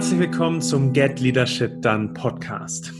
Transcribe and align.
Herzlich 0.00 0.20
willkommen 0.20 0.62
zum 0.62 0.94
Get 0.94 1.20
Leadership 1.20 1.82
Done 1.82 2.14
Podcast. 2.14 2.90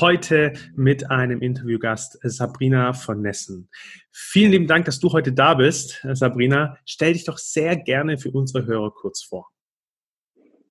Heute 0.00 0.54
mit 0.74 1.10
einem 1.10 1.42
Interviewgast 1.42 2.18
Sabrina 2.22 2.94
von 2.94 3.20
Nessen. 3.20 3.68
Vielen 4.10 4.52
lieben 4.52 4.66
Dank, 4.66 4.86
dass 4.86 4.98
du 4.98 5.12
heute 5.12 5.34
da 5.34 5.52
bist, 5.52 6.00
Sabrina. 6.12 6.78
Stell 6.86 7.12
dich 7.12 7.26
doch 7.26 7.36
sehr 7.36 7.76
gerne 7.76 8.16
für 8.16 8.30
unsere 8.30 8.64
Hörer 8.64 8.90
kurz 8.90 9.22
vor. 9.22 9.50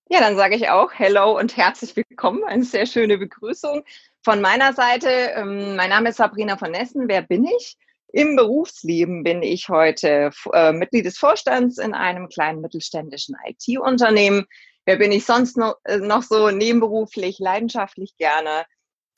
Ja, 0.10 0.21
dann 0.21 0.36
sage 0.36 0.56
ich 0.56 0.70
auch 0.70 0.92
Hello 0.92 1.38
und 1.38 1.56
herzlich 1.56 1.96
willkommen. 1.96 2.43
Eine 2.46 2.64
sehr 2.64 2.88
schöne 2.88 3.20
Begrüßung 3.20 3.83
von 4.24 4.42
meiner 4.42 4.74
Seite. 4.74 5.07
Ähm, 5.36 5.75
mein 5.75 5.92
Name 5.92 6.10
ist 6.10 6.18
Sabrina 6.18 6.57
von 6.57 6.71
Nessen. 6.71 7.07
Wer 7.07 7.21
bin 7.21 7.46
ich? 7.46 7.78
Im 8.07 8.36
Berufsleben 8.36 9.24
bin 9.24 9.43
ich 9.43 9.70
heute 9.70 10.32
äh, 10.52 10.71
Mitglied 10.71 11.06
des 11.06 11.20
Vorstands 11.20 11.78
in 11.78 11.93
einem 11.93 12.28
kleinen 12.28 12.61
mittelständischen 12.61 13.36
IT-Unternehmen. 13.46 14.47
Wer 14.86 14.98
bin 14.98 15.12
ich 15.12 15.25
sonst 15.25 15.57
noch, 15.57 15.78
äh, 15.84 15.98
noch 15.98 16.24
so 16.24 16.52
nebenberuflich, 16.52 17.39
leidenschaftlich 17.39 18.16
gerne? 18.18 18.66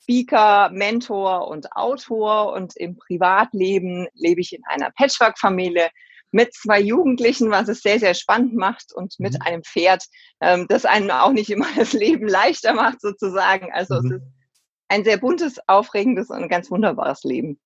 Speaker, 0.00 0.70
Mentor 0.70 1.48
und 1.48 1.72
Autor 1.72 2.54
und 2.54 2.76
im 2.76 2.96
Privatleben 2.96 4.08
lebe 4.14 4.40
ich 4.40 4.54
in 4.54 4.62
einer 4.64 4.90
Patchwork-Familie 4.90 5.90
mit 6.30 6.54
zwei 6.54 6.80
Jugendlichen, 6.80 7.50
was 7.50 7.68
es 7.68 7.80
sehr, 7.80 7.98
sehr 7.98 8.14
spannend 8.14 8.54
macht 8.54 8.92
und 8.94 9.18
mit 9.18 9.34
mhm. 9.34 9.42
einem 9.42 9.62
Pferd, 9.62 10.04
ähm, 10.40 10.66
das 10.68 10.84
einem 10.84 11.10
auch 11.10 11.32
nicht 11.32 11.50
immer 11.50 11.66
das 11.76 11.92
Leben 11.92 12.26
leichter 12.26 12.72
macht 12.72 13.00
sozusagen. 13.00 13.70
Also 13.72 14.00
mhm. 14.00 14.06
es 14.06 14.12
ist 14.12 14.22
ein 14.88 15.04
sehr 15.04 15.18
buntes, 15.18 15.58
aufregendes 15.66 16.30
und 16.30 16.48
ganz 16.48 16.70
wunderbares 16.70 17.22
Leben. 17.24 17.60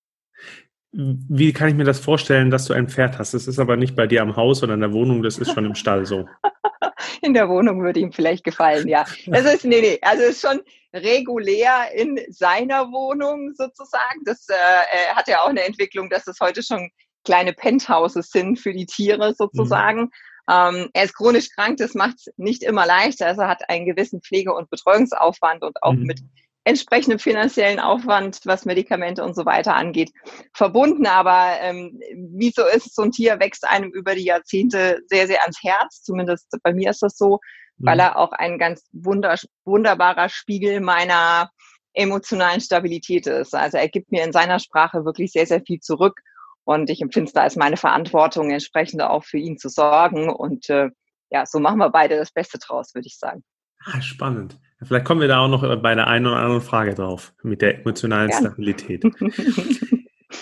Wie 0.92 1.54
kann 1.54 1.68
ich 1.68 1.74
mir 1.74 1.84
das 1.84 2.00
vorstellen, 2.00 2.50
dass 2.50 2.66
du 2.66 2.74
ein 2.74 2.88
Pferd 2.88 3.18
hast? 3.18 3.32
Das 3.32 3.46
ist 3.46 3.58
aber 3.58 3.76
nicht 3.76 3.96
bei 3.96 4.06
dir 4.06 4.20
am 4.20 4.36
Haus 4.36 4.62
oder 4.62 4.74
in 4.74 4.80
der 4.80 4.92
Wohnung, 4.92 5.22
das 5.22 5.38
ist 5.38 5.52
schon 5.52 5.64
im 5.64 5.74
Stall 5.74 6.04
so. 6.04 6.28
in 7.22 7.32
der 7.32 7.48
Wohnung 7.48 7.82
würde 7.82 8.00
ihm 8.00 8.12
vielleicht 8.12 8.44
gefallen, 8.44 8.86
ja. 8.86 9.06
Das 9.26 9.54
ist, 9.54 9.64
nee, 9.64 9.80
nee, 9.80 9.98
also 10.02 10.22
ist 10.22 10.42
schon 10.42 10.60
regulär 10.92 11.90
in 11.94 12.20
seiner 12.28 12.92
Wohnung 12.92 13.54
sozusagen. 13.54 14.20
Das 14.24 14.46
äh, 14.48 15.14
hat 15.14 15.28
ja 15.28 15.40
auch 15.40 15.48
eine 15.48 15.64
Entwicklung, 15.64 16.10
dass 16.10 16.26
es 16.26 16.40
heute 16.40 16.62
schon 16.62 16.90
kleine 17.24 17.54
Penthouses 17.54 18.30
sind 18.30 18.58
für 18.58 18.74
die 18.74 18.86
Tiere 18.86 19.34
sozusagen. 19.34 20.02
Mhm. 20.02 20.10
Ähm, 20.50 20.90
er 20.92 21.04
ist 21.04 21.16
chronisch 21.16 21.50
krank, 21.54 21.78
das 21.78 21.94
macht 21.94 22.16
es 22.16 22.28
nicht 22.36 22.62
immer 22.62 22.84
leichter. 22.84 23.28
Also 23.28 23.42
er 23.42 23.48
hat 23.48 23.68
einen 23.70 23.86
gewissen 23.86 24.20
Pflege- 24.20 24.52
und 24.52 24.68
Betreuungsaufwand 24.68 25.62
und 25.62 25.82
auch 25.82 25.92
mhm. 25.92 26.02
mit 26.02 26.20
entsprechendem 26.64 27.18
finanziellen 27.18 27.80
Aufwand, 27.80 28.40
was 28.44 28.64
Medikamente 28.64 29.24
und 29.24 29.34
so 29.34 29.44
weiter 29.44 29.74
angeht, 29.74 30.12
verbunden. 30.52 31.06
Aber 31.06 31.60
ähm, 31.60 32.00
wie 32.36 32.50
so 32.50 32.62
ist, 32.66 32.94
so 32.94 33.02
ein 33.02 33.10
Tier 33.10 33.40
wächst 33.40 33.66
einem 33.66 33.90
über 33.90 34.14
die 34.14 34.24
Jahrzehnte 34.24 35.00
sehr, 35.06 35.26
sehr 35.26 35.42
ans 35.42 35.58
Herz. 35.62 36.02
Zumindest 36.02 36.48
bei 36.62 36.72
mir 36.72 36.90
ist 36.90 37.02
das 37.02 37.16
so, 37.16 37.40
mhm. 37.78 37.86
weil 37.86 38.00
er 38.00 38.16
auch 38.16 38.32
ein 38.32 38.58
ganz 38.58 38.84
wunder 38.92 39.36
wunderbarer 39.64 40.28
Spiegel 40.28 40.80
meiner 40.80 41.50
emotionalen 41.94 42.60
Stabilität 42.60 43.26
ist. 43.26 43.54
Also 43.54 43.76
er 43.76 43.88
gibt 43.88 44.12
mir 44.12 44.24
in 44.24 44.32
seiner 44.32 44.58
Sprache 44.58 45.04
wirklich 45.04 45.32
sehr, 45.32 45.46
sehr 45.46 45.62
viel 45.62 45.80
zurück. 45.80 46.20
Und 46.64 46.90
ich 46.90 47.02
empfinde 47.02 47.26
es 47.26 47.32
da 47.32 47.42
als 47.42 47.56
meine 47.56 47.76
Verantwortung, 47.76 48.50
entsprechend 48.50 49.02
auch 49.02 49.24
für 49.24 49.38
ihn 49.38 49.58
zu 49.58 49.68
sorgen. 49.68 50.30
Und 50.30 50.70
äh, 50.70 50.90
ja, 51.30 51.44
so 51.44 51.58
machen 51.58 51.78
wir 51.78 51.90
beide 51.90 52.16
das 52.16 52.30
Beste 52.30 52.58
draus, 52.58 52.94
würde 52.94 53.08
ich 53.08 53.18
sagen. 53.18 53.42
Ah, 53.84 54.00
spannend. 54.00 54.58
Vielleicht 54.84 55.04
kommen 55.04 55.20
wir 55.20 55.28
da 55.28 55.40
auch 55.40 55.48
noch 55.48 55.62
bei 55.80 55.94
der 55.94 56.06
einen 56.06 56.26
oder 56.26 56.36
anderen 56.36 56.60
Frage 56.60 56.94
drauf 56.94 57.32
mit 57.42 57.62
der 57.62 57.80
emotionalen 57.80 58.28
Gerne. 58.28 58.48
Stabilität. 58.48 59.04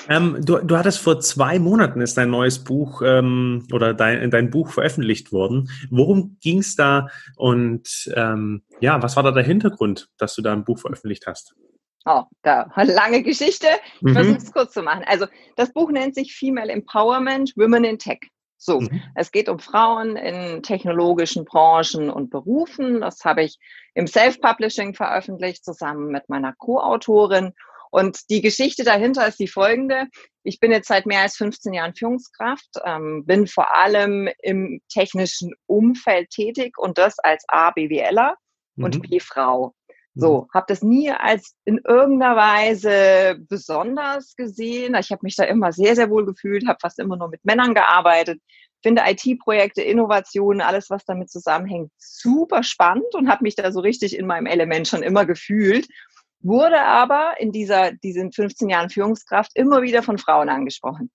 ähm, 0.08 0.38
du, 0.40 0.58
du 0.58 0.76
hattest 0.76 0.98
vor 0.98 1.20
zwei 1.20 1.58
Monaten 1.58 2.00
ist 2.00 2.16
dein 2.16 2.30
neues 2.30 2.62
Buch 2.62 3.02
ähm, 3.04 3.66
oder 3.72 3.94
dein, 3.94 4.30
dein 4.30 4.50
Buch 4.50 4.70
veröffentlicht 4.70 5.32
worden. 5.32 5.70
Worum 5.90 6.36
ging 6.40 6.58
es 6.58 6.76
da 6.76 7.08
und 7.36 8.10
ähm, 8.14 8.62
ja, 8.80 9.02
was 9.02 9.16
war 9.16 9.22
da 9.22 9.30
der 9.30 9.44
Hintergrund, 9.44 10.08
dass 10.18 10.34
du 10.34 10.42
da 10.42 10.52
ein 10.52 10.64
Buch 10.64 10.78
veröffentlicht 10.78 11.26
hast? 11.26 11.54
Oh, 12.06 12.22
da 12.42 12.70
lange 12.76 13.22
Geschichte. 13.22 13.66
Ich 13.96 14.02
mhm. 14.02 14.12
versuche 14.14 14.36
es 14.36 14.52
kurz 14.52 14.72
zu 14.72 14.82
machen. 14.82 15.04
Also 15.06 15.26
das 15.56 15.72
Buch 15.72 15.90
nennt 15.90 16.14
sich 16.14 16.34
Female 16.34 16.72
Empowerment 16.72 17.52
Women 17.56 17.84
in 17.84 17.98
Tech. 17.98 18.20
So, 18.62 18.80
mhm. 18.80 19.02
es 19.14 19.32
geht 19.32 19.48
um 19.48 19.58
Frauen 19.58 20.16
in 20.16 20.62
technologischen 20.62 21.46
Branchen 21.46 22.10
und 22.10 22.28
Berufen. 22.28 23.00
Das 23.00 23.24
habe 23.24 23.42
ich 23.42 23.58
im 23.94 24.06
Self-Publishing 24.06 24.94
veröffentlicht, 24.94 25.64
zusammen 25.64 26.08
mit 26.08 26.28
meiner 26.28 26.52
Co-Autorin. 26.52 27.54
Und 27.90 28.28
die 28.28 28.42
Geschichte 28.42 28.84
dahinter 28.84 29.26
ist 29.26 29.40
die 29.40 29.48
folgende. 29.48 30.08
Ich 30.42 30.60
bin 30.60 30.72
jetzt 30.72 30.88
seit 30.88 31.06
mehr 31.06 31.22
als 31.22 31.36
15 31.36 31.72
Jahren 31.72 31.94
Führungskraft, 31.94 32.68
ähm, 32.84 33.24
bin 33.24 33.46
vor 33.46 33.74
allem 33.74 34.28
im 34.42 34.82
technischen 34.92 35.54
Umfeld 35.66 36.28
tätig 36.28 36.76
und 36.76 36.98
das 36.98 37.18
als 37.18 37.44
A, 37.48 37.70
BWLer 37.70 38.36
mhm. 38.76 38.84
und 38.84 39.02
B, 39.08 39.20
Frau. 39.20 39.74
So, 40.14 40.42
mhm. 40.42 40.48
habe 40.52 40.66
das 40.68 40.82
nie 40.82 41.10
als 41.10 41.54
in 41.64 41.78
irgendeiner 41.86 42.36
Weise 42.36 43.36
besonders 43.48 44.34
gesehen. 44.34 44.96
Ich 44.96 45.10
habe 45.12 45.20
mich 45.22 45.36
da 45.36 45.44
immer 45.44 45.72
sehr, 45.72 45.94
sehr 45.94 46.10
wohl 46.10 46.26
gefühlt, 46.26 46.66
habe 46.66 46.78
fast 46.80 46.98
immer 46.98 47.16
nur 47.16 47.28
mit 47.28 47.44
Männern 47.44 47.74
gearbeitet, 47.74 48.40
finde 48.82 49.02
IT-Projekte, 49.06 49.82
Innovationen, 49.82 50.62
alles, 50.62 50.90
was 50.90 51.04
damit 51.04 51.30
zusammenhängt, 51.30 51.92
super 51.98 52.62
spannend 52.62 53.14
und 53.14 53.28
habe 53.28 53.44
mich 53.44 53.54
da 53.54 53.70
so 53.70 53.80
richtig 53.80 54.18
in 54.18 54.26
meinem 54.26 54.46
Element 54.46 54.88
schon 54.88 55.02
immer 55.02 55.26
gefühlt. 55.26 55.86
Wurde 56.42 56.82
aber 56.82 57.34
in 57.38 57.52
dieser, 57.52 57.92
diesen 57.92 58.32
15 58.32 58.68
Jahren 58.70 58.90
Führungskraft 58.90 59.52
immer 59.54 59.82
wieder 59.82 60.02
von 60.02 60.18
Frauen 60.18 60.48
angesprochen. 60.48 61.10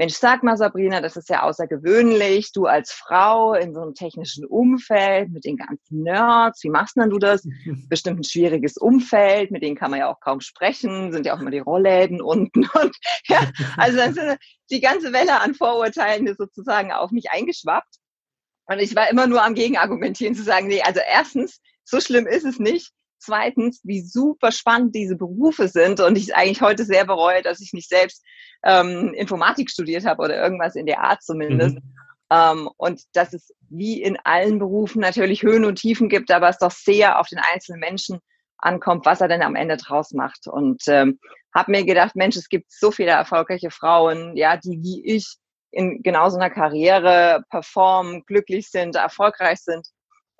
Mensch, 0.00 0.14
sag 0.14 0.42
mal, 0.42 0.56
Sabrina, 0.56 1.02
das 1.02 1.18
ist 1.18 1.28
ja 1.28 1.42
außergewöhnlich. 1.42 2.52
Du 2.52 2.64
als 2.64 2.90
Frau 2.90 3.52
in 3.52 3.74
so 3.74 3.82
einem 3.82 3.92
technischen 3.92 4.46
Umfeld 4.46 5.28
mit 5.28 5.44
den 5.44 5.58
ganzen 5.58 6.04
Nerds, 6.04 6.64
wie 6.64 6.70
machst 6.70 6.96
denn 6.96 7.10
du 7.10 7.18
das? 7.18 7.46
Bestimmt 7.90 8.20
ein 8.20 8.24
schwieriges 8.24 8.78
Umfeld, 8.78 9.50
mit 9.50 9.62
denen 9.62 9.76
kann 9.76 9.90
man 9.90 10.00
ja 10.00 10.10
auch 10.10 10.18
kaum 10.20 10.40
sprechen, 10.40 11.12
sind 11.12 11.26
ja 11.26 11.36
auch 11.36 11.40
immer 11.42 11.50
die 11.50 11.58
Rollläden 11.58 12.22
unten. 12.22 12.60
Und 12.82 12.96
ja, 13.26 13.40
also 13.76 13.98
dann 13.98 14.14
sind 14.14 14.38
die 14.70 14.80
ganze 14.80 15.12
Welle 15.12 15.38
an 15.38 15.52
Vorurteilen 15.52 16.34
sozusagen 16.34 16.92
auf 16.92 17.10
mich 17.10 17.30
eingeschwappt. 17.30 17.96
Und 18.68 18.78
ich 18.78 18.96
war 18.96 19.10
immer 19.10 19.26
nur 19.26 19.44
am 19.44 19.52
Gegenargumentieren 19.52 20.34
zu 20.34 20.44
sagen, 20.44 20.68
nee, 20.68 20.80
also 20.80 21.00
erstens, 21.06 21.60
so 21.84 22.00
schlimm 22.00 22.26
ist 22.26 22.46
es 22.46 22.58
nicht. 22.58 22.90
Zweitens, 23.20 23.80
wie 23.84 24.00
super 24.00 24.50
spannend 24.50 24.94
diese 24.94 25.16
Berufe 25.16 25.68
sind 25.68 26.00
und 26.00 26.16
ich 26.16 26.34
eigentlich 26.34 26.62
heute 26.62 26.84
sehr 26.84 27.04
bereue, 27.04 27.42
dass 27.42 27.60
ich 27.60 27.72
nicht 27.72 27.88
selbst 27.88 28.24
ähm, 28.64 29.14
Informatik 29.14 29.70
studiert 29.70 30.06
habe 30.06 30.22
oder 30.22 30.42
irgendwas 30.42 30.74
in 30.74 30.86
der 30.86 31.02
Art 31.02 31.22
zumindest. 31.22 31.76
Mhm. 31.76 31.94
Ähm, 32.30 32.70
und 32.76 33.02
dass 33.12 33.32
es 33.32 33.52
wie 33.68 34.02
in 34.02 34.16
allen 34.24 34.58
Berufen 34.58 35.00
natürlich 35.00 35.42
Höhen 35.42 35.64
und 35.64 35.76
Tiefen 35.76 36.08
gibt, 36.08 36.30
aber 36.30 36.48
es 36.48 36.58
doch 36.58 36.70
sehr 36.70 37.18
auf 37.18 37.28
den 37.28 37.38
einzelnen 37.38 37.80
Menschen 37.80 38.20
ankommt, 38.58 39.06
was 39.06 39.20
er 39.20 39.28
denn 39.28 39.42
am 39.42 39.56
Ende 39.56 39.76
draus 39.76 40.12
macht. 40.12 40.46
Und 40.46 40.82
ähm, 40.86 41.18
habe 41.54 41.72
mir 41.72 41.84
gedacht, 41.84 42.16
Mensch, 42.16 42.36
es 42.36 42.48
gibt 42.48 42.72
so 42.72 42.90
viele 42.90 43.10
erfolgreiche 43.10 43.70
Frauen, 43.70 44.36
ja, 44.36 44.56
die 44.56 44.80
wie 44.82 45.04
ich 45.04 45.36
in 45.72 46.02
genau 46.02 46.28
so 46.28 46.36
einer 46.36 46.50
Karriere 46.50 47.44
performen, 47.50 48.24
glücklich 48.26 48.70
sind, 48.70 48.96
erfolgreich 48.96 49.60
sind. 49.60 49.86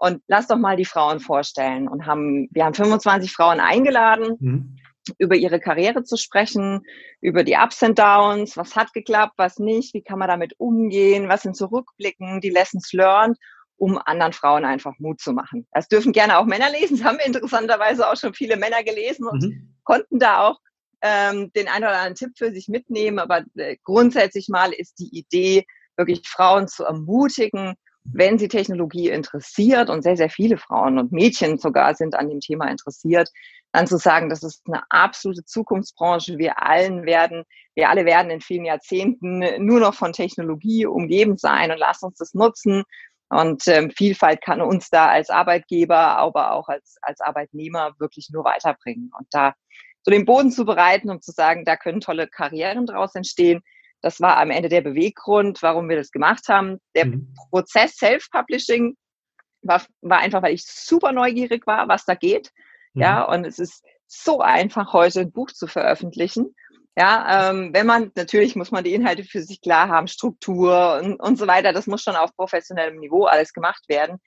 Und 0.01 0.23
lass 0.29 0.47
doch 0.47 0.57
mal 0.57 0.77
die 0.77 0.87
Frauen 0.87 1.21
vorstellen. 1.21 1.87
Und 1.87 2.07
haben, 2.07 2.49
wir 2.53 2.65
haben 2.65 2.73
25 2.73 3.33
Frauen 3.33 3.61
eingeladen, 3.61 4.37
mhm. 4.41 4.77
über 5.19 5.37
ihre 5.37 5.61
Karriere 5.61 6.05
zu 6.05 6.17
sprechen, 6.17 6.81
über 7.21 7.45
die 7.45 7.55
Ups 7.55 7.83
und 7.83 7.99
Downs, 7.99 8.57
was 8.57 8.75
hat 8.77 8.95
geklappt, 8.95 9.35
was 9.37 9.59
nicht, 9.59 9.93
wie 9.93 10.01
kann 10.01 10.19
man 10.19 10.29
damit 10.29 10.55
umgehen, 10.59 11.29
was 11.29 11.43
sind 11.43 11.55
zurückblicken, 11.55 12.41
die 12.41 12.49
Lessons 12.49 12.95
learned, 12.95 13.37
um 13.77 13.99
anderen 13.99 14.33
Frauen 14.33 14.65
einfach 14.65 14.95
Mut 15.01 15.21
zu 15.21 15.35
machen. 15.35 15.67
Das 15.71 15.87
dürfen 15.87 16.13
gerne 16.13 16.39
auch 16.39 16.47
Männer 16.47 16.71
lesen. 16.71 16.97
Das 16.97 17.05
haben 17.05 17.19
interessanterweise 17.23 18.09
auch 18.09 18.17
schon 18.17 18.33
viele 18.33 18.57
Männer 18.57 18.83
gelesen 18.83 19.29
und 19.29 19.43
mhm. 19.43 19.75
konnten 19.85 20.19
da 20.19 20.49
auch 20.49 20.61
ähm, 21.03 21.53
den 21.53 21.69
einen 21.69 21.85
oder 21.85 21.99
anderen 21.99 22.15
Tipp 22.15 22.31
für 22.39 22.53
sich 22.53 22.69
mitnehmen. 22.69 23.19
Aber 23.19 23.45
äh, 23.57 23.77
grundsätzlich 23.85 24.49
mal 24.49 24.73
ist 24.73 24.99
die 24.99 25.11
Idee, 25.15 25.67
wirklich 25.99 26.27
Frauen 26.27 26.69
zu 26.69 26.85
ermutigen, 26.85 27.75
wenn 28.13 28.39
sie 28.39 28.49
Technologie 28.49 29.09
interessiert 29.09 29.91
und 29.91 30.03
sehr, 30.03 30.17
sehr 30.17 30.31
viele 30.31 30.59
Frauen 30.59 30.99
und 30.99 31.13
Mädchen 31.13 31.59
sogar 31.59 31.95
sind 31.95 32.15
an 32.15 32.29
dem 32.29 32.41
Thema 32.41 32.69
interessiert, 32.69 33.31
dann 33.73 33.87
zu 33.87 33.99
sagen, 33.99 34.29
das 34.29 34.43
ist 34.43 34.63
eine 34.67 34.83
absolute 34.91 35.45
Zukunftsbranche. 35.45 36.39
Wir 36.39 36.63
allen 36.63 37.05
werden, 37.07 37.45
wir 37.75 37.89
alle 37.89 38.05
werden 38.05 38.31
in 38.31 38.41
vielen 38.41 38.65
Jahrzehnten 38.65 39.45
nur 39.65 39.81
noch 39.81 39.95
von 39.95 40.13
Technologie 40.13 40.87
umgeben 40.87 41.37
sein 41.37 41.71
und 41.71 41.79
lasst 41.79 42.03
uns 42.03 42.19
das 42.19 42.35
nutzen. 42.35 42.85
Und 43.29 43.69
ähm, 43.69 43.93
Vielfalt 43.93 44.43
kann 44.43 44.61
uns 44.61 44.91
da 44.91 45.09
als 45.09 45.31
Arbeitgeber, 45.31 45.97
aber 45.97 46.53
auch 46.53 46.69
als, 46.69 46.97
als 47.01 47.21
Arbeitnehmer 47.21 47.95
wirklich 48.01 48.29
nur 48.33 48.45
weiterbringen. 48.45 49.13
Und 49.17 49.29
da 49.31 49.55
so 50.03 50.11
den 50.11 50.25
Boden 50.25 50.51
zu 50.51 50.65
bereiten, 50.65 51.11
um 51.11 51.21
zu 51.21 51.31
sagen, 51.31 51.65
da 51.65 51.77
können 51.77 52.01
tolle 52.01 52.27
Karrieren 52.27 52.87
draus 52.87 53.15
entstehen, 53.15 53.63
das 54.03 54.21
war 54.21 54.39
am 54.39 54.51
Ende 54.51 54.69
der 54.69 54.81
Beweggrund, 54.81 55.63
warum 55.63 55.89
wir 55.89 55.97
das 55.97 56.11
gemacht 56.11 56.49
haben. 56.49 56.79
Der 56.95 57.07
mhm. 57.07 57.35
Prozess 57.51 57.97
Self-Publishing 57.97 58.97
war, 59.63 59.83
war 60.01 60.19
einfach, 60.19 60.43
weil 60.43 60.55
ich 60.55 60.65
super 60.65 61.13
neugierig 61.13 61.67
war, 61.67 61.89
was 61.89 62.05
da 62.05 62.15
geht. 62.15 62.51
Mhm. 62.95 63.03
Ja, 63.03 63.25
und 63.25 63.45
es 63.45 63.59
ist 63.59 63.85
so 64.07 64.41
einfach, 64.41 64.93
heute 64.93 65.21
ein 65.21 65.33
Buch 65.33 65.51
zu 65.51 65.67
veröffentlichen. 65.67 66.55
Ja, 66.97 67.51
ähm, 67.51 67.71
wenn 67.73 67.87
man, 67.87 68.11
natürlich 68.17 68.57
muss 68.57 68.73
man 68.73 68.85
die 68.85 68.95
Inhalte 68.95 69.25
für 69.25 69.43
sich 69.43 69.61
klar 69.61 69.89
haben, 69.89 70.09
Struktur 70.09 71.01
und, 71.03 71.21
und 71.21 71.37
so 71.39 71.47
weiter. 71.47 71.73
Das 71.73 71.87
muss 71.87 72.03
schon 72.03 72.17
auf 72.17 72.35
professionellem 72.35 72.99
Niveau 72.99 73.25
alles 73.25 73.53
gemacht 73.53 73.85
werden. 73.89 74.19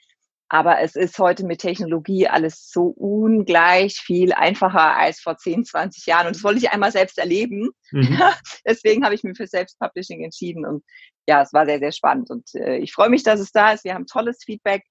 Aber 0.54 0.82
es 0.82 0.96
ist 0.96 1.18
heute 1.18 1.48
mit 1.48 1.62
Technologie 1.62 2.28
alles 2.28 2.70
so 2.70 2.90
ungleich 2.90 3.96
viel 3.96 4.34
einfacher 4.34 4.96
als 4.96 5.20
vor 5.20 5.36
10, 5.36 5.66
20 5.66 6.06
Jahren. 6.06 6.28
Und 6.28 6.36
das 6.36 6.44
wollte 6.44 6.60
ich 6.60 6.70
einmal 6.70 6.92
selbst 6.92 7.18
erleben. 7.18 7.72
Mhm. 7.90 8.22
Deswegen 8.68 9.04
habe 9.04 9.16
ich 9.16 9.24
mich 9.24 9.36
für 9.36 9.48
Selbstpublishing 9.48 10.24
entschieden. 10.24 10.64
Und 10.64 10.84
ja, 11.28 11.42
es 11.42 11.54
war 11.54 11.66
sehr, 11.66 11.80
sehr 11.80 11.92
spannend. 11.92 12.30
Und 12.30 12.54
äh, 12.54 12.78
ich 12.78 12.94
freue 12.94 13.10
mich, 13.10 13.24
dass 13.24 13.40
es 13.40 13.52
da 13.52 13.72
ist. 13.72 13.84
Wir 13.84 13.96
haben 13.96 14.06
tolles 14.06 14.44
Feedback. 14.46 14.84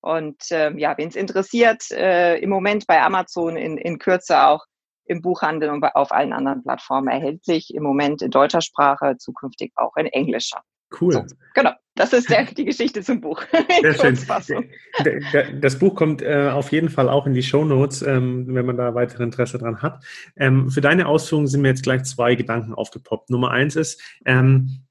Und 0.00 0.42
ähm, 0.50 0.80
ja, 0.80 0.98
wen 0.98 1.10
es 1.10 1.14
interessiert, 1.14 1.92
äh, 1.92 2.36
im 2.38 2.50
Moment 2.50 2.88
bei 2.88 3.00
Amazon 3.00 3.56
in, 3.56 3.78
in 3.78 4.00
Kürze 4.00 4.42
auch 4.42 4.64
im 5.04 5.22
Buchhandel 5.22 5.70
und 5.70 5.84
auf 5.94 6.10
allen 6.10 6.32
anderen 6.32 6.64
Plattformen 6.64 7.06
erhältlich. 7.06 7.72
Im 7.72 7.84
Moment 7.84 8.20
in 8.20 8.32
deutscher 8.32 8.62
Sprache, 8.62 9.16
zukünftig 9.16 9.74
auch 9.76 9.94
in 9.96 10.06
englischer. 10.06 10.60
Cool. 11.00 11.12
So, 11.12 11.24
genau, 11.54 11.72
das 11.94 12.12
ist 12.12 12.28
der, 12.28 12.44
die 12.44 12.64
Geschichte 12.64 13.02
zum 13.02 13.20
Buch. 13.20 13.42
Sehr 13.82 13.94
schön. 13.94 15.60
Das 15.60 15.78
Buch 15.78 15.94
kommt 15.94 16.22
äh, 16.22 16.50
auf 16.50 16.72
jeden 16.72 16.88
Fall 16.88 17.08
auch 17.08 17.26
in 17.26 17.34
die 17.34 17.42
Show 17.42 17.64
Notes, 17.64 18.02
ähm, 18.02 18.46
wenn 18.48 18.66
man 18.66 18.76
da 18.76 18.94
weitere 18.94 19.22
Interesse 19.22 19.58
dran 19.58 19.82
hat. 19.82 20.04
Ähm, 20.36 20.70
für 20.70 20.80
deine 20.80 21.06
Ausführungen 21.06 21.46
sind 21.46 21.62
mir 21.62 21.68
jetzt 21.68 21.82
gleich 21.82 22.04
zwei 22.04 22.34
Gedanken 22.34 22.74
aufgepoppt. 22.74 23.30
Nummer 23.30 23.50
eins 23.50 23.76
ist 23.76 24.00
ähm, 24.24 24.84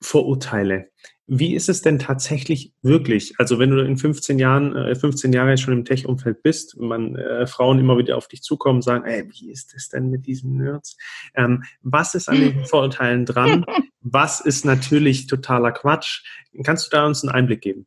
Vorurteile. 0.00 0.90
Wie 1.26 1.54
ist 1.54 1.70
es 1.70 1.80
denn 1.80 1.98
tatsächlich 1.98 2.74
wirklich? 2.82 3.34
Also 3.38 3.58
wenn 3.58 3.70
du 3.70 3.82
in 3.82 3.96
15 3.96 4.38
Jahren, 4.38 4.76
äh, 4.76 4.94
15 4.94 5.32
Jahre 5.32 5.56
schon 5.56 5.72
im 5.72 5.84
Tech-Umfeld 5.84 6.42
bist, 6.42 6.78
man 6.78 7.16
äh, 7.16 7.46
Frauen 7.46 7.78
immer 7.78 7.96
wieder 7.96 8.18
auf 8.18 8.28
dich 8.28 8.42
zukommen 8.42 8.76
und 8.76 8.82
sagen, 8.82 9.04
ey, 9.06 9.26
wie 9.30 9.50
ist 9.50 9.74
das 9.74 9.88
denn 9.88 10.10
mit 10.10 10.26
diesen 10.26 10.58
Nerds? 10.58 10.98
Ähm, 11.34 11.64
was 11.80 12.14
ist 12.14 12.28
an 12.28 12.40
den 12.40 12.64
Vorurteilen 12.66 13.24
dran? 13.24 13.64
Was 14.02 14.40
ist 14.40 14.66
natürlich 14.66 15.26
totaler 15.26 15.72
Quatsch? 15.72 16.24
Kannst 16.62 16.86
du 16.86 16.96
da 16.96 17.06
uns 17.06 17.22
einen 17.22 17.32
Einblick 17.32 17.62
geben? 17.62 17.86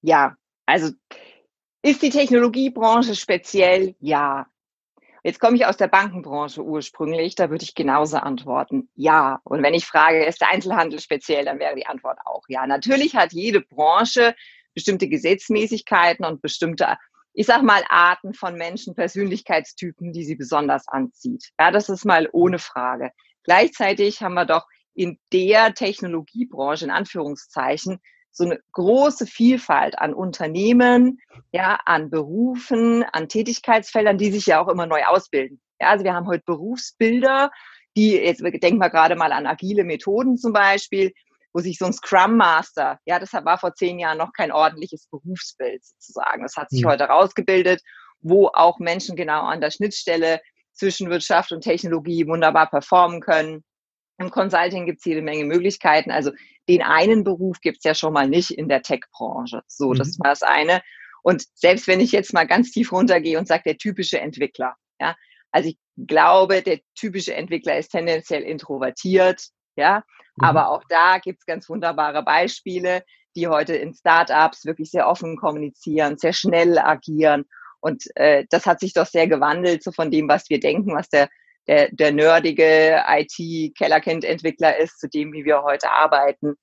Ja, 0.00 0.36
also 0.66 0.90
ist 1.82 2.02
die 2.02 2.10
Technologiebranche 2.10 3.16
speziell? 3.16 3.96
Ja. 4.00 4.46
Jetzt 5.26 5.40
komme 5.40 5.56
ich 5.56 5.64
aus 5.64 5.78
der 5.78 5.88
Bankenbranche 5.88 6.62
ursprünglich, 6.62 7.34
da 7.34 7.48
würde 7.48 7.64
ich 7.64 7.74
genauso 7.74 8.18
antworten, 8.18 8.90
ja. 8.94 9.40
Und 9.44 9.62
wenn 9.62 9.72
ich 9.72 9.86
frage, 9.86 10.22
ist 10.22 10.42
der 10.42 10.50
Einzelhandel 10.50 11.00
speziell, 11.00 11.46
dann 11.46 11.58
wäre 11.58 11.74
die 11.74 11.86
Antwort 11.86 12.18
auch 12.26 12.44
ja. 12.48 12.66
Natürlich 12.66 13.16
hat 13.16 13.32
jede 13.32 13.62
Branche 13.62 14.34
bestimmte 14.74 15.08
Gesetzmäßigkeiten 15.08 16.26
und 16.26 16.42
bestimmte, 16.42 16.98
ich 17.32 17.46
sag 17.46 17.62
mal, 17.62 17.82
Arten 17.88 18.34
von 18.34 18.56
Menschen, 18.56 18.94
Persönlichkeitstypen, 18.94 20.12
die 20.12 20.24
sie 20.24 20.34
besonders 20.34 20.88
anzieht. 20.88 21.52
Ja, 21.58 21.70
das 21.70 21.88
ist 21.88 22.04
mal 22.04 22.28
ohne 22.32 22.58
Frage. 22.58 23.10
Gleichzeitig 23.44 24.20
haben 24.20 24.34
wir 24.34 24.44
doch 24.44 24.66
in 24.92 25.18
der 25.32 25.72
Technologiebranche, 25.72 26.84
in 26.84 26.90
Anführungszeichen, 26.90 27.98
so 28.34 28.44
eine 28.44 28.58
große 28.72 29.26
Vielfalt 29.26 29.98
an 29.98 30.12
Unternehmen, 30.12 31.20
ja, 31.52 31.78
an 31.86 32.10
Berufen, 32.10 33.04
an 33.04 33.28
Tätigkeitsfeldern, 33.28 34.18
die 34.18 34.32
sich 34.32 34.46
ja 34.46 34.60
auch 34.60 34.68
immer 34.68 34.86
neu 34.86 35.04
ausbilden. 35.04 35.60
Ja, 35.80 35.90
also 35.90 36.04
wir 36.04 36.14
haben 36.14 36.26
heute 36.26 36.42
Berufsbilder, 36.44 37.50
die, 37.96 38.16
jetzt 38.16 38.42
denken 38.42 38.78
wir 38.78 38.90
gerade 38.90 39.14
mal 39.14 39.32
an 39.32 39.46
agile 39.46 39.84
Methoden 39.84 40.36
zum 40.36 40.52
Beispiel, 40.52 41.12
wo 41.52 41.60
sich 41.60 41.78
so 41.78 41.84
ein 41.84 41.92
Scrum 41.92 42.36
Master, 42.36 42.98
ja, 43.06 43.20
das 43.20 43.32
war 43.32 43.58
vor 43.58 43.74
zehn 43.74 44.00
Jahren 44.00 44.18
noch 44.18 44.32
kein 44.32 44.50
ordentliches 44.50 45.06
Berufsbild 45.06 45.84
sozusagen. 45.84 46.42
Das 46.42 46.56
hat 46.56 46.70
sich 46.70 46.82
mhm. 46.82 46.88
heute 46.88 47.04
rausgebildet, 47.04 47.80
wo 48.20 48.48
auch 48.52 48.80
Menschen 48.80 49.14
genau 49.14 49.42
an 49.42 49.60
der 49.60 49.70
Schnittstelle 49.70 50.40
zwischen 50.72 51.08
Wirtschaft 51.08 51.52
und 51.52 51.60
Technologie 51.60 52.26
wunderbar 52.26 52.68
performen 52.68 53.20
können. 53.20 53.62
Im 54.18 54.30
Consulting 54.30 54.86
gibt 54.86 55.00
es 55.00 55.04
jede 55.04 55.22
Menge 55.22 55.44
Möglichkeiten. 55.44 56.10
Also 56.10 56.30
den 56.68 56.82
einen 56.82 57.24
Beruf 57.24 57.60
gibt 57.60 57.78
es 57.78 57.84
ja 57.84 57.94
schon 57.94 58.12
mal 58.12 58.28
nicht 58.28 58.50
in 58.50 58.68
der 58.68 58.82
Tech-Branche. 58.82 59.62
So, 59.66 59.90
mhm. 59.90 59.96
das 59.96 60.18
war 60.18 60.30
das 60.30 60.42
eine. 60.42 60.82
Und 61.22 61.44
selbst 61.54 61.88
wenn 61.88 62.00
ich 62.00 62.12
jetzt 62.12 62.32
mal 62.32 62.46
ganz 62.46 62.70
tief 62.70 62.92
runtergehe 62.92 63.38
und 63.38 63.48
sage, 63.48 63.62
der 63.64 63.78
typische 63.78 64.20
Entwickler, 64.20 64.76
ja, 65.00 65.16
also 65.50 65.70
ich 65.70 65.78
glaube, 65.96 66.62
der 66.62 66.80
typische 66.94 67.34
Entwickler 67.34 67.78
ist 67.78 67.90
tendenziell 67.90 68.42
introvertiert, 68.42 69.48
ja, 69.76 70.04
mhm. 70.36 70.44
aber 70.44 70.70
auch 70.70 70.82
da 70.88 71.18
gibt 71.18 71.40
es 71.40 71.46
ganz 71.46 71.68
wunderbare 71.68 72.22
Beispiele, 72.22 73.04
die 73.36 73.48
heute 73.48 73.74
in 73.74 73.94
Startups 73.94 74.64
wirklich 74.64 74.90
sehr 74.90 75.08
offen 75.08 75.36
kommunizieren, 75.36 76.18
sehr 76.18 76.32
schnell 76.32 76.78
agieren. 76.78 77.46
Und 77.80 78.04
äh, 78.16 78.44
das 78.50 78.66
hat 78.66 78.80
sich 78.80 78.92
doch 78.92 79.06
sehr 79.06 79.26
gewandelt, 79.26 79.82
so 79.82 79.92
von 79.92 80.10
dem, 80.10 80.28
was 80.28 80.48
wir 80.50 80.60
denken, 80.60 80.94
was 80.94 81.08
der 81.08 81.28
der, 81.66 81.90
der 81.92 82.12
nerdige 82.12 83.02
IT-Kellerkind-Entwickler 83.06 84.78
ist, 84.78 85.00
zu 85.00 85.08
dem, 85.08 85.32
wie 85.32 85.44
wir 85.44 85.62
heute 85.62 85.90
arbeiten. 85.90 86.54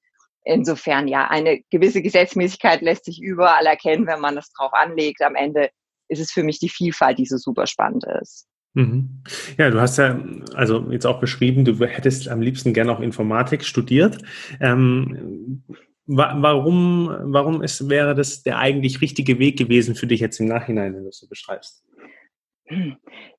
Insofern 0.44 1.08
ja, 1.08 1.28
eine 1.28 1.62
gewisse 1.70 2.02
Gesetzmäßigkeit 2.02 2.82
lässt 2.82 3.06
sich 3.06 3.22
überall 3.22 3.66
erkennen, 3.66 4.08
wenn 4.08 4.20
man 4.20 4.36
das 4.36 4.52
drauf 4.54 4.74
anlegt. 4.74 5.22
Am 5.22 5.36
Ende 5.36 5.70
ist 6.08 6.20
es 6.20 6.32
für 6.32 6.44
mich 6.44 6.60
die 6.60 6.70
Vielfalt, 6.70 7.20
die 7.20 7.26
so 7.26 7.38
super 7.38 7.68
spannend 7.68 8.06
ist. 8.22 8.48
Mhm. 8.74 9.24
Ja, 9.58 9.70
du 9.70 9.82
hast 9.82 9.98
ja 9.98 10.20
also 10.54 10.90
jetzt 10.92 11.06
auch 11.06 11.20
beschrieben, 11.20 11.66
du 11.66 11.78
hättest 11.86 12.30
am 12.30 12.42
liebsten 12.42 12.74
gerne 12.74 12.92
auch 12.92 13.02
Informatik 13.02 13.66
studiert. 13.66 14.18
Ähm, 14.60 15.64
warum 16.08 17.16
warum 17.24 17.62
ist, 17.62 17.90
wäre 17.90 18.16
das 18.16 18.44
der 18.44 18.60
eigentlich 18.60 19.02
richtige 19.02 19.40
Weg 19.40 19.58
gewesen 19.58 19.96
für 19.96 20.08
dich 20.08 20.22
jetzt 20.22 20.40
im 20.40 20.48
Nachhinein, 20.48 20.96
wenn 20.96 21.04
du 21.04 21.10
es 21.10 21.20
so 21.20 21.28
beschreibst? 21.28 21.84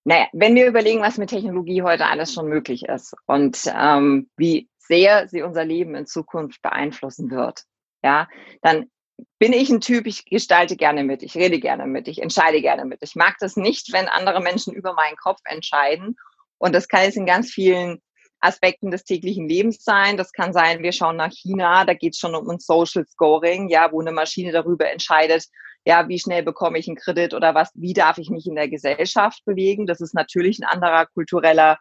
Naja, 0.05 0.27
wenn 0.33 0.55
wir 0.55 0.67
überlegen, 0.67 1.01
was 1.01 1.19
mit 1.19 1.31
Technologie 1.31 1.83
heute 1.83 2.07
alles 2.07 2.33
schon 2.33 2.49
möglich 2.49 2.85
ist 2.85 3.15
und 3.27 3.59
ähm, 3.75 4.29
wie 4.37 4.69
sehr 4.79 5.29
sie 5.29 5.43
unser 5.43 5.65
Leben 5.65 5.95
in 5.95 6.07
Zukunft 6.07 6.61
beeinflussen 6.61 7.31
wird, 7.31 7.63
ja, 8.03 8.29
dann 8.63 8.91
bin 9.39 9.53
ich 9.53 9.71
ein 9.71 9.81
Typ, 9.81 10.07
ich 10.07 10.25
gestalte 10.25 10.77
gerne 10.77 11.05
mit, 11.05 11.23
ich 11.23 11.35
rede 11.37 11.61
gerne 11.61 11.87
mit, 11.87 12.09
ich 12.09 12.21
entscheide 12.21 12.61
gerne 12.61 12.85
mit. 12.85 13.01
Ich 13.03 13.15
mag 13.15 13.37
das 13.41 13.57
nicht, 13.57 13.93
wenn 13.93 14.09
andere 14.09 14.41
Menschen 14.41 14.73
über 14.73 14.95
meinen 14.95 15.17
Kopf 15.17 15.41
entscheiden. 15.45 16.17
Und 16.59 16.75
das 16.75 16.89
kann 16.89 17.05
jetzt 17.05 17.17
in 17.17 17.27
ganz 17.27 17.51
vielen 17.51 18.01
Aspekten 18.41 18.91
des 18.91 19.05
täglichen 19.05 19.49
Lebens 19.49 19.85
sein. 19.85 20.17
Das 20.17 20.33
kann 20.33 20.53
sein, 20.53 20.83
wir 20.83 20.93
schauen 20.93 21.17
nach 21.17 21.31
China, 21.31 21.85
da 21.85 21.95
geht 21.95 22.15
es 22.15 22.19
schon 22.19 22.35
um 22.35 22.49
ein 22.51 22.59
Social 22.59 23.07
Scoring, 23.07 23.69
ja, 23.69 23.91
wo 23.93 24.01
eine 24.01 24.13
Maschine 24.13 24.53
darüber 24.53 24.91
entscheidet, 24.91 25.47
ja, 25.85 26.09
wie 26.09 26.19
schnell 26.19 26.43
bekomme 26.43 26.79
ich 26.79 26.87
einen 26.87 26.97
Kredit 26.97 27.35
oder 27.35 27.55
was, 27.55 27.71
wie 27.75 27.93
darf 27.93 28.19
ich 28.19 28.31
mich 28.31 28.47
in 28.47 28.55
der 28.55 28.69
Gesellschaft 28.69 29.45
bewegen? 29.45 29.87
Das 29.87 30.01
ist 30.01 30.15
natürlich 30.15 30.61
ein 30.61 30.69
anderer 30.69 31.07
kultureller 31.07 31.79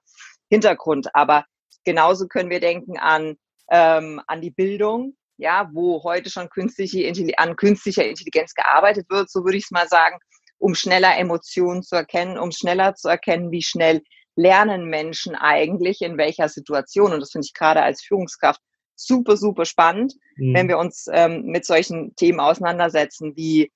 Hintergrund. 0.50 1.14
Aber 1.14 1.46
genauso 1.84 2.28
können 2.28 2.50
wir 2.50 2.60
denken 2.60 2.98
an, 2.98 3.36
ähm, 3.70 4.22
an 4.28 4.42
die 4.42 4.52
Bildung, 4.52 5.16
ja, 5.38 5.70
wo 5.74 6.04
heute 6.04 6.30
schon 6.30 6.50
künstliche, 6.50 7.12
an 7.38 7.56
künstlicher 7.56 8.06
Intelligenz 8.06 8.54
gearbeitet 8.54 9.08
wird, 9.10 9.30
so 9.30 9.44
würde 9.44 9.58
ich 9.58 9.66
es 9.66 9.72
mal 9.72 9.88
sagen, 9.88 10.18
um 10.58 10.76
schneller 10.76 11.18
Emotionen 11.18 11.82
zu 11.82 11.96
erkennen, 11.96 12.38
um 12.38 12.52
schneller 12.52 12.96
zu 12.96 13.08
erkennen, 13.08 13.52
wie 13.52 13.64
schnell 13.64 14.02
lernen 14.36 14.86
Menschen 14.86 15.36
eigentlich 15.36 16.02
in 16.02 16.18
welcher 16.18 16.50
Situation. 16.50 17.14
Und 17.14 17.20
das 17.20 17.32
finde 17.32 17.46
ich 17.46 17.54
gerade 17.54 17.82
als 17.82 18.02
Führungskraft 18.04 18.62
super, 18.96 19.38
super 19.38 19.66
spannend, 19.66 20.14
mhm. 20.38 20.54
wenn 20.54 20.68
wir 20.68 20.78
uns 20.78 21.08
ähm, 21.12 21.44
mit 21.46 21.66
solchen 21.66 22.16
Themen 22.16 22.40
auseinandersetzen, 22.40 23.36
wie 23.36 23.72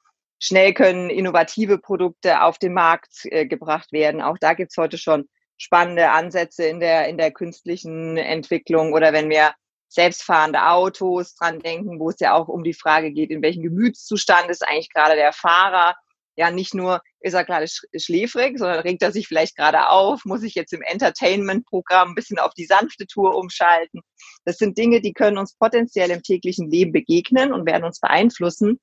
schnell 0.45 0.73
können 0.73 1.09
innovative 1.09 1.79
Produkte 1.79 2.43
auf 2.43 2.59
den 2.59 2.73
Markt 2.73 3.25
äh, 3.25 3.47
gebracht 3.47 3.91
werden. 3.91 4.21
Auch 4.21 4.37
da 4.39 4.53
gibt's 4.53 4.77
heute 4.77 4.99
schon 4.99 5.27
spannende 5.57 6.11
Ansätze 6.11 6.65
in 6.65 6.79
der, 6.79 7.07
in 7.07 7.17
der 7.17 7.31
künstlichen 7.31 8.17
Entwicklung 8.17 8.93
oder 8.93 9.11
wenn 9.11 9.29
wir 9.29 9.53
selbstfahrende 9.87 10.67
Autos 10.67 11.35
dran 11.35 11.59
denken, 11.59 11.99
wo 11.99 12.09
es 12.09 12.19
ja 12.19 12.33
auch 12.33 12.47
um 12.47 12.63
die 12.63 12.73
Frage 12.73 13.11
geht, 13.11 13.31
in 13.31 13.41
welchem 13.41 13.63
Gemütszustand 13.63 14.49
ist 14.49 14.67
eigentlich 14.67 14.93
gerade 14.93 15.15
der 15.15 15.33
Fahrer. 15.33 15.95
Ja, 16.37 16.51
nicht 16.51 16.75
nur 16.75 17.01
ist 17.21 17.33
er 17.33 17.45
gerade 17.45 17.65
schläfrig, 17.95 18.59
sondern 18.59 18.79
regt 18.79 19.01
er 19.01 19.13
sich 19.13 19.25
vielleicht 19.27 19.55
gerade 19.55 19.87
auf, 19.87 20.25
muss 20.25 20.43
ich 20.43 20.53
jetzt 20.53 20.73
im 20.73 20.81
Entertainment-Programm 20.81 22.09
ein 22.09 22.15
bisschen 22.15 22.39
auf 22.39 22.53
die 22.53 22.65
sanfte 22.65 23.07
Tour 23.07 23.35
umschalten. 23.35 24.01
Das 24.43 24.57
sind 24.57 24.77
Dinge, 24.77 24.99
die 24.99 25.13
können 25.13 25.37
uns 25.37 25.55
potenziell 25.55 26.11
im 26.11 26.21
täglichen 26.21 26.69
Leben 26.69 26.91
begegnen 26.91 27.53
und 27.53 27.65
werden 27.65 27.85
uns 27.85 28.01
beeinflussen. 28.01 28.81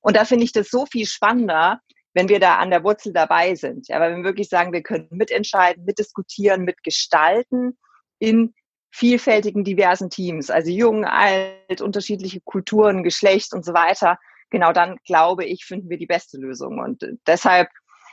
Und 0.00 0.16
da 0.16 0.24
finde 0.24 0.44
ich 0.44 0.52
das 0.52 0.68
so 0.68 0.86
viel 0.86 1.06
spannender, 1.06 1.80
wenn 2.14 2.28
wir 2.28 2.40
da 2.40 2.56
an 2.56 2.70
der 2.70 2.82
Wurzel 2.84 3.12
dabei 3.12 3.54
sind. 3.54 3.88
Ja, 3.88 4.00
weil 4.00 4.16
wir 4.16 4.24
wirklich 4.24 4.48
sagen, 4.48 4.72
wir 4.72 4.82
können 4.82 5.08
mitentscheiden, 5.10 5.84
mitdiskutieren, 5.84 6.64
mitgestalten 6.64 7.78
in 8.18 8.54
vielfältigen, 8.92 9.62
diversen 9.62 10.10
Teams, 10.10 10.50
also 10.50 10.70
jung, 10.70 11.04
alt, 11.04 11.80
unterschiedliche 11.80 12.40
Kulturen, 12.40 13.04
Geschlecht 13.04 13.52
und 13.52 13.64
so 13.64 13.72
weiter. 13.72 14.18
Genau 14.50 14.72
dann, 14.72 14.96
glaube 15.06 15.44
ich, 15.44 15.64
finden 15.64 15.88
wir 15.88 15.98
die 15.98 16.06
beste 16.06 16.38
Lösung. 16.38 16.80
Und 16.80 17.06
deshalb, 17.26 17.68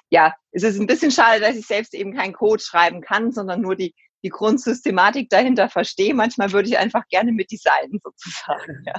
ja, 0.10 0.36
es 0.52 0.62
ist 0.62 0.80
ein 0.80 0.86
bisschen 0.86 1.12
schade, 1.12 1.42
dass 1.42 1.56
ich 1.56 1.66
selbst 1.66 1.96
eben 1.96 2.16
keinen 2.16 2.34
Code 2.34 2.62
schreiben 2.62 3.02
kann, 3.02 3.32
sondern 3.32 3.62
nur 3.62 3.76
die 3.76 3.96
die 4.24 4.30
Grundsystematik 4.30 5.30
dahinter 5.30 5.70
verstehe. 5.70 6.14
Manchmal 6.14 6.52
würde 6.52 6.70
ich 6.70 6.78
einfach 6.78 7.08
gerne 7.10 7.32
mit 7.32 7.52
designen 7.52 8.00
sozusagen. 8.04 8.84
Ja. 8.86 8.94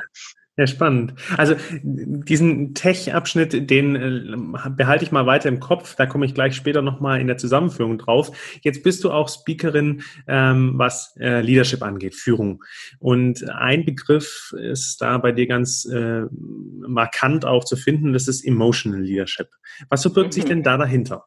Ja, 0.59 0.67
spannend. 0.67 1.15
Also 1.37 1.55
diesen 1.85 2.75
Tech-Abschnitt, 2.75 3.71
den 3.71 3.95
äh, 3.95 4.71
behalte 4.71 5.05
ich 5.05 5.13
mal 5.13 5.25
weiter 5.25 5.49
im 5.49 5.61
Kopf. 5.61 5.95
Da 5.95 6.05
komme 6.05 6.27
ich 6.27 6.35
gleich 6.35 6.57
später 6.57 6.83
nochmal 6.83 7.21
in 7.21 7.29
der 7.29 7.37
Zusammenführung 7.37 7.97
drauf. 7.97 8.33
Jetzt 8.63 8.83
bist 8.83 9.05
du 9.05 9.13
auch 9.13 9.29
Speakerin, 9.29 10.03
ähm, 10.27 10.73
was 10.75 11.15
äh, 11.21 11.43
Leadership 11.43 11.81
angeht, 11.81 12.17
Führung. 12.17 12.65
Und 12.99 13.49
ein 13.49 13.85
Begriff 13.85 14.53
ist 14.59 15.01
da 15.01 15.19
bei 15.19 15.31
dir 15.31 15.47
ganz 15.47 15.85
äh, 15.85 16.23
markant 16.33 17.45
auch 17.45 17.63
zu 17.63 17.77
finden, 17.77 18.13
das 18.13 18.27
ist 18.27 18.45
Emotional 18.45 19.01
Leadership. 19.01 19.51
Was 19.91 20.03
verbirgt 20.03 20.33
sich 20.33 20.43
mhm. 20.43 20.49
denn 20.49 20.63
da 20.65 20.77
dahinter? 20.77 21.27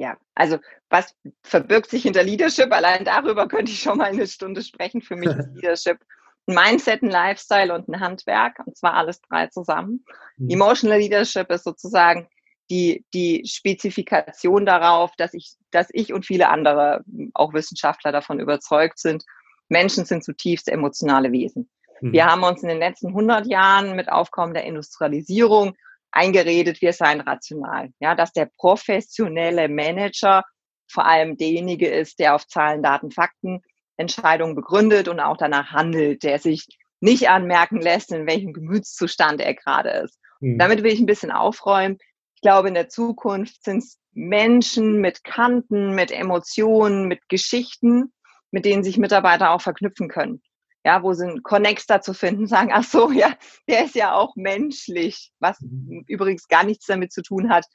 Ja, 0.00 0.16
also 0.34 0.58
was 0.88 1.14
verbirgt 1.42 1.90
sich 1.90 2.04
hinter 2.04 2.22
Leadership? 2.22 2.72
Allein 2.72 3.04
darüber 3.04 3.46
könnte 3.48 3.70
ich 3.70 3.82
schon 3.82 3.98
mal 3.98 4.06
eine 4.06 4.26
Stunde 4.26 4.62
sprechen. 4.62 5.02
Für 5.02 5.14
mich 5.14 5.28
ist 5.28 5.50
Leadership 5.54 5.98
ein 6.46 6.54
Mindset, 6.54 7.02
ein 7.02 7.10
Lifestyle 7.10 7.74
und 7.74 7.86
ein 7.86 8.00
Handwerk, 8.00 8.62
und 8.64 8.78
zwar 8.78 8.94
alles 8.94 9.20
drei 9.20 9.48
zusammen. 9.48 10.06
Mhm. 10.38 10.48
Emotional 10.48 10.98
Leadership 10.98 11.50
ist 11.50 11.64
sozusagen 11.64 12.28
die, 12.70 13.04
die 13.12 13.44
Spezifikation 13.46 14.64
darauf, 14.64 15.14
dass 15.16 15.34
ich, 15.34 15.52
dass 15.70 15.88
ich 15.90 16.14
und 16.14 16.24
viele 16.24 16.48
andere, 16.48 17.04
auch 17.34 17.52
Wissenschaftler 17.52 18.10
davon 18.10 18.40
überzeugt 18.40 18.98
sind, 18.98 19.26
Menschen 19.68 20.06
sind 20.06 20.24
zutiefst 20.24 20.70
emotionale 20.70 21.30
Wesen. 21.30 21.68
Mhm. 22.00 22.12
Wir 22.12 22.24
haben 22.24 22.42
uns 22.42 22.62
in 22.62 22.70
den 22.70 22.78
letzten 22.78 23.08
100 23.08 23.46
Jahren 23.46 23.96
mit 23.96 24.10
Aufkommen 24.10 24.54
der 24.54 24.64
Industrialisierung 24.64 25.76
eingeredet, 26.12 26.80
wir 26.82 26.92
seien 26.92 27.20
rational. 27.20 27.90
Ja, 28.00 28.14
dass 28.14 28.32
der 28.32 28.50
professionelle 28.56 29.68
Manager 29.68 30.44
vor 30.90 31.06
allem 31.06 31.36
derjenige 31.36 31.88
ist, 31.88 32.18
der 32.18 32.34
auf 32.34 32.46
Zahlen, 32.46 32.82
Daten, 32.82 33.10
Fakten 33.10 33.62
Entscheidungen 33.96 34.54
begründet 34.54 35.08
und 35.08 35.20
auch 35.20 35.36
danach 35.36 35.70
handelt, 35.70 36.22
der 36.22 36.38
sich 36.38 36.66
nicht 37.00 37.28
anmerken 37.28 37.80
lässt, 37.80 38.12
in 38.12 38.26
welchem 38.26 38.52
Gemütszustand 38.52 39.40
er 39.40 39.54
gerade 39.54 39.90
ist. 39.90 40.18
Mhm. 40.40 40.58
Damit 40.58 40.82
will 40.82 40.92
ich 40.92 41.00
ein 41.00 41.06
bisschen 41.06 41.30
aufräumen. 41.30 41.98
Ich 42.34 42.40
glaube, 42.40 42.68
in 42.68 42.74
der 42.74 42.88
Zukunft 42.88 43.62
sind 43.62 43.78
es 43.78 43.98
Menschen 44.12 45.00
mit 45.00 45.24
Kanten, 45.24 45.94
mit 45.94 46.10
Emotionen, 46.10 47.06
mit 47.06 47.28
Geschichten, 47.28 48.12
mit 48.50 48.64
denen 48.64 48.82
sich 48.82 48.98
Mitarbeiter 48.98 49.50
auch 49.50 49.60
verknüpfen 49.60 50.08
können. 50.08 50.42
Ja, 50.84 51.02
wo 51.02 51.12
sind 51.12 51.42
Connects 51.42 51.86
dazu 51.86 52.14
finden, 52.14 52.46
sagen, 52.46 52.70
ach 52.72 52.84
so, 52.84 53.10
ja, 53.10 53.34
der 53.68 53.84
ist 53.84 53.94
ja 53.94 54.14
auch 54.14 54.34
menschlich, 54.36 55.32
was 55.38 55.60
mhm. 55.60 56.04
übrigens 56.06 56.48
gar 56.48 56.64
nichts 56.64 56.86
damit 56.86 57.12
zu 57.12 57.22
tun 57.22 57.50
hat, 57.50 57.66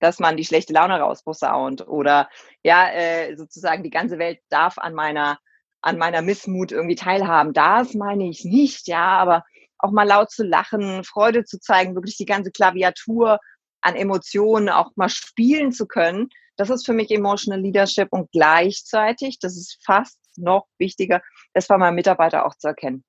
dass 0.00 0.18
man 0.18 0.36
die 0.36 0.44
schlechte 0.44 0.72
Laune 0.72 0.98
rausposaunt 0.98 1.86
oder 1.86 2.28
ja, 2.62 2.90
äh, 2.90 3.36
sozusagen 3.36 3.82
die 3.82 3.90
ganze 3.90 4.18
Welt 4.18 4.40
darf 4.48 4.78
an 4.78 4.94
meiner 4.94 5.38
an 5.82 5.98
meiner 5.98 6.22
Missmut 6.22 6.72
irgendwie 6.72 6.94
teilhaben. 6.94 7.52
Das 7.52 7.94
meine 7.94 8.28
ich 8.28 8.44
nicht, 8.44 8.86
ja, 8.86 9.18
aber 9.18 9.44
auch 9.78 9.90
mal 9.90 10.06
laut 10.06 10.30
zu 10.30 10.44
lachen, 10.44 11.02
Freude 11.04 11.44
zu 11.44 11.58
zeigen, 11.58 11.96
wirklich 11.96 12.16
die 12.16 12.24
ganze 12.24 12.52
Klaviatur 12.52 13.38
an 13.80 13.96
Emotionen 13.96 14.68
auch 14.68 14.92
mal 14.94 15.08
spielen 15.08 15.72
zu 15.72 15.86
können. 15.86 16.28
Das 16.56 16.70
ist 16.70 16.86
für 16.86 16.92
mich 16.92 17.10
Emotional 17.10 17.60
Leadership 17.60 18.08
und 18.12 18.30
gleichzeitig, 18.30 19.40
das 19.40 19.56
ist 19.56 19.78
fast 19.84 20.20
noch 20.36 20.66
wichtiger, 20.78 21.22
das 21.52 21.68
war 21.68 21.78
mein 21.78 21.94
Mitarbeiter 21.94 22.46
auch 22.46 22.54
zu 22.54 22.68
erkennen. 22.68 23.04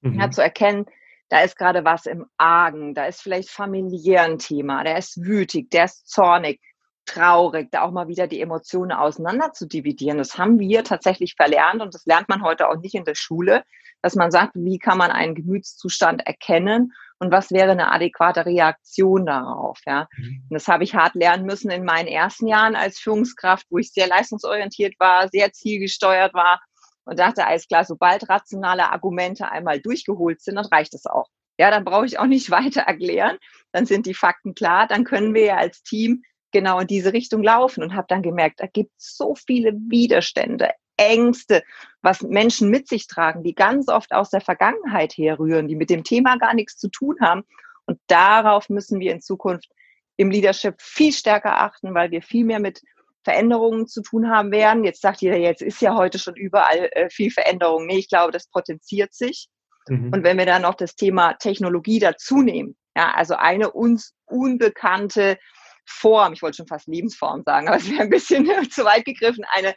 Mhm. 0.00 0.20
Ja, 0.20 0.30
zu 0.30 0.42
erkennen, 0.42 0.86
da 1.28 1.40
ist 1.40 1.56
gerade 1.56 1.84
was 1.84 2.06
im 2.06 2.26
Argen, 2.36 2.94
da 2.94 3.06
ist 3.06 3.20
vielleicht 3.20 3.50
familiär 3.50 4.22
ein 4.22 4.38
Thema, 4.38 4.84
der 4.84 4.98
ist 4.98 5.24
wütig, 5.24 5.70
der 5.70 5.84
ist 5.84 6.08
zornig, 6.08 6.60
traurig, 7.06 7.70
da 7.70 7.82
auch 7.82 7.92
mal 7.92 8.08
wieder 8.08 8.26
die 8.26 8.40
Emotionen 8.40 8.92
auseinander 8.92 9.52
zu 9.52 9.66
dividieren. 9.66 10.18
Das 10.18 10.36
haben 10.36 10.58
wir 10.58 10.84
tatsächlich 10.84 11.34
verlernt 11.36 11.80
und 11.80 11.94
das 11.94 12.04
lernt 12.06 12.28
man 12.28 12.42
heute 12.42 12.68
auch 12.68 12.76
nicht 12.76 12.94
in 12.94 13.04
der 13.04 13.14
Schule, 13.14 13.64
dass 14.02 14.14
man 14.14 14.30
sagt, 14.30 14.52
wie 14.54 14.78
kann 14.78 14.98
man 14.98 15.10
einen 15.10 15.34
Gemütszustand 15.34 16.26
erkennen 16.26 16.92
und 17.18 17.32
was 17.32 17.50
wäre 17.50 17.72
eine 17.72 17.90
adäquate 17.90 18.44
Reaktion 18.44 19.26
darauf. 19.26 19.78
Ja? 19.86 20.08
Mhm. 20.16 20.42
Und 20.48 20.54
das 20.54 20.68
habe 20.68 20.84
ich 20.84 20.94
hart 20.94 21.14
lernen 21.14 21.46
müssen 21.46 21.70
in 21.70 21.84
meinen 21.84 22.08
ersten 22.08 22.46
Jahren 22.46 22.76
als 22.76 22.98
Führungskraft, 22.98 23.66
wo 23.70 23.78
ich 23.78 23.92
sehr 23.92 24.06
leistungsorientiert 24.06 24.94
war, 24.98 25.28
sehr 25.28 25.52
zielgesteuert 25.52 26.34
war 26.34 26.60
und 27.04 27.18
dachte, 27.18 27.46
alles 27.46 27.66
klar, 27.68 27.84
sobald 27.84 28.28
rationale 28.28 28.90
Argumente 28.90 29.50
einmal 29.50 29.80
durchgeholt 29.80 30.42
sind, 30.42 30.56
dann 30.56 30.66
reicht 30.66 30.92
es 30.94 31.06
auch. 31.06 31.28
Ja, 31.58 31.70
dann 31.70 31.84
brauche 31.84 32.06
ich 32.06 32.18
auch 32.18 32.26
nicht 32.26 32.50
weiter 32.50 32.82
erklären. 32.82 33.38
Dann 33.72 33.86
sind 33.86 34.06
die 34.06 34.14
Fakten 34.14 34.54
klar. 34.54 34.86
Dann 34.86 35.04
können 35.04 35.34
wir 35.34 35.44
ja 35.44 35.56
als 35.56 35.82
Team 35.82 36.22
genau 36.52 36.80
in 36.80 36.86
diese 36.86 37.12
Richtung 37.12 37.42
laufen 37.42 37.82
und 37.82 37.94
habe 37.94 38.06
dann 38.08 38.22
gemerkt, 38.22 38.60
da 38.60 38.66
gibt 38.66 38.92
es 38.98 39.16
so 39.16 39.34
viele 39.34 39.72
Widerstände, 39.72 40.70
Ängste, 40.96 41.62
was 42.02 42.22
Menschen 42.22 42.70
mit 42.70 42.88
sich 42.88 43.06
tragen, 43.06 43.42
die 43.42 43.54
ganz 43.54 43.88
oft 43.88 44.12
aus 44.12 44.30
der 44.30 44.40
Vergangenheit 44.40 45.12
herrühren, 45.16 45.68
die 45.68 45.76
mit 45.76 45.90
dem 45.90 46.04
Thema 46.04 46.36
gar 46.38 46.54
nichts 46.54 46.78
zu 46.78 46.88
tun 46.88 47.16
haben. 47.20 47.42
Und 47.86 47.98
darauf 48.06 48.68
müssen 48.68 49.00
wir 49.00 49.12
in 49.12 49.20
Zukunft 49.20 49.68
im 50.16 50.30
Leadership 50.30 50.80
viel 50.80 51.12
stärker 51.12 51.60
achten, 51.60 51.94
weil 51.94 52.10
wir 52.10 52.22
viel 52.22 52.44
mehr 52.44 52.60
mit 52.60 52.80
Veränderungen 53.22 53.86
zu 53.86 54.02
tun 54.02 54.30
haben 54.30 54.52
werden. 54.52 54.84
Jetzt 54.84 55.02
sagt 55.02 55.20
jeder, 55.20 55.36
jetzt 55.36 55.60
ist 55.60 55.82
ja 55.82 55.94
heute 55.94 56.18
schon 56.18 56.36
überall 56.36 56.88
äh, 56.92 57.10
viel 57.10 57.30
Veränderung. 57.30 57.86
Nee, 57.86 57.98
ich 57.98 58.08
glaube, 58.08 58.32
das 58.32 58.48
potenziert 58.48 59.12
sich. 59.12 59.48
Mhm. 59.88 60.12
Und 60.12 60.24
wenn 60.24 60.38
wir 60.38 60.46
dann 60.46 60.62
noch 60.62 60.74
das 60.74 60.94
Thema 60.94 61.34
Technologie 61.34 61.98
dazu 61.98 62.40
nehmen, 62.40 62.76
ja, 62.96 63.12
also 63.14 63.34
eine 63.34 63.72
uns 63.72 64.14
unbekannte 64.26 65.38
Form, 65.86 66.32
ich 66.32 66.42
wollte 66.42 66.56
schon 66.56 66.66
fast 66.66 66.88
Lebensform 66.88 67.42
sagen, 67.44 67.68
aber 67.68 67.76
es 67.76 67.90
wäre 67.90 68.02
ein 68.02 68.10
bisschen 68.10 68.46
zu 68.70 68.84
weit 68.84 69.04
gegriffen, 69.04 69.44
eine 69.52 69.74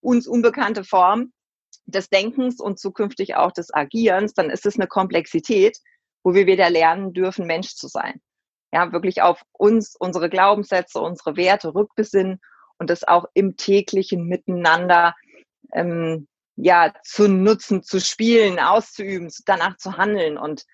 uns 0.00 0.26
unbekannte 0.26 0.84
Form 0.84 1.32
des 1.86 2.08
Denkens 2.08 2.60
und 2.60 2.78
zukünftig 2.78 3.36
auch 3.36 3.52
des 3.52 3.72
Agierens, 3.72 4.34
dann 4.34 4.50
ist 4.50 4.66
es 4.66 4.76
eine 4.76 4.86
Komplexität, 4.86 5.78
wo 6.22 6.34
wir 6.34 6.46
wieder 6.46 6.70
lernen 6.70 7.12
dürfen, 7.12 7.46
Mensch 7.46 7.74
zu 7.74 7.88
sein. 7.88 8.20
Ja, 8.72 8.92
wirklich 8.92 9.22
auf 9.22 9.42
uns, 9.52 9.94
unsere 9.98 10.28
Glaubenssätze, 10.28 11.00
unsere 11.00 11.36
Werte 11.36 11.74
rückbesinnen 11.74 12.40
und 12.78 12.90
das 12.90 13.04
auch 13.04 13.26
im 13.34 13.56
täglichen 13.56 14.26
Miteinander 14.26 15.14
ähm, 15.72 16.26
ja 16.56 16.92
zu 17.04 17.28
nutzen, 17.28 17.82
zu 17.82 18.00
spielen, 18.00 18.58
auszuüben, 18.58 19.30
danach 19.46 19.76
zu 19.76 19.96
handeln 19.96 20.38
und 20.38 20.64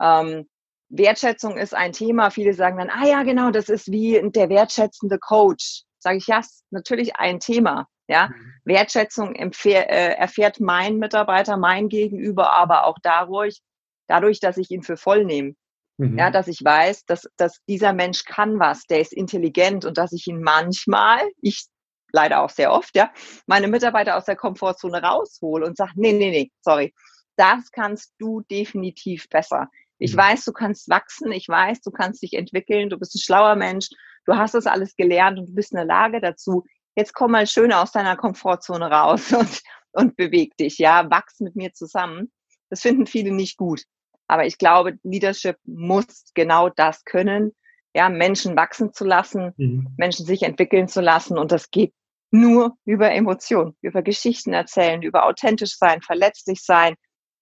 ähm, 0.00 0.48
Wertschätzung 0.90 1.56
ist 1.56 1.74
ein 1.74 1.92
Thema. 1.92 2.30
Viele 2.30 2.52
sagen 2.52 2.78
dann, 2.78 2.90
ah 2.90 3.06
ja, 3.06 3.22
genau, 3.22 3.50
das 3.50 3.68
ist 3.68 3.90
wie 3.90 4.20
der 4.22 4.48
wertschätzende 4.48 5.18
Coach. 5.18 5.84
Sage 5.98 6.18
ich, 6.18 6.26
ja, 6.26 6.40
ist 6.40 6.64
natürlich 6.70 7.16
ein 7.16 7.40
Thema. 7.40 7.86
Ja, 8.08 8.28
mhm. 8.28 8.52
Wertschätzung 8.64 9.36
äh, 9.36 10.14
erfährt 10.14 10.58
mein 10.58 10.98
Mitarbeiter, 10.98 11.56
mein 11.56 11.88
Gegenüber, 11.88 12.52
aber 12.56 12.86
auch 12.86 12.98
dadurch, 13.02 13.60
dadurch, 14.08 14.40
dass 14.40 14.56
ich 14.56 14.70
ihn 14.70 14.82
für 14.82 14.96
voll 14.96 15.24
nehme. 15.24 15.54
Mhm. 15.96 16.18
Ja, 16.18 16.30
dass 16.30 16.48
ich 16.48 16.64
weiß, 16.64 17.04
dass, 17.04 17.28
dass 17.36 17.60
dieser 17.68 17.92
Mensch 17.92 18.24
kann 18.24 18.58
was, 18.58 18.84
der 18.86 19.00
ist 19.00 19.12
intelligent 19.12 19.84
und 19.84 19.96
dass 19.96 20.12
ich 20.12 20.26
ihn 20.26 20.42
manchmal, 20.42 21.20
ich 21.40 21.66
leider 22.12 22.40
auch 22.40 22.50
sehr 22.50 22.72
oft, 22.72 22.96
ja, 22.96 23.12
meine 23.46 23.68
Mitarbeiter 23.68 24.16
aus 24.16 24.24
der 24.24 24.34
Komfortzone 24.34 25.02
raushole 25.02 25.64
und 25.64 25.76
sage, 25.76 25.92
nee, 25.94 26.12
nee, 26.12 26.30
nee, 26.30 26.50
sorry, 26.62 26.92
das 27.36 27.70
kannst 27.70 28.12
du 28.18 28.40
definitiv 28.50 29.28
besser. 29.28 29.68
Ich 30.00 30.14
mhm. 30.14 30.18
weiß, 30.18 30.44
du 30.44 30.52
kannst 30.52 30.88
wachsen, 30.88 31.30
ich 31.30 31.48
weiß, 31.48 31.82
du 31.82 31.92
kannst 31.92 32.22
dich 32.22 32.32
entwickeln, 32.32 32.90
du 32.90 32.98
bist 32.98 33.14
ein 33.14 33.20
schlauer 33.20 33.54
Mensch, 33.54 33.88
du 34.24 34.34
hast 34.34 34.54
das 34.54 34.66
alles 34.66 34.96
gelernt 34.96 35.38
und 35.38 35.50
du 35.50 35.54
bist 35.54 35.72
in 35.72 35.76
der 35.76 35.84
Lage 35.84 36.20
dazu. 36.20 36.64
Jetzt 36.96 37.14
komm 37.14 37.32
mal 37.32 37.46
schön 37.46 37.72
aus 37.72 37.92
deiner 37.92 38.16
Komfortzone 38.16 38.90
raus 38.90 39.32
und, 39.38 39.60
und 39.92 40.16
beweg 40.16 40.56
dich, 40.56 40.78
ja, 40.78 41.08
wachs 41.10 41.38
mit 41.38 41.54
mir 41.54 41.72
zusammen. 41.72 42.32
Das 42.70 42.80
finden 42.80 43.06
viele 43.06 43.30
nicht 43.30 43.56
gut. 43.56 43.82
Aber 44.26 44.46
ich 44.46 44.58
glaube, 44.58 44.98
Leadership 45.02 45.56
muss 45.64 46.30
genau 46.34 46.68
das 46.70 47.04
können, 47.04 47.52
ja, 47.94 48.08
Menschen 48.08 48.56
wachsen 48.56 48.92
zu 48.92 49.04
lassen, 49.04 49.52
mhm. 49.56 49.88
Menschen 49.96 50.24
sich 50.24 50.42
entwickeln 50.42 50.88
zu 50.88 51.00
lassen. 51.00 51.36
Und 51.36 51.52
das 51.52 51.70
geht 51.70 51.92
nur 52.30 52.76
über 52.84 53.10
Emotionen, 53.10 53.76
über 53.82 54.02
Geschichten 54.02 54.52
erzählen, 54.52 55.02
über 55.02 55.26
authentisch 55.26 55.76
sein, 55.76 56.00
verletzlich 56.00 56.62
sein, 56.62 56.94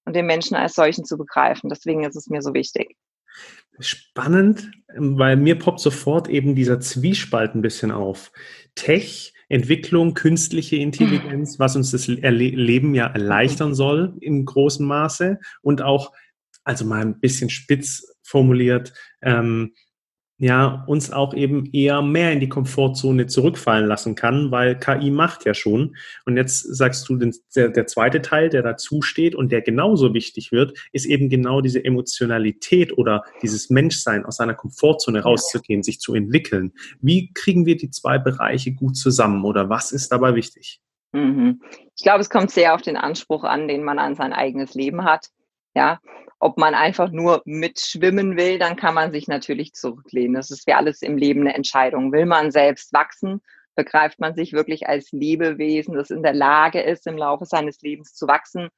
und 0.09 0.17
den 0.17 0.25
Menschen 0.25 0.57
als 0.57 0.75
solchen 0.75 1.05
zu 1.05 1.19
begreifen. 1.19 1.69
Deswegen 1.69 2.03
ist 2.03 2.17
es 2.17 2.29
mir 2.29 2.41
so 2.41 2.55
wichtig. 2.55 2.97
Spannend, 3.79 4.71
weil 4.97 5.37
mir 5.37 5.59
poppt 5.59 5.81
sofort 5.81 6.29
eben 6.29 6.55
dieser 6.55 6.81
Zwiespalt 6.81 7.55
ein 7.55 7.61
bisschen 7.61 7.91
auf. 7.91 8.33
Tech, 8.75 9.35
Entwicklung, 9.51 10.15
künstliche 10.15 10.77
Intelligenz, 10.77 11.59
was 11.59 11.77
uns 11.77 11.91
das 11.91 12.07
Leben 12.07 12.95
ja 12.95 13.07
erleichtern 13.07 13.75
soll 13.75 14.17
im 14.23 14.47
großen 14.47 14.87
Maße 14.87 15.39
und 15.61 15.83
auch, 15.83 16.13
also 16.65 16.87
mal 16.87 17.03
ein 17.03 17.21
bisschen 17.21 17.51
spitz 17.51 18.17
formuliert, 18.23 18.95
ähm, 19.21 19.75
ja, 20.41 20.85
uns 20.87 21.13
auch 21.13 21.35
eben 21.35 21.69
eher 21.73 22.01
mehr 22.01 22.33
in 22.33 22.39
die 22.39 22.49
Komfortzone 22.49 23.27
zurückfallen 23.27 23.87
lassen 23.87 24.15
kann, 24.15 24.53
weil 24.53 24.79
KI 24.79 25.11
macht 25.11 25.45
ja 25.45 25.53
schon. 25.53 25.97
Und 26.27 26.37
jetzt 26.37 26.61
sagst 26.77 27.09
du, 27.09 27.17
der, 27.17 27.71
der 27.71 27.87
zweite 27.89 28.23
Teil, 28.23 28.49
der 28.49 28.63
dazu 28.63 29.03
steht 29.03 29.35
und 29.35 29.51
der 29.51 29.63
genauso 29.63 30.15
wichtig 30.15 30.53
wird, 30.53 30.79
ist 30.93 31.07
eben 31.07 31.29
genau 31.29 31.61
diese 31.61 31.85
Emotionalität 31.85 32.97
oder 32.97 33.25
dieses 33.43 33.69
Menschsein 33.69 34.25
aus 34.25 34.37
seiner 34.37 34.55
Komfortzone 34.55 35.23
rauszugehen, 35.23 35.83
sich 35.83 35.99
zu 35.99 36.15
entwickeln. 36.15 36.73
Wie 37.01 37.33
kriegen 37.35 37.67
wir 37.67 37.77
die 37.77 37.91
zwei 37.91 38.19
Bereiche 38.19 38.73
gut 38.73 38.97
zusammen 38.97 39.45
oder 39.45 39.69
was 39.69 39.91
ist 39.91 40.13
dabei 40.13 40.37
wichtig? 40.37 40.81
Mhm. 41.13 41.61
Ich 41.97 42.05
glaube, 42.05 42.21
es 42.21 42.31
kommt 42.31 42.53
sehr 42.53 42.75
auf 42.75 42.83
den 42.83 42.97
Anspruch 42.97 43.43
an, 43.43 43.67
den 43.67 43.83
man 43.83 43.99
an 43.99 44.15
sein 44.15 44.33
eigenes 44.33 44.75
Leben 44.75 45.05
hat. 45.05 45.31
Ja, 45.75 45.99
ob 46.41 46.57
man 46.57 46.75
einfach 46.75 47.11
nur 47.11 47.43
mitschwimmen 47.45 48.37
will, 48.37 48.59
dann 48.59 48.77
kann 48.77 48.95
man 48.95 49.13
sich 49.13 49.27
natürlich 49.27 49.73
zurücklehnen. 49.73 50.35
Das 50.35 50.51
ist 50.51 50.67
wie 50.67 50.73
alles 50.73 51.03
im 51.03 51.17
Leben 51.17 51.41
eine 51.41 51.55
Entscheidung. 51.55 52.13
Will 52.13 52.27
man 52.27 52.51
selbst 52.51 52.93
wachsen? 52.93 53.41
Begreift 53.75 54.21
man 54.21 54.35
sich 54.35 54.53
wirklich 54.53 54.89
als 54.89 55.13
Lebewesen, 55.13 55.95
das 55.95 56.11
in 56.11 56.23
der 56.23 56.35
Lage 56.35 56.81
ist, 56.81 57.07
im 57.07 57.17
Laufe 57.17 57.45
seines 57.45 57.81
Lebens 57.81 58.15
zu 58.15 58.27
wachsen? 58.27 58.69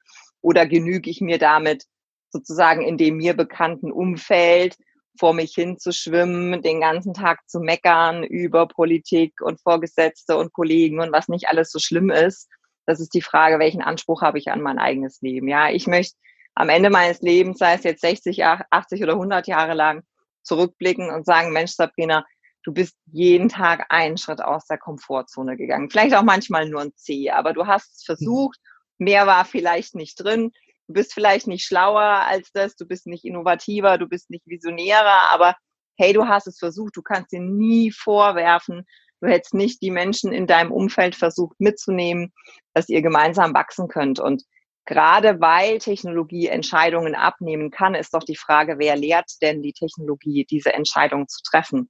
Oder 0.41 0.65
genüge 0.65 1.09
ich 1.09 1.21
mir 1.21 1.37
damit 1.37 1.85
sozusagen 2.29 2.81
in 2.81 2.97
dem 2.97 3.17
mir 3.17 3.35
bekannten 3.35 3.91
Umfeld 3.91 4.75
vor 5.19 5.33
mich 5.33 5.53
hin 5.53 5.77
zu 5.77 5.91
schwimmen, 5.91 6.61
den 6.61 6.79
ganzen 6.79 7.13
Tag 7.13 7.47
zu 7.47 7.59
meckern 7.59 8.23
über 8.23 8.67
Politik 8.67 9.41
und 9.41 9.61
Vorgesetzte 9.61 10.37
und 10.37 10.53
Kollegen 10.53 10.99
und 10.99 11.11
was 11.11 11.27
nicht 11.27 11.47
alles 11.47 11.69
so 11.71 11.79
schlimm 11.79 12.09
ist. 12.09 12.49
Das 12.85 12.99
ist 12.99 13.13
die 13.13 13.21
Frage, 13.21 13.59
welchen 13.59 13.81
Anspruch 13.81 14.21
habe 14.21 14.39
ich 14.39 14.49
an 14.49 14.61
mein 14.61 14.79
eigenes 14.79 15.21
Leben? 15.21 15.47
Ja, 15.47 15.69
ich 15.69 15.85
möchte 15.85 16.15
am 16.55 16.69
Ende 16.69 16.89
meines 16.89 17.21
Lebens, 17.21 17.59
sei 17.59 17.75
es 17.75 17.83
jetzt 17.83 18.01
60, 18.01 18.43
80 18.43 19.03
oder 19.03 19.13
100 19.13 19.47
Jahre 19.47 19.73
lang, 19.73 20.03
zurückblicken 20.43 21.09
und 21.09 21.25
sagen, 21.25 21.53
Mensch, 21.53 21.71
Sabrina, 21.71 22.25
du 22.63 22.73
bist 22.73 22.95
jeden 23.11 23.49
Tag 23.49 23.85
einen 23.89 24.17
Schritt 24.17 24.41
aus 24.41 24.65
der 24.65 24.77
Komfortzone 24.77 25.57
gegangen. 25.57 25.89
Vielleicht 25.89 26.15
auch 26.15 26.23
manchmal 26.23 26.67
nur 26.67 26.81
ein 26.81 26.95
C, 26.95 27.29
aber 27.29 27.53
du 27.53 27.67
hast 27.67 27.97
es 27.97 28.03
versucht. 28.03 28.59
Mehr 28.97 29.25
war 29.27 29.45
vielleicht 29.45 29.95
nicht 29.95 30.15
drin. 30.15 30.51
Du 30.87 30.93
bist 30.93 31.13
vielleicht 31.13 31.47
nicht 31.47 31.65
schlauer 31.65 32.01
als 32.01 32.51
das, 32.53 32.75
du 32.75 32.85
bist 32.85 33.07
nicht 33.07 33.23
innovativer, 33.23 33.97
du 33.97 34.07
bist 34.07 34.29
nicht 34.29 34.45
visionärer, 34.45 35.29
aber 35.31 35.55
hey, 35.97 36.13
du 36.13 36.27
hast 36.27 36.47
es 36.47 36.59
versucht, 36.59 36.97
du 36.97 37.01
kannst 37.01 37.31
dir 37.31 37.39
nie 37.39 37.91
vorwerfen, 37.91 38.85
du 39.21 39.29
hättest 39.29 39.53
nicht 39.53 39.81
die 39.81 39.91
Menschen 39.91 40.31
in 40.33 40.47
deinem 40.47 40.71
Umfeld 40.71 41.15
versucht 41.15 41.59
mitzunehmen, 41.59 42.33
dass 42.73 42.89
ihr 42.89 43.01
gemeinsam 43.01 43.53
wachsen 43.53 43.87
könnt. 43.87 44.19
Und 44.19 44.43
gerade 44.85 45.39
weil 45.39 45.79
Technologie 45.79 46.47
Entscheidungen 46.47 47.15
abnehmen 47.15 47.71
kann, 47.71 47.95
ist 47.95 48.13
doch 48.13 48.23
die 48.23 48.35
Frage, 48.35 48.79
wer 48.79 48.95
lehrt 48.95 49.31
denn 49.41 49.61
die 49.61 49.73
Technologie, 49.73 50.45
diese 50.49 50.73
Entscheidungen 50.73 51.27
zu 51.27 51.41
treffen? 51.43 51.89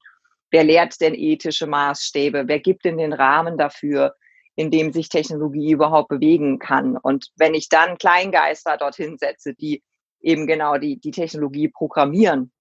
Wer 0.51 0.63
lehrt 0.63 0.99
denn 0.99 1.15
ethische 1.15 1.67
Maßstäbe? 1.67 2.43
Wer 2.47 2.59
gibt 2.59 2.85
denn 2.85 2.97
den 2.97 3.13
Rahmen 3.13 3.57
dafür? 3.57 4.15
in 4.55 4.69
dem 4.69 4.91
sich 4.91 5.09
Technologie 5.09 5.71
überhaupt 5.71 6.09
bewegen 6.09 6.59
kann. 6.59 6.97
Und 6.97 7.27
wenn 7.35 7.53
ich 7.53 7.69
dann 7.69 7.97
Kleingeister 7.97 8.77
dorthin 8.77 9.17
setze, 9.17 9.53
die 9.53 9.81
eben 10.21 10.45
genau 10.45 10.77
die, 10.77 10.99
die 10.99 11.11
Technologie 11.11 11.69
programmieren, 11.69 12.51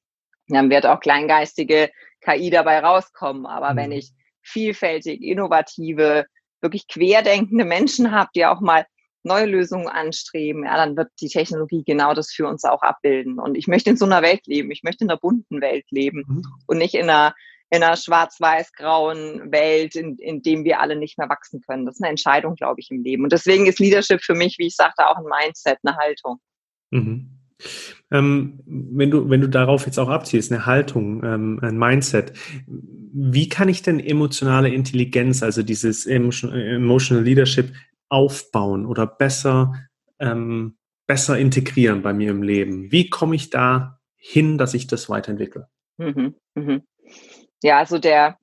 dann 0.48 0.70
wird 0.70 0.86
auch 0.86 1.00
kleingeistige 1.00 1.90
KI 2.20 2.50
dabei 2.50 2.80
rauskommen. 2.80 3.46
Aber 3.46 3.72
mhm. 3.72 3.76
wenn 3.76 3.92
ich 3.92 4.12
vielfältig, 4.42 5.22
innovative, 5.22 6.26
wirklich 6.60 6.86
querdenkende 6.88 7.64
Menschen 7.64 8.12
habe, 8.12 8.30
die 8.34 8.46
auch 8.46 8.60
mal 8.60 8.86
neue 9.22 9.46
Lösungen 9.46 9.88
anstreben, 9.88 10.64
ja, 10.64 10.76
dann 10.76 10.96
wird 10.96 11.10
die 11.20 11.28
Technologie 11.28 11.84
genau 11.84 12.14
das 12.14 12.32
für 12.32 12.46
uns 12.46 12.64
auch 12.64 12.82
abbilden. 12.82 13.38
Und 13.38 13.56
ich 13.56 13.66
möchte 13.66 13.90
in 13.90 13.96
so 13.96 14.04
einer 14.04 14.22
Welt 14.22 14.46
leben. 14.46 14.70
Ich 14.70 14.82
möchte 14.82 15.04
in 15.04 15.10
einer 15.10 15.20
bunten 15.20 15.60
Welt 15.60 15.84
leben 15.90 16.24
mhm. 16.26 16.42
und 16.66 16.78
nicht 16.78 16.94
in 16.94 17.10
einer 17.10 17.34
in 17.72 17.84
einer 17.84 17.96
schwarz-weiß-grauen 17.96 19.52
Welt, 19.52 19.94
in, 19.94 20.16
in 20.18 20.42
dem 20.42 20.64
wir 20.64 20.80
alle 20.80 20.96
nicht 20.96 21.18
mehr 21.18 21.28
wachsen 21.28 21.60
können. 21.60 21.86
Das 21.86 21.94
ist 21.94 22.02
eine 22.02 22.10
Entscheidung, 22.10 22.56
glaube 22.56 22.80
ich, 22.80 22.90
im 22.90 23.04
Leben. 23.04 23.22
Und 23.22 23.32
deswegen 23.32 23.66
ist 23.66 23.78
Leadership 23.78 24.22
für 24.22 24.34
mich, 24.34 24.58
wie 24.58 24.66
ich 24.66 24.74
sagte, 24.74 25.06
auch 25.06 25.16
ein 25.16 25.24
Mindset, 25.24 25.78
eine 25.84 25.96
Haltung. 25.96 26.40
Mhm. 26.90 27.30
Ähm, 28.10 28.60
wenn 28.66 29.10
du, 29.10 29.30
wenn 29.30 29.40
du 29.40 29.48
darauf 29.48 29.86
jetzt 29.86 29.98
auch 29.98 30.08
abziehst, 30.08 30.50
eine 30.50 30.66
Haltung, 30.66 31.22
ähm, 31.22 31.60
ein 31.62 31.78
Mindset, 31.78 32.32
wie 32.66 33.48
kann 33.48 33.68
ich 33.68 33.82
denn 33.82 34.00
emotionale 34.00 34.70
Intelligenz, 34.70 35.42
also 35.42 35.62
dieses 35.62 36.06
Emotional 36.06 37.22
Leadership 37.22 37.72
aufbauen 38.10 38.84
oder 38.84 39.06
besser, 39.06 39.74
ähm, 40.18 40.76
besser 41.06 41.38
integrieren 41.38 42.02
bei 42.02 42.12
mir 42.12 42.30
im 42.30 42.42
Leben? 42.42 42.92
Wie 42.92 43.08
komme 43.08 43.36
ich 43.36 43.48
da 43.50 44.00
hin, 44.16 44.58
dass 44.58 44.74
ich 44.74 44.86
das 44.86 45.08
weiterentwickle? 45.08 45.68
Mhm, 45.96 46.34
mhm. 46.54 46.82
Ja, 47.62 47.78
also 47.78 47.98
der, 47.98 48.38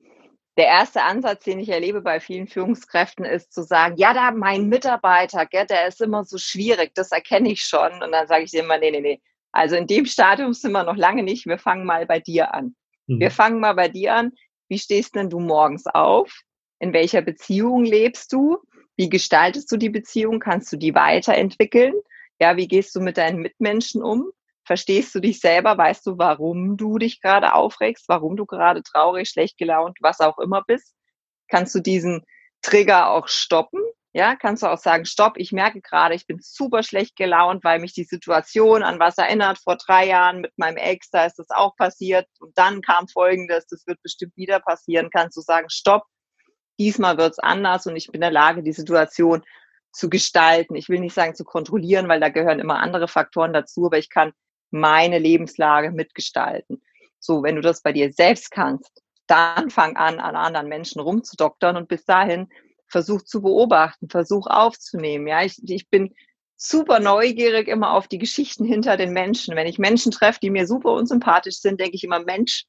der 0.56 0.66
erste 0.66 1.02
Ansatz, 1.02 1.44
den 1.44 1.60
ich 1.60 1.68
erlebe 1.68 2.00
bei 2.00 2.18
vielen 2.20 2.48
Führungskräften, 2.48 3.24
ist 3.24 3.52
zu 3.52 3.62
sagen, 3.62 3.96
ja, 3.96 4.12
da 4.12 4.32
mein 4.32 4.68
Mitarbeiter, 4.68 5.46
gell, 5.46 5.66
der 5.66 5.86
ist 5.86 6.00
immer 6.00 6.24
so 6.24 6.38
schwierig, 6.38 6.92
das 6.94 7.12
erkenne 7.12 7.50
ich 7.52 7.62
schon. 7.62 8.02
Und 8.02 8.12
dann 8.12 8.26
sage 8.26 8.44
ich 8.44 8.54
immer, 8.54 8.78
nee, 8.78 8.90
nee, 8.90 9.00
nee. 9.00 9.20
Also 9.52 9.76
in 9.76 9.86
dem 9.86 10.06
Stadium 10.06 10.52
sind 10.52 10.72
wir 10.72 10.84
noch 10.84 10.96
lange 10.96 11.22
nicht. 11.22 11.46
Wir 11.46 11.58
fangen 11.58 11.84
mal 11.84 12.06
bei 12.06 12.20
dir 12.20 12.54
an. 12.54 12.74
Mhm. 13.06 13.20
Wir 13.20 13.30
fangen 13.30 13.60
mal 13.60 13.74
bei 13.74 13.88
dir 13.88 14.14
an. 14.14 14.32
Wie 14.68 14.78
stehst 14.78 15.14
denn 15.14 15.30
du 15.30 15.40
morgens 15.40 15.86
auf? 15.86 16.42
In 16.80 16.92
welcher 16.92 17.22
Beziehung 17.22 17.84
lebst 17.84 18.32
du? 18.32 18.58
Wie 18.98 19.08
gestaltest 19.08 19.70
du 19.70 19.76
die 19.76 19.90
Beziehung? 19.90 20.40
Kannst 20.40 20.72
du 20.72 20.76
die 20.76 20.92
weiterentwickeln? 20.92 21.94
Ja, 22.40 22.56
wie 22.56 22.66
gehst 22.66 22.96
du 22.96 23.00
mit 23.00 23.16
deinen 23.16 23.38
Mitmenschen 23.38 24.02
um? 24.02 24.32
Verstehst 24.64 25.14
du 25.14 25.20
dich 25.20 25.38
selber? 25.38 25.78
Weißt 25.78 26.04
du, 26.04 26.18
warum 26.18 26.76
du 26.76 26.98
dich 26.98 27.20
gerade 27.20 27.54
aufregst? 27.54 28.08
Warum 28.08 28.36
du 28.36 28.44
gerade 28.44 28.82
traurig, 28.82 29.28
schlecht 29.28 29.56
gelaunt, 29.56 29.98
was 30.00 30.18
auch 30.18 30.38
immer 30.38 30.64
bist? 30.66 30.96
Kannst 31.48 31.76
du 31.76 31.80
diesen 31.80 32.24
Trigger 32.60 33.10
auch 33.10 33.28
stoppen? 33.28 33.80
Ja, 34.14 34.34
kannst 34.34 34.64
du 34.64 34.66
auch 34.66 34.78
sagen, 34.78 35.04
stopp, 35.04 35.34
ich 35.36 35.52
merke 35.52 35.80
gerade, 35.80 36.16
ich 36.16 36.26
bin 36.26 36.38
super 36.40 36.82
schlecht 36.82 37.14
gelaunt, 37.14 37.62
weil 37.62 37.78
mich 37.78 37.92
die 37.92 38.02
Situation 38.02 38.82
an 38.82 38.98
was 38.98 39.16
erinnert. 39.16 39.58
Vor 39.58 39.76
drei 39.76 40.06
Jahren 40.08 40.40
mit 40.40 40.58
meinem 40.58 40.76
Ex, 40.76 41.08
da 41.10 41.24
ist 41.24 41.38
das 41.38 41.50
auch 41.50 41.76
passiert. 41.76 42.26
Und 42.40 42.58
dann 42.58 42.82
kam 42.82 43.06
Folgendes, 43.06 43.66
das 43.66 43.86
wird 43.86 44.02
bestimmt 44.02 44.36
wieder 44.36 44.58
passieren. 44.58 45.08
Kannst 45.12 45.36
du 45.36 45.40
sagen, 45.40 45.70
stopp, 45.70 46.02
diesmal 46.78 47.18
wird's 47.18 47.38
anders 47.38 47.86
und 47.86 47.96
ich 47.96 48.06
bin 48.06 48.16
in 48.16 48.20
der 48.22 48.30
Lage, 48.30 48.62
die 48.62 48.72
Situation 48.72 49.42
zu 49.92 50.08
gestalten. 50.08 50.74
Ich 50.74 50.88
will 50.88 51.00
nicht 51.00 51.14
sagen 51.14 51.34
zu 51.34 51.44
kontrollieren, 51.44 52.08
weil 52.08 52.20
da 52.20 52.28
gehören 52.28 52.60
immer 52.60 52.78
andere 52.78 53.08
Faktoren 53.08 53.52
dazu, 53.52 53.86
aber 53.86 53.98
ich 53.98 54.10
kann 54.10 54.32
meine 54.70 55.18
Lebenslage 55.18 55.90
mitgestalten. 55.90 56.82
So, 57.18 57.42
wenn 57.42 57.56
du 57.56 57.62
das 57.62 57.82
bei 57.82 57.92
dir 57.92 58.12
selbst 58.12 58.50
kannst, 58.50 59.02
dann 59.26 59.70
fang 59.70 59.96
an, 59.96 60.20
an 60.20 60.36
anderen 60.36 60.68
Menschen 60.68 61.00
rumzudoktern 61.00 61.76
und 61.76 61.88
bis 61.88 62.04
dahin 62.04 62.48
versuch 62.86 63.22
zu 63.22 63.42
beobachten, 63.42 64.08
versuch 64.08 64.46
aufzunehmen. 64.46 65.26
Ja, 65.26 65.42
ich, 65.42 65.60
ich 65.68 65.88
bin 65.88 66.14
super 66.56 66.98
neugierig 67.00 67.68
immer 67.68 67.92
auf 67.92 68.08
die 68.08 68.18
Geschichten 68.18 68.64
hinter 68.64 68.96
den 68.96 69.12
Menschen. 69.12 69.54
Wenn 69.54 69.66
ich 69.66 69.78
Menschen 69.78 70.10
treffe, 70.10 70.40
die 70.42 70.50
mir 70.50 70.66
super 70.66 70.92
unsympathisch 70.92 71.60
sind, 71.60 71.80
denke 71.80 71.96
ich 71.96 72.04
immer, 72.04 72.20
Mensch, 72.20 72.64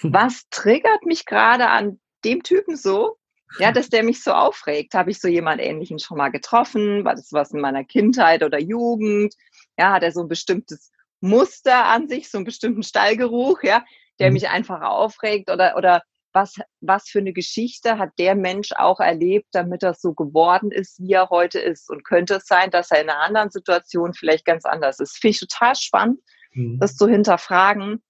hm. 0.00 0.12
was 0.12 0.48
triggert 0.50 1.04
mich 1.04 1.26
gerade 1.26 1.68
an 1.68 2.00
dem 2.24 2.42
Typen 2.42 2.76
so? 2.76 3.17
Ja, 3.58 3.72
dass 3.72 3.88
der 3.88 4.02
mich 4.02 4.22
so 4.22 4.32
aufregt. 4.32 4.94
Habe 4.94 5.10
ich 5.10 5.20
so 5.20 5.28
jemand 5.28 5.60
Ähnlichen 5.60 5.98
schon 5.98 6.18
mal 6.18 6.28
getroffen? 6.28 7.04
War 7.04 7.14
das 7.14 7.32
was 7.32 7.52
in 7.52 7.60
meiner 7.60 7.84
Kindheit 7.84 8.42
oder 8.42 8.60
Jugend? 8.60 9.34
Ja, 9.78 9.92
hat 9.92 10.02
er 10.02 10.12
so 10.12 10.20
ein 10.20 10.28
bestimmtes 10.28 10.92
Muster 11.20 11.86
an 11.86 12.08
sich, 12.08 12.30
so 12.30 12.38
einen 12.38 12.44
bestimmten 12.44 12.82
Stallgeruch, 12.82 13.62
ja, 13.62 13.84
der 14.18 14.28
mhm. 14.28 14.34
mich 14.34 14.48
einfach 14.48 14.82
aufregt 14.82 15.50
oder, 15.50 15.76
oder 15.76 16.02
was, 16.32 16.54
was 16.80 17.08
für 17.08 17.18
eine 17.18 17.32
Geschichte 17.32 17.98
hat 17.98 18.10
der 18.18 18.34
Mensch 18.34 18.72
auch 18.72 19.00
erlebt, 19.00 19.48
damit 19.52 19.82
er 19.82 19.94
so 19.94 20.12
geworden 20.12 20.70
ist, 20.70 21.00
wie 21.00 21.12
er 21.12 21.30
heute 21.30 21.58
ist. 21.58 21.90
Und 21.90 22.04
könnte 22.04 22.36
es 22.36 22.46
sein, 22.46 22.70
dass 22.70 22.90
er 22.90 23.00
in 23.00 23.10
einer 23.10 23.20
anderen 23.20 23.50
Situation 23.50 24.14
vielleicht 24.14 24.44
ganz 24.44 24.64
anders 24.64 25.00
ist. 25.00 25.16
Finde 25.16 25.32
ich 25.32 25.40
total 25.40 25.74
spannend, 25.74 26.20
mhm. 26.52 26.78
das 26.78 26.96
zu 26.96 27.08
hinterfragen. 27.08 28.02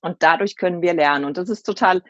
Und 0.00 0.22
dadurch 0.22 0.56
können 0.56 0.82
wir 0.82 0.94
lernen. 0.94 1.24
Und 1.24 1.36
das 1.36 1.48
ist 1.48 1.62
total, 1.62 2.02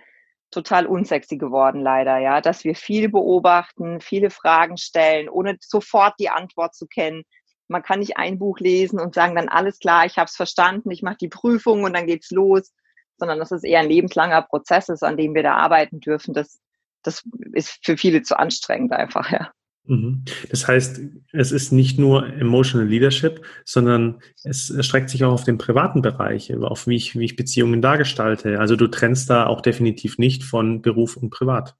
total 0.52 0.86
unsexy 0.86 1.38
geworden, 1.38 1.80
leider, 1.80 2.18
ja, 2.18 2.40
dass 2.40 2.62
wir 2.62 2.76
viel 2.76 3.08
beobachten, 3.08 4.00
viele 4.00 4.30
Fragen 4.30 4.76
stellen, 4.76 5.28
ohne 5.28 5.56
sofort 5.60 6.14
die 6.20 6.28
Antwort 6.28 6.74
zu 6.74 6.86
kennen, 6.86 7.24
man 7.68 7.82
kann 7.82 7.98
nicht 7.98 8.16
ein 8.18 8.38
Buch 8.38 8.60
lesen 8.60 9.00
und 9.00 9.14
sagen 9.14 9.34
dann 9.34 9.48
alles 9.48 9.78
klar, 9.78 10.06
ich 10.06 10.18
habe 10.18 10.26
es 10.26 10.36
verstanden, 10.36 10.90
ich 10.90 11.02
mache 11.02 11.16
die 11.20 11.28
Prüfung 11.28 11.82
und 11.82 11.94
dann 11.94 12.06
geht's 12.06 12.30
los, 12.30 12.72
sondern 13.16 13.38
dass 13.38 13.50
es 13.50 13.64
eher 13.64 13.80
ein 13.80 13.88
lebenslanger 13.88 14.42
Prozess 14.42 14.88
ist, 14.88 15.02
an 15.02 15.16
dem 15.16 15.34
wir 15.34 15.42
da 15.42 15.54
arbeiten 15.54 16.00
dürfen. 16.00 16.34
Das, 16.34 16.60
das 17.02 17.22
ist 17.52 17.78
für 17.84 17.96
viele 17.96 18.22
zu 18.22 18.38
anstrengend 18.38 18.92
einfach, 18.92 19.30
ja. 19.30 19.50
Mhm. 19.84 20.24
Das 20.50 20.68
heißt, 20.68 21.00
es 21.32 21.52
ist 21.52 21.72
nicht 21.72 21.98
nur 21.98 22.26
Emotional 22.26 22.86
Leadership, 22.86 23.44
sondern 23.64 24.20
es 24.44 24.70
erstreckt 24.70 25.10
sich 25.10 25.24
auch 25.24 25.32
auf 25.32 25.44
den 25.44 25.58
privaten 25.58 26.02
Bereich, 26.02 26.54
auf 26.54 26.86
wie 26.86 26.96
ich, 26.96 27.18
wie 27.18 27.24
ich 27.24 27.36
Beziehungen 27.36 27.82
dargestalte. 27.82 28.60
Also 28.60 28.76
du 28.76 28.86
trennst 28.86 29.28
da 29.28 29.46
auch 29.46 29.60
definitiv 29.60 30.18
nicht 30.18 30.44
von 30.44 30.82
Beruf 30.82 31.16
und 31.16 31.30
Privat. 31.30 31.74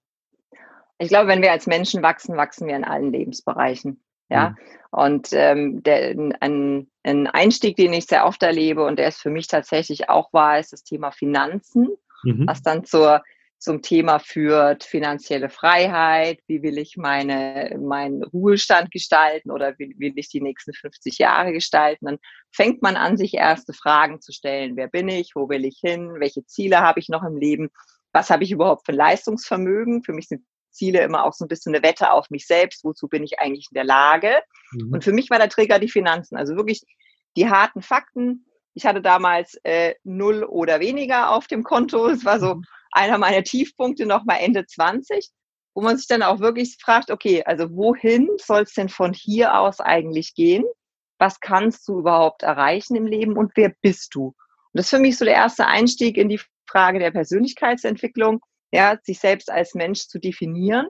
Ich 0.98 1.08
glaube, 1.08 1.28
wenn 1.28 1.42
wir 1.42 1.52
als 1.52 1.66
Menschen 1.66 2.02
wachsen, 2.02 2.36
wachsen 2.36 2.66
wir 2.66 2.76
in 2.76 2.84
allen 2.84 3.12
Lebensbereichen. 3.12 4.00
Ja, 4.28 4.50
mhm. 4.50 4.56
und 4.92 5.28
ähm, 5.32 5.82
der, 5.82 6.16
ein, 6.40 6.88
ein 7.02 7.26
Einstieg, 7.26 7.76
den 7.76 7.92
ich 7.92 8.06
sehr 8.06 8.24
oft 8.24 8.42
erlebe 8.42 8.84
und 8.84 8.98
der 8.98 9.08
ist 9.08 9.20
für 9.20 9.28
mich 9.28 9.46
tatsächlich 9.46 10.08
auch 10.08 10.32
wahr, 10.32 10.58
ist 10.58 10.72
das 10.72 10.84
Thema 10.84 11.10
Finanzen, 11.10 11.88
mhm. 12.24 12.46
was 12.46 12.62
dann 12.62 12.84
zur 12.84 13.22
zum 13.62 13.80
Thema 13.80 14.18
führt, 14.18 14.82
finanzielle 14.82 15.48
Freiheit, 15.48 16.40
wie 16.48 16.64
will 16.64 16.78
ich 16.78 16.96
meine, 16.96 17.78
meinen 17.80 18.24
Ruhestand 18.24 18.90
gestalten 18.90 19.52
oder 19.52 19.78
wie 19.78 19.94
will 20.00 20.14
ich 20.16 20.28
die 20.28 20.40
nächsten 20.40 20.74
50 20.74 21.18
Jahre 21.18 21.52
gestalten, 21.52 22.06
dann 22.06 22.18
fängt 22.50 22.82
man 22.82 22.96
an, 22.96 23.16
sich 23.16 23.34
erste 23.34 23.72
Fragen 23.72 24.20
zu 24.20 24.32
stellen. 24.32 24.74
Wer 24.74 24.88
bin 24.88 25.06
ich? 25.08 25.36
Wo 25.36 25.48
will 25.48 25.64
ich 25.64 25.78
hin? 25.80 26.16
Welche 26.18 26.44
Ziele 26.44 26.80
habe 26.80 26.98
ich 26.98 27.08
noch 27.08 27.22
im 27.22 27.36
Leben? 27.36 27.70
Was 28.12 28.30
habe 28.30 28.42
ich 28.42 28.50
überhaupt 28.50 28.84
für 28.84 28.90
Leistungsvermögen? 28.90 30.02
Für 30.02 30.12
mich 30.12 30.26
sind 30.26 30.44
Ziele 30.72 31.00
immer 31.02 31.24
auch 31.24 31.32
so 31.32 31.44
ein 31.44 31.48
bisschen 31.48 31.72
eine 31.72 31.84
Wette 31.84 32.10
auf 32.10 32.30
mich 32.30 32.48
selbst. 32.48 32.82
Wozu 32.82 33.06
bin 33.06 33.22
ich 33.22 33.38
eigentlich 33.38 33.68
in 33.70 33.76
der 33.76 33.84
Lage? 33.84 34.42
Mhm. 34.72 34.92
Und 34.92 35.04
für 35.04 35.12
mich 35.12 35.30
war 35.30 35.38
der 35.38 35.50
Trigger 35.50 35.78
die 35.78 35.88
Finanzen. 35.88 36.36
Also 36.36 36.56
wirklich 36.56 36.82
die 37.36 37.48
harten 37.48 37.80
Fakten. 37.80 38.44
Ich 38.74 38.86
hatte 38.86 39.02
damals 39.02 39.54
äh, 39.62 39.94
null 40.02 40.42
oder 40.42 40.80
weniger 40.80 41.30
auf 41.30 41.46
dem 41.46 41.62
Konto. 41.62 42.08
Es 42.08 42.24
war 42.24 42.40
so 42.40 42.56
mhm. 42.56 42.64
Einer 42.92 43.18
meiner 43.18 43.42
Tiefpunkte 43.42 44.06
noch 44.06 44.24
mal 44.24 44.36
Ende 44.36 44.66
20, 44.66 45.30
wo 45.74 45.82
man 45.82 45.96
sich 45.96 46.06
dann 46.06 46.22
auch 46.22 46.40
wirklich 46.40 46.76
fragt, 46.80 47.10
okay, 47.10 47.42
also 47.44 47.70
wohin 47.74 48.28
soll 48.38 48.62
es 48.62 48.74
denn 48.74 48.88
von 48.88 49.12
hier 49.12 49.58
aus 49.58 49.80
eigentlich 49.80 50.34
gehen? 50.34 50.64
Was 51.18 51.40
kannst 51.40 51.88
du 51.88 52.00
überhaupt 52.00 52.42
erreichen 52.42 52.96
im 52.96 53.06
Leben 53.06 53.36
und 53.36 53.52
wer 53.54 53.72
bist 53.80 54.14
du? 54.14 54.26
Und 54.26 54.34
das 54.74 54.86
ist 54.86 54.90
für 54.90 54.98
mich 54.98 55.16
so 55.16 55.24
der 55.24 55.34
erste 55.34 55.66
Einstieg 55.66 56.16
in 56.16 56.28
die 56.28 56.40
Frage 56.66 56.98
der 56.98 57.10
Persönlichkeitsentwicklung, 57.10 58.40
ja, 58.72 58.98
sich 59.02 59.18
selbst 59.18 59.50
als 59.50 59.74
Mensch 59.74 60.08
zu 60.08 60.18
definieren. 60.18 60.86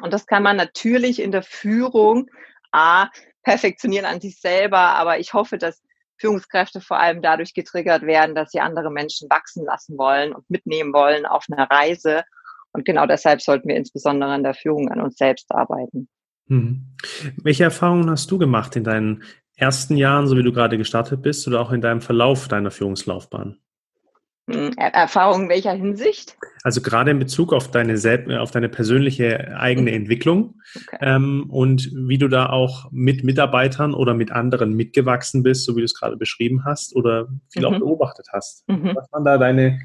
Und 0.00 0.12
das 0.12 0.26
kann 0.26 0.42
man 0.42 0.56
natürlich 0.56 1.20
in 1.20 1.32
der 1.32 1.42
Führung 1.42 2.30
A, 2.72 3.08
perfektionieren 3.42 4.06
an 4.06 4.20
sich 4.20 4.40
selber, 4.40 4.78
aber 4.78 5.18
ich 5.18 5.34
hoffe, 5.34 5.58
dass 5.58 5.82
Führungskräfte 6.22 6.80
vor 6.80 6.98
allem 6.98 7.20
dadurch 7.20 7.52
getriggert 7.52 8.02
werden, 8.02 8.34
dass 8.34 8.52
sie 8.52 8.60
andere 8.60 8.90
Menschen 8.90 9.28
wachsen 9.28 9.64
lassen 9.64 9.98
wollen 9.98 10.32
und 10.32 10.48
mitnehmen 10.48 10.92
wollen 10.92 11.26
auf 11.26 11.46
einer 11.50 11.68
Reise. 11.70 12.22
Und 12.72 12.84
genau 12.84 13.06
deshalb 13.06 13.42
sollten 13.42 13.68
wir 13.68 13.76
insbesondere 13.76 14.34
in 14.34 14.44
der 14.44 14.54
Führung 14.54 14.88
an 14.88 15.00
uns 15.00 15.16
selbst 15.16 15.50
arbeiten. 15.50 16.08
Hm. 16.46 16.86
Welche 17.42 17.64
Erfahrungen 17.64 18.08
hast 18.08 18.30
du 18.30 18.38
gemacht 18.38 18.76
in 18.76 18.84
deinen 18.84 19.24
ersten 19.56 19.96
Jahren, 19.96 20.26
so 20.28 20.36
wie 20.36 20.42
du 20.42 20.52
gerade 20.52 20.78
gestartet 20.78 21.22
bist, 21.22 21.46
oder 21.46 21.60
auch 21.60 21.72
in 21.72 21.80
deinem 21.80 22.00
Verlauf 22.00 22.48
deiner 22.48 22.70
Führungslaufbahn? 22.70 23.58
Hm, 24.50 24.72
Erfahrung 24.76 25.44
in 25.44 25.48
welcher 25.48 25.72
Hinsicht? 25.72 26.36
Also 26.64 26.80
gerade 26.80 27.12
in 27.12 27.20
Bezug 27.20 27.52
auf 27.52 27.70
deine, 27.70 27.96
auf 28.40 28.50
deine 28.50 28.68
persönliche 28.68 29.56
eigene 29.56 29.92
mhm. 29.92 29.96
Entwicklung 29.98 30.60
okay. 30.74 30.98
ähm, 31.00 31.46
und 31.48 31.90
wie 31.94 32.18
du 32.18 32.26
da 32.26 32.48
auch 32.48 32.90
mit 32.90 33.22
Mitarbeitern 33.22 33.94
oder 33.94 34.14
mit 34.14 34.32
anderen 34.32 34.74
mitgewachsen 34.74 35.44
bist, 35.44 35.64
so 35.64 35.76
wie 35.76 35.80
du 35.80 35.84
es 35.84 35.94
gerade 35.94 36.16
beschrieben 36.16 36.64
hast 36.64 36.96
oder 36.96 37.28
viel 37.52 37.62
mhm. 37.62 37.74
auch 37.74 37.78
beobachtet 37.78 38.26
hast. 38.32 38.68
Mhm. 38.68 38.96
Was 38.96 39.12
waren 39.12 39.24
da 39.24 39.38
deine 39.38 39.80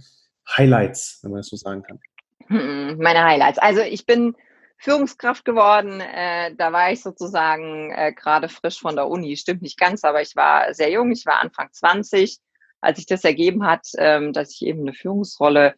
Highlights, 0.58 1.20
wenn 1.22 1.32
man 1.32 1.40
das 1.40 1.50
so 1.50 1.56
sagen 1.56 1.84
kann? 1.84 2.00
Hm, 2.48 2.98
meine 2.98 3.24
Highlights. 3.24 3.60
Also 3.60 3.82
ich 3.82 4.08
bin 4.08 4.36
Führungskraft 4.80 5.46
geworden. 5.46 6.02
Äh, 6.02 6.56
da 6.56 6.72
war 6.72 6.92
ich 6.92 7.02
sozusagen 7.04 7.92
äh, 7.92 8.14
gerade 8.14 8.50
frisch 8.50 8.80
von 8.80 8.96
der 8.96 9.08
Uni. 9.08 9.36
Stimmt 9.36 9.62
nicht 9.62 9.80
ganz, 9.80 10.04
aber 10.04 10.22
ich 10.22 10.36
war 10.36 10.74
sehr 10.74 10.92
jung. 10.92 11.12
Ich 11.12 11.26
war 11.26 11.42
Anfang 11.42 11.70
20 11.72 12.40
als 12.82 12.98
sich 12.98 13.06
das 13.06 13.24
ergeben 13.24 13.66
hat, 13.66 13.88
ähm, 13.98 14.34
dass 14.34 14.52
ich 14.54 14.68
eben 14.68 14.82
eine 14.82 14.94
Führungsrolle 14.94 15.76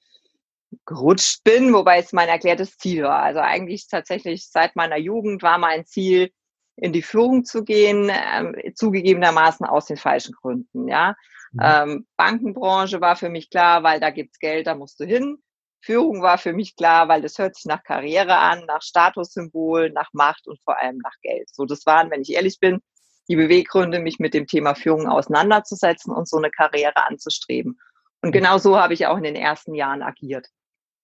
gerutscht 0.85 1.43
bin, 1.43 1.73
wobei 1.73 1.99
es 1.99 2.13
mein 2.13 2.29
erklärtes 2.29 2.77
Ziel 2.77 3.03
war. 3.03 3.23
Also 3.23 3.39
eigentlich 3.39 3.87
tatsächlich 3.87 4.49
seit 4.49 4.75
meiner 4.75 4.97
Jugend 4.97 5.41
war 5.41 5.57
mein 5.57 5.85
Ziel, 5.85 6.31
in 6.75 6.93
die 6.93 7.01
Führung 7.01 7.43
zu 7.43 7.63
gehen, 7.63 8.09
ähm, 8.09 8.55
zugegebenermaßen 8.73 9.65
aus 9.65 9.85
den 9.85 9.97
falschen 9.97 10.33
Gründen. 10.33 10.87
Ja, 10.87 11.15
mhm. 11.51 11.59
ähm, 11.61 12.07
Bankenbranche 12.15 13.01
war 13.01 13.15
für 13.15 13.29
mich 13.29 13.49
klar, 13.49 13.83
weil 13.83 13.99
da 13.99 14.11
gibt's 14.11 14.39
Geld, 14.39 14.67
da 14.67 14.75
musst 14.75 14.99
du 14.99 15.05
hin. 15.05 15.37
Führung 15.81 16.21
war 16.21 16.37
für 16.37 16.53
mich 16.53 16.75
klar, 16.75 17.07
weil 17.07 17.21
das 17.21 17.37
hört 17.37 17.55
sich 17.55 17.65
nach 17.65 17.83
Karriere 17.83 18.37
an, 18.37 18.65
nach 18.65 18.81
Statussymbol, 18.81 19.91
nach 19.91 20.09
Macht 20.13 20.47
und 20.47 20.59
vor 20.63 20.79
allem 20.79 20.97
nach 20.97 21.15
Geld. 21.21 21.49
So, 21.53 21.65
das 21.65 21.85
waren, 21.85 22.11
wenn 22.11 22.21
ich 22.21 22.33
ehrlich 22.33 22.59
bin, 22.59 22.81
die 23.29 23.35
Beweggründe, 23.35 23.99
mich 23.99 24.19
mit 24.19 24.33
dem 24.33 24.47
Thema 24.47 24.73
Führung 24.73 25.07
auseinanderzusetzen 25.07 26.11
und 26.11 26.27
so 26.27 26.37
eine 26.37 26.49
Karriere 26.49 27.05
anzustreben. 27.07 27.79
Und 28.21 28.31
genau 28.31 28.57
so 28.57 28.77
habe 28.77 28.93
ich 28.93 29.05
auch 29.05 29.17
in 29.17 29.23
den 29.23 29.35
ersten 29.35 29.75
Jahren 29.75 30.01
agiert. 30.01 30.47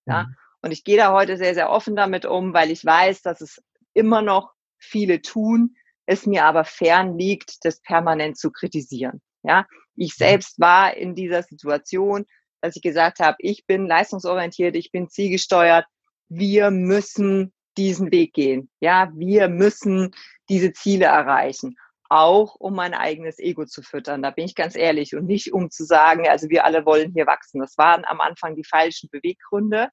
Ja? 0.05 0.23
Mhm. 0.23 0.35
Und 0.63 0.71
ich 0.71 0.83
gehe 0.83 0.97
da 0.97 1.13
heute 1.13 1.37
sehr, 1.37 1.53
sehr 1.53 1.69
offen 1.69 1.95
damit 1.95 2.25
um, 2.25 2.53
weil 2.53 2.71
ich 2.71 2.83
weiß, 2.83 3.21
dass 3.21 3.41
es 3.41 3.61
immer 3.93 4.23
noch 4.23 4.53
viele 4.79 5.21
tun, 5.21 5.75
es 6.07 6.25
mir 6.25 6.45
aber 6.45 6.65
fern 6.65 7.17
liegt, 7.17 7.63
das 7.63 7.81
permanent 7.81 8.37
zu 8.37 8.51
kritisieren. 8.51 9.21
Ja, 9.43 9.67
ich 9.95 10.13
mhm. 10.15 10.25
selbst 10.25 10.59
war 10.59 10.97
in 10.97 11.13
dieser 11.13 11.43
Situation, 11.43 12.25
dass 12.61 12.75
ich 12.75 12.81
gesagt 12.81 13.19
habe, 13.19 13.37
ich 13.39 13.67
bin 13.67 13.85
leistungsorientiert, 13.85 14.75
ich 14.75 14.91
bin 14.91 15.09
zielgesteuert. 15.09 15.85
Wir 16.27 16.71
müssen 16.71 17.53
diesen 17.77 18.11
Weg 18.11 18.33
gehen. 18.33 18.71
Ja, 18.79 19.11
wir 19.15 19.47
müssen 19.47 20.15
diese 20.49 20.73
Ziele 20.73 21.05
erreichen 21.05 21.75
auch 22.09 22.55
um 22.55 22.75
mein 22.75 22.93
eigenes 22.93 23.39
Ego 23.39 23.65
zu 23.65 23.81
füttern. 23.81 24.21
Da 24.21 24.31
bin 24.31 24.45
ich 24.45 24.55
ganz 24.55 24.75
ehrlich 24.75 25.15
und 25.15 25.25
nicht 25.25 25.53
um 25.53 25.71
zu 25.71 25.85
sagen, 25.85 26.27
also 26.27 26.49
wir 26.49 26.65
alle 26.65 26.85
wollen 26.85 27.13
hier 27.13 27.27
wachsen. 27.27 27.59
Das 27.59 27.77
waren 27.77 28.05
am 28.05 28.21
Anfang 28.21 28.55
die 28.55 28.63
falschen 28.63 29.09
Beweggründe, 29.09 29.89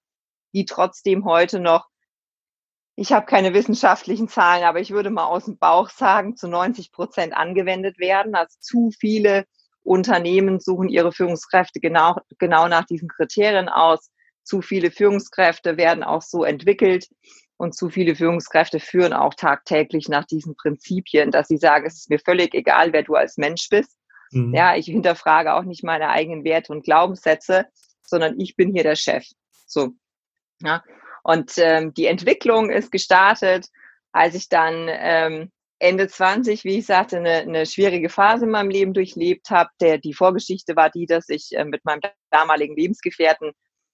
die 0.55 0.64
trotzdem 0.64 1.25
heute 1.25 1.61
noch, 1.61 1.88
ich 2.94 3.12
habe 3.12 3.25
keine 3.25 3.55
wissenschaftlichen 3.55 4.29
Zahlen, 4.29 4.64
aber 4.64 4.81
ich 4.81 4.90
würde 4.90 5.11
mal 5.11 5.25
aus 5.25 5.46
dem 5.46 5.57
Bauch 5.59 5.88
sagen, 5.88 6.37
zu 6.37 6.48
90 6.48 6.92
Prozent 6.92 7.35
angewendet 7.35 7.98
werden. 7.98 8.35
Also 8.35 8.57
zu 8.61 8.90
viele 8.98 9.46
Unternehmen 9.83 10.61
suchen 10.61 10.88
ihre 10.88 11.12
Führungskräfte 11.12 11.81
genau, 11.81 12.16
genau 12.38 12.68
nach 12.68 12.85
diesen 12.85 13.09
Kriterien 13.09 13.68
aus. 13.68 14.11
Zu 14.44 14.61
viele 14.61 14.90
Führungskräfte 14.90 15.77
werden 15.77 16.05
auch 16.05 16.22
so 16.22 16.44
entwickelt. 16.44 17.09
Und 17.62 17.77
zu 17.77 17.90
viele 17.90 18.16
Führungskräfte 18.16 18.81
führen 18.81 19.12
auch 19.12 19.35
tagtäglich 19.35 20.09
nach 20.09 20.25
diesen 20.25 20.57
Prinzipien, 20.57 21.31
dass 21.31 21.46
sie 21.46 21.59
sagen, 21.59 21.87
es 21.87 21.94
ist 21.94 22.11
mir 22.11 22.18
völlig 22.18 22.55
egal, 22.55 22.92
wer 22.92 23.05
du 23.05 23.14
als 23.14 23.37
Mensch 23.37 23.68
bist. 23.68 23.96
Mhm. 24.33 24.53
Ja, 24.53 24.75
ich 24.75 24.87
hinterfrage 24.87 25.55
auch 25.55 25.62
nicht 25.62 25.85
meine 25.85 26.09
eigenen 26.09 26.42
Werte 26.42 26.72
und 26.72 26.83
Glaubenssätze, 26.83 27.66
sondern 28.03 28.40
ich 28.40 28.57
bin 28.57 28.72
hier 28.72 28.83
der 28.83 28.96
Chef. 28.96 29.25
So. 29.64 29.90
Ja. 30.61 30.83
Und 31.22 31.53
ähm, 31.57 31.94
die 31.94 32.07
Entwicklung 32.07 32.68
ist 32.68 32.90
gestartet, 32.90 33.68
als 34.11 34.35
ich 34.35 34.48
dann 34.48 34.88
ähm, 34.90 35.53
Ende 35.79 36.09
20, 36.09 36.64
wie 36.64 36.79
ich 36.79 36.87
sagte, 36.87 37.18
eine, 37.18 37.42
eine 37.42 37.66
schwierige 37.66 38.09
Phase 38.09 38.46
in 38.46 38.51
meinem 38.51 38.70
Leben 38.70 38.92
durchlebt 38.92 39.51
habe. 39.51 39.70
Der, 39.81 39.98
die 39.98 40.14
Vorgeschichte 40.14 40.75
war 40.75 40.90
die, 40.90 41.07
dass 41.07 41.29
ich 41.29 41.51
äh, 41.53 41.64
mit 41.64 41.85
meinem 41.85 42.01
damaligen 42.31 42.75
Lebensgefährten 42.75 43.53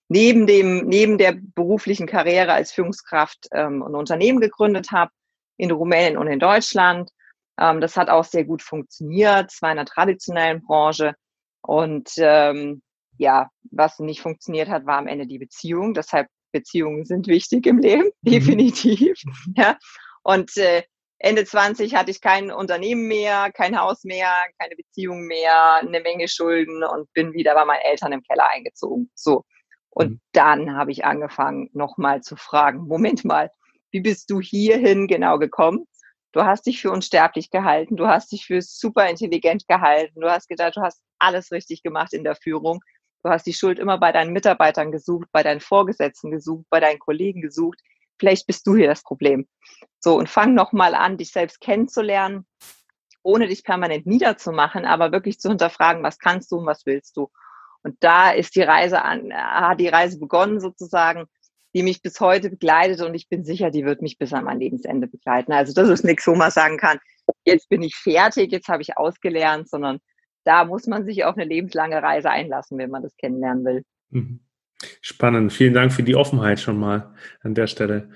neben 0.09 0.47
dem, 0.47 0.87
neben 0.87 1.19
der 1.19 1.37
beruflichen 1.55 2.07
Karriere 2.07 2.53
als 2.53 2.73
Führungskraft 2.73 3.49
ähm, 3.53 3.83
ein 3.83 3.95
Unternehmen 3.95 4.41
gegründet 4.41 4.91
habe 4.91 5.13
in 5.57 5.71
Rumänien 5.71 6.17
und 6.17 6.29
in 6.29 6.39
Deutschland. 6.39 7.11
Ähm, 7.61 7.81
das 7.81 7.97
hat 7.97 8.09
auch 8.09 8.25
sehr 8.25 8.45
gut 8.45 8.63
funktioniert. 8.63 9.53
Es 9.53 9.63
war 9.63 9.71
in 9.71 9.79
einer 9.79 9.87
traditionellen 9.87 10.63
Branche. 10.63 11.15
Und 11.61 12.11
ähm, 12.19 12.83
ja, 13.19 13.51
was 13.71 13.99
nicht 13.99 14.21
funktioniert 14.21 14.69
hat, 14.69 14.87
war 14.87 14.99
am 14.99 15.09
Ende 15.09 15.27
die 15.27 15.39
Beziehung. 15.39 15.93
Deshalb 15.93 16.29
Beziehungen 16.53 17.05
sind 17.05 17.27
wichtig 17.27 17.67
im 17.67 17.79
Leben, 17.79 18.11
mhm. 18.23 18.31
definitiv. 18.31 19.19
Ja. 19.57 19.77
Und 20.23 20.57
äh, 20.57 20.83
Ende 21.19 21.45
20 21.45 21.95
hatte 21.95 22.11
ich 22.11 22.21
kein 22.21 22.53
Unternehmen 22.53 23.09
mehr, 23.09 23.51
kein 23.53 23.79
Haus 23.79 24.05
mehr, 24.05 24.33
keine 24.59 24.77
Beziehung 24.77 25.27
mehr, 25.27 25.75
eine 25.77 26.01
Menge 26.01 26.29
Schulden 26.29 26.85
und 26.85 27.13
bin 27.13 27.33
wieder 27.33 27.55
bei 27.55 27.65
meinen 27.65 27.83
Eltern 27.83 28.13
im 28.13 28.23
Keller 28.23 28.49
eingezogen. 28.49 29.11
So. 29.15 29.45
Und 29.99 30.11
mhm. 30.11 30.21
dann 30.33 30.77
habe 30.77 30.93
ich 30.93 31.05
angefangen, 31.05 31.71
nochmal 31.73 32.23
zu 32.23 32.37
fragen, 32.37 32.79
Moment 32.87 33.25
mal, 33.25 33.51
wie 33.91 34.01
bist 34.01 34.31
du 34.31 34.41
hierhin 34.41 35.09
genau 35.09 35.39
gekommen? 35.39 35.87
Du 36.33 36.45
hast 36.45 36.67
dich 36.67 36.81
für 36.81 36.93
unsterblich 36.93 37.51
gehalten, 37.51 37.97
du 37.97 38.07
hast 38.07 38.31
dich 38.31 38.47
für 38.47 38.63
super 38.63 39.09
intelligent 39.09 39.67
gehalten, 39.67 40.21
du 40.21 40.31
hast 40.31 40.47
gedacht, 40.47 40.77
du 40.77 40.83
hast 40.83 41.03
alles 41.19 41.51
richtig 41.51 41.83
gemacht 41.83 42.13
in 42.13 42.23
der 42.23 42.37
Führung. 42.37 42.81
Du 43.25 43.31
hast 43.31 43.47
die 43.47 43.55
Schuld 43.55 43.81
immer 43.81 43.99
bei 43.99 44.13
deinen 44.13 44.33
Mitarbeitern 44.33 44.93
gesucht, 44.93 45.27
bei 45.33 45.43
deinen 45.43 45.61
Vorgesetzten 45.61 46.31
gesucht, 46.31 46.67
bei 46.71 46.79
deinen 46.79 47.01
Kollegen 47.01 47.43
gesucht. 47.43 47.81
Vielleicht 48.21 48.47
bist 48.47 48.65
du 48.69 48.77
hier 48.77 48.87
das 48.87 49.03
Problem. 49.03 49.49
So, 49.99 50.17
und 50.17 50.29
fang 50.29 50.55
nochmal 50.55 50.95
an, 50.95 51.17
dich 51.17 51.33
selbst 51.33 51.61
kennenzulernen, 51.61 52.47
ohne 53.25 53.49
dich 53.49 53.65
permanent 53.65 54.07
niederzumachen, 54.07 54.85
aber 54.85 55.11
wirklich 55.11 55.41
zu 55.41 55.49
hinterfragen, 55.49 56.05
was 56.05 56.21
kannst 56.21 56.53
du 56.53 56.59
und 56.59 56.67
was 56.67 56.87
willst 56.87 57.17
du. 57.17 57.31
Und 57.83 57.97
da 58.01 58.31
ist 58.31 58.57
die 58.57 58.63
Reise 58.63 59.03
an, 59.03 59.33
hat 59.33 59.81
die 59.81 59.89
Reise 59.89 60.19
begonnen 60.19 60.61
sozusagen, 60.61 61.27
die 61.75 61.83
mich 61.83 62.03
bis 62.03 62.21
heute 62.21 62.51
begleitet 62.51 63.01
und 63.03 63.15
ich 63.15 63.29
bin 63.29 63.45
sicher, 63.45 63.71
die 63.71 63.85
wird 63.85 64.03
mich 64.03 64.19
bis 64.19 64.33
an 64.33 64.45
mein 64.45 64.59
Lebensende 64.59 65.07
begleiten. 65.07 65.53
Also 65.53 65.73
das 65.73 65.89
ist 65.89 66.05
nichts, 66.05 66.27
wo 66.27 66.35
man 66.35 66.51
sagen 66.51 66.79
kann, 66.79 66.99
jetzt 67.45 67.69
bin 67.69 67.83
ich 67.83 67.95
fertig, 67.95 68.53
jetzt 68.53 68.69
habe 68.69 68.83
ich 68.83 68.97
ausgelernt, 68.97 69.69
sondern 69.69 69.99
da 70.45 70.65
muss 70.65 70.87
man 70.87 71.05
sich 71.05 71.25
auf 71.25 71.37
eine 71.37 71.45
lebenslange 71.45 72.03
Reise 72.03 72.31
einlassen, 72.31 72.79
wenn 72.79 72.91
man 72.91 73.03
das 73.03 73.17
kennenlernen 73.17 73.65
will. 73.65 73.85
Mhm. 74.11 74.41
Spannend. 75.01 75.53
Vielen 75.53 75.75
Dank 75.75 75.93
für 75.93 76.05
die 76.05 76.15
Offenheit 76.15 76.61
schon 76.61 76.79
mal 76.79 77.13
an 77.43 77.55
der 77.55 77.67
Stelle. 77.67 78.11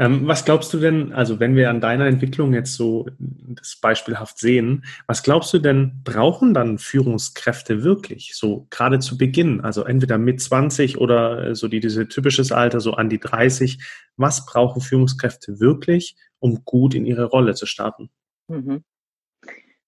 Ähm, 0.00 0.26
was 0.26 0.44
glaubst 0.44 0.72
du 0.72 0.78
denn, 0.78 1.12
also 1.12 1.40
wenn 1.40 1.56
wir 1.56 1.70
an 1.70 1.80
deiner 1.80 2.06
Entwicklung 2.06 2.54
jetzt 2.54 2.74
so 2.74 3.08
das 3.18 3.76
beispielhaft 3.80 4.38
sehen, 4.38 4.84
was 5.06 5.22
glaubst 5.22 5.52
du 5.52 5.58
denn, 5.58 6.00
brauchen 6.04 6.54
dann 6.54 6.78
Führungskräfte 6.78 7.82
wirklich? 7.82 8.32
So 8.34 8.66
gerade 8.70 9.00
zu 9.00 9.18
Beginn, 9.18 9.60
also 9.60 9.84
entweder 9.84 10.18
mit 10.18 10.40
20 10.40 10.98
oder 10.98 11.54
so 11.54 11.66
die, 11.68 11.80
diese 11.80 12.08
typisches 12.08 12.52
Alter, 12.52 12.80
so 12.80 12.92
an 12.92 13.08
die 13.08 13.18
30. 13.20 13.78
Was 14.16 14.46
brauchen 14.46 14.82
Führungskräfte 14.82 15.60
wirklich, 15.60 16.16
um 16.38 16.64
gut 16.64 16.94
in 16.94 17.06
ihre 17.06 17.24
Rolle 17.24 17.54
zu 17.54 17.66
starten? 17.66 18.10
Mhm. 18.48 18.84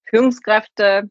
Führungskräfte 0.09 1.09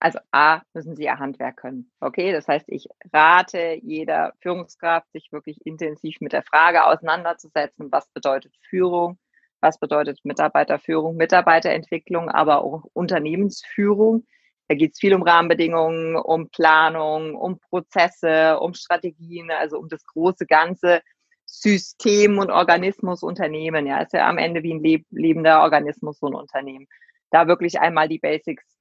Also 0.00 0.20
A, 0.30 0.62
müssen 0.74 0.94
sie 0.94 1.04
ihr 1.04 1.18
Handwerk 1.18 1.56
können. 1.56 1.90
Okay, 2.00 2.32
das 2.32 2.46
heißt, 2.46 2.66
ich 2.68 2.86
rate 3.12 3.78
jeder 3.82 4.32
Führungskraft, 4.40 5.10
sich 5.10 5.32
wirklich 5.32 5.64
intensiv 5.66 6.20
mit 6.20 6.32
der 6.32 6.44
Frage 6.44 6.84
auseinanderzusetzen, 6.84 7.90
was 7.90 8.08
bedeutet 8.10 8.54
Führung, 8.68 9.18
was 9.60 9.78
bedeutet 9.78 10.20
Mitarbeiterführung, 10.24 11.16
Mitarbeiterentwicklung, 11.16 12.28
aber 12.28 12.62
auch 12.62 12.84
Unternehmensführung. 12.92 14.24
Da 14.68 14.76
geht 14.76 14.92
es 14.92 15.00
viel 15.00 15.14
um 15.14 15.22
Rahmenbedingungen, 15.22 16.14
um 16.14 16.48
Planung, 16.50 17.34
um 17.34 17.58
Prozesse, 17.58 18.60
um 18.60 18.74
Strategien, 18.74 19.50
also 19.50 19.78
um 19.78 19.88
das 19.88 20.04
große 20.06 20.46
ganze 20.46 21.00
System 21.44 22.38
und 22.38 22.50
Organismus 22.50 23.22
Unternehmen. 23.22 23.86
Ja, 23.86 24.00
ist 24.02 24.12
ja 24.12 24.28
am 24.28 24.38
Ende 24.38 24.62
wie 24.62 24.74
ein 24.74 25.04
lebender 25.10 25.62
Organismus 25.62 26.18
so 26.18 26.26
ein 26.26 26.34
Unternehmen. 26.34 26.86
Da 27.30 27.48
wirklich 27.48 27.80
einmal 27.80 28.08
die 28.08 28.18
Basics 28.18 28.77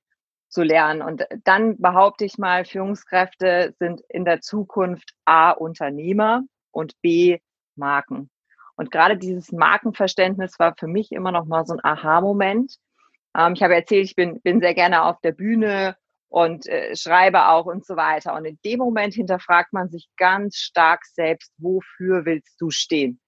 zu 0.57 0.63
lernen. 0.63 1.03
Und 1.03 1.23
dann 1.43 1.79
behaupte 1.79 2.25
ich 2.25 2.39
mal, 2.39 2.65
Führungskräfte 2.65 3.75
sind 3.77 4.01
in 4.09 4.25
der 4.25 4.41
Zukunft 4.41 5.13
A 5.23 5.51
Unternehmer 5.51 6.41
und 6.71 6.99
B 7.03 7.37
Marken. 7.75 8.31
Und 8.75 8.89
gerade 8.89 9.17
dieses 9.17 9.51
Markenverständnis 9.51 10.57
war 10.57 10.73
für 10.75 10.87
mich 10.87 11.11
immer 11.11 11.31
noch 11.31 11.45
mal 11.45 11.63
so 11.63 11.73
ein 11.73 11.83
Aha-Moment. 11.83 12.75
Ähm, 13.37 13.53
ich 13.53 13.61
habe 13.61 13.75
erzählt, 13.75 14.05
ich 14.05 14.15
bin, 14.15 14.41
bin 14.41 14.59
sehr 14.59 14.73
gerne 14.73 15.03
auf 15.03 15.21
der 15.21 15.31
Bühne 15.31 15.95
und 16.27 16.65
äh, 16.65 16.95
schreibe 16.95 17.49
auch 17.49 17.67
und 17.67 17.85
so 17.85 17.95
weiter. 17.95 18.33
Und 18.33 18.45
in 18.45 18.57
dem 18.65 18.79
Moment 18.79 19.13
hinterfragt 19.13 19.73
man 19.73 19.89
sich 19.89 20.09
ganz 20.17 20.55
stark 20.55 21.05
selbst, 21.05 21.53
wofür 21.59 22.25
willst 22.25 22.59
du 22.59 22.71
stehen? 22.71 23.19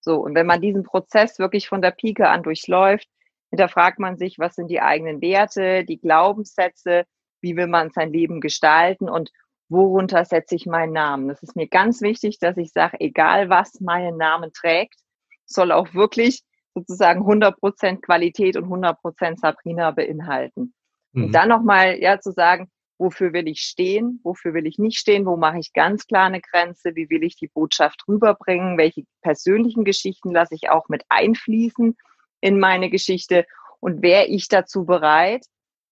So, 0.00 0.16
und 0.16 0.34
wenn 0.34 0.46
man 0.46 0.62
diesen 0.62 0.84
Prozess 0.84 1.38
wirklich 1.38 1.68
von 1.68 1.82
der 1.82 1.90
Pike 1.90 2.26
an 2.26 2.42
durchläuft, 2.42 3.06
hinterfragt 3.50 3.98
man 3.98 4.16
sich, 4.16 4.38
was 4.38 4.54
sind 4.54 4.68
die 4.68 4.80
eigenen 4.80 5.20
Werte, 5.20 5.84
die 5.84 5.98
Glaubenssätze, 5.98 7.04
wie 7.40 7.56
will 7.56 7.66
man 7.66 7.90
sein 7.90 8.12
Leben 8.12 8.40
gestalten 8.40 9.08
und 9.08 9.30
worunter 9.68 10.24
setze 10.24 10.56
ich 10.56 10.66
meinen 10.66 10.92
Namen. 10.92 11.28
Das 11.28 11.42
ist 11.42 11.56
mir 11.56 11.68
ganz 11.68 12.02
wichtig, 12.02 12.38
dass 12.38 12.56
ich 12.56 12.72
sage, 12.72 12.96
egal 13.00 13.48
was 13.48 13.80
meinen 13.80 14.16
Namen 14.16 14.52
trägt, 14.52 14.96
soll 15.46 15.72
auch 15.72 15.94
wirklich 15.94 16.42
sozusagen 16.74 17.22
100% 17.22 18.00
Qualität 18.00 18.56
und 18.56 18.66
100% 18.66 19.38
Sabrina 19.38 19.90
beinhalten. 19.90 20.74
Mhm. 21.12 21.24
Und 21.24 21.32
dann 21.32 21.48
nochmal 21.48 21.98
ja 22.00 22.20
zu 22.20 22.32
sagen, 22.32 22.70
wofür 22.98 23.32
will 23.32 23.48
ich 23.48 23.60
stehen, 23.60 24.20
wofür 24.22 24.54
will 24.54 24.66
ich 24.66 24.78
nicht 24.78 24.98
stehen, 24.98 25.24
wo 25.24 25.36
mache 25.36 25.58
ich 25.58 25.72
ganz 25.72 26.06
klar 26.06 26.26
eine 26.26 26.40
Grenze, 26.40 26.94
wie 26.94 27.08
will 27.08 27.24
ich 27.24 27.36
die 27.36 27.48
Botschaft 27.48 28.04
rüberbringen, 28.06 28.76
welche 28.76 29.04
persönlichen 29.22 29.84
Geschichten 29.84 30.32
lasse 30.32 30.54
ich 30.54 30.68
auch 30.68 30.88
mit 30.88 31.04
einfließen 31.08 31.96
in 32.40 32.58
meine 32.58 32.90
Geschichte 32.90 33.46
und 33.80 34.02
wäre 34.02 34.26
ich 34.26 34.48
dazu 34.48 34.84
bereit, 34.84 35.44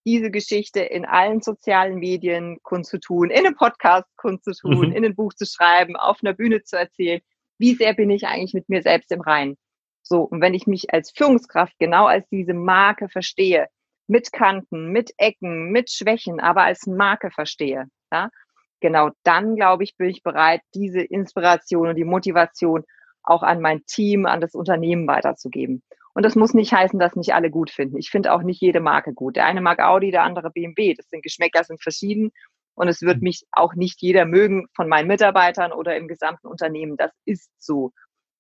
diese 0.06 0.30
Geschichte 0.30 0.80
in 0.80 1.04
allen 1.04 1.42
sozialen 1.42 1.98
Medien 1.98 2.58
kundzutun, 2.62 3.30
in 3.30 3.44
einem 3.44 3.56
Podcast 3.56 4.06
kundzutun, 4.16 4.88
mhm. 4.88 4.92
in 4.92 5.04
einem 5.04 5.14
Buch 5.14 5.34
zu 5.34 5.44
schreiben, 5.44 5.96
auf 5.96 6.18
einer 6.22 6.32
Bühne 6.32 6.62
zu 6.62 6.78
erzählen. 6.78 7.20
Wie 7.58 7.74
sehr 7.74 7.94
bin 7.94 8.11
ich 8.11 8.26
eigentlich 8.26 8.54
mit 8.54 8.68
mir 8.68 8.82
selbst 8.82 9.12
im 9.12 9.20
Reinen? 9.20 9.56
So, 10.02 10.22
und 10.22 10.40
wenn 10.40 10.54
ich 10.54 10.66
mich 10.66 10.94
als 10.94 11.11
Führungskraft 11.11 11.74
genau 11.78 12.06
als 12.06 12.26
diese 12.30 12.54
Marke 12.54 13.08
verstehe, 13.08 13.66
mit 14.06 14.32
Kanten, 14.32 14.90
mit 14.90 15.12
Ecken, 15.18 15.70
mit 15.70 15.90
Schwächen, 15.90 16.40
aber 16.40 16.62
als 16.62 16.87
Marke 16.87 17.30
verstehe, 17.30 17.88
ja, 18.11 18.30
genau 18.80 19.11
dann, 19.22 19.56
glaube 19.56 19.84
ich, 19.84 19.96
bin 19.96 20.08
ich 20.08 20.22
bereit, 20.22 20.62
diese 20.74 21.02
Inspiration 21.02 21.88
und 21.88 21.96
die 21.96 22.04
Motivation 22.04 22.84
auch 23.22 23.42
an 23.42 23.61
mein 23.61 23.84
Team, 23.84 24.24
an 24.24 24.40
das 24.40 24.54
Unternehmen 24.54 25.06
weiterzugeben. 25.06 25.82
Und 26.18 26.24
das 26.24 26.35
muss 26.35 26.52
nicht 26.52 26.72
heißen, 26.72 26.98
dass 26.98 27.14
nicht 27.14 27.33
alle 27.33 27.48
gut 27.48 27.70
finden. 27.70 27.96
Ich 27.96 28.11
finde 28.11 28.33
auch 28.33 28.42
nicht 28.42 28.61
jede 28.61 28.81
Marke 28.81 29.14
gut. 29.14 29.37
Der 29.37 29.46
eine 29.46 29.61
mag 29.61 29.78
Audi, 29.78 30.11
der 30.11 30.24
andere 30.24 30.50
BMW. 30.50 30.94
Das 30.94 31.09
sind 31.09 31.22
Geschmäcker, 31.22 31.62
sind 31.62 31.81
verschieden. 31.81 32.33
Und 32.74 32.88
es 32.88 33.02
wird 33.02 33.18
mhm. 33.18 33.22
mich 33.22 33.46
auch 33.52 33.74
nicht 33.74 34.02
jeder 34.02 34.24
mögen 34.24 34.66
von 34.74 34.88
meinen 34.88 35.07
Mitarbeitern 35.07 35.70
oder 35.70 35.96
im 35.96 36.09
gesamten 36.09 36.48
Unternehmen. 36.48 36.96
Das 36.96 37.12
ist 37.24 37.52
so. 37.57 37.92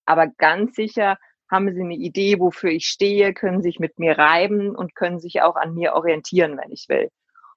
Aber 0.06 0.26
ganz 0.26 0.74
sicher 0.74 1.18
haben 1.48 1.72
sie 1.72 1.80
eine 1.80 1.94
Idee, 1.94 2.40
wofür 2.40 2.70
ich 2.70 2.86
stehe, 2.86 3.32
können 3.32 3.62
sich 3.62 3.78
mit 3.78 4.00
mir 4.00 4.18
reiben 4.18 4.74
und 4.74 4.96
können 4.96 5.20
sich 5.20 5.42
auch 5.42 5.54
an 5.54 5.74
mir 5.74 5.92
orientieren, 5.92 6.58
wenn 6.58 6.72
ich 6.72 6.86
will. 6.88 7.10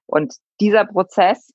Und 0.06 0.36
dieser 0.60 0.84
Prozess, 0.84 1.52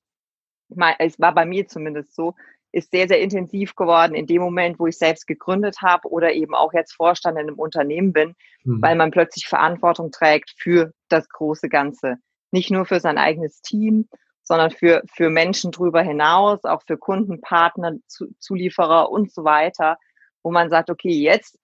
es 0.99 1.19
war 1.21 1.33
bei 1.33 1.45
mir 1.45 1.69
zumindest 1.69 2.13
so, 2.13 2.35
ist 2.77 2.91
sehr, 2.91 3.07
sehr 3.07 3.19
intensiv 3.19 3.75
geworden 3.75 4.13
in 4.13 4.27
dem 4.27 4.41
Moment, 4.41 4.79
wo 4.79 4.85
ich 4.85 4.97
selbst 4.97 5.25
gegründet 5.25 5.77
habe 5.81 6.07
oder 6.09 6.33
eben 6.33 6.53
auch 6.53 6.73
jetzt 6.73 6.93
Vorstand 6.93 7.37
in 7.37 7.47
einem 7.47 7.59
Unternehmen 7.59 8.13
bin, 8.13 8.35
mhm. 8.63 8.81
weil 8.81 8.95
man 8.95 9.09
plötzlich 9.09 9.47
Verantwortung 9.47 10.11
trägt 10.11 10.53
für 10.57 10.93
das 11.09 11.27
große 11.27 11.69
Ganze. 11.69 12.17
Nicht 12.51 12.69
nur 12.69 12.85
für 12.85 12.99
sein 12.99 13.17
eigenes 13.17 13.61
Team, 13.61 14.07
sondern 14.43 14.69
für, 14.69 15.01
für 15.11 15.29
Menschen 15.31 15.71
drüber 15.71 16.03
hinaus, 16.03 16.63
auch 16.63 16.83
für 16.85 16.97
Kunden, 16.97 17.41
Partner, 17.41 17.93
Zulieferer 18.39 19.09
und 19.09 19.33
so 19.33 19.43
weiter, 19.43 19.97
wo 20.43 20.51
man 20.51 20.69
sagt, 20.69 20.91
okay, 20.91 21.11
jetzt 21.11 21.57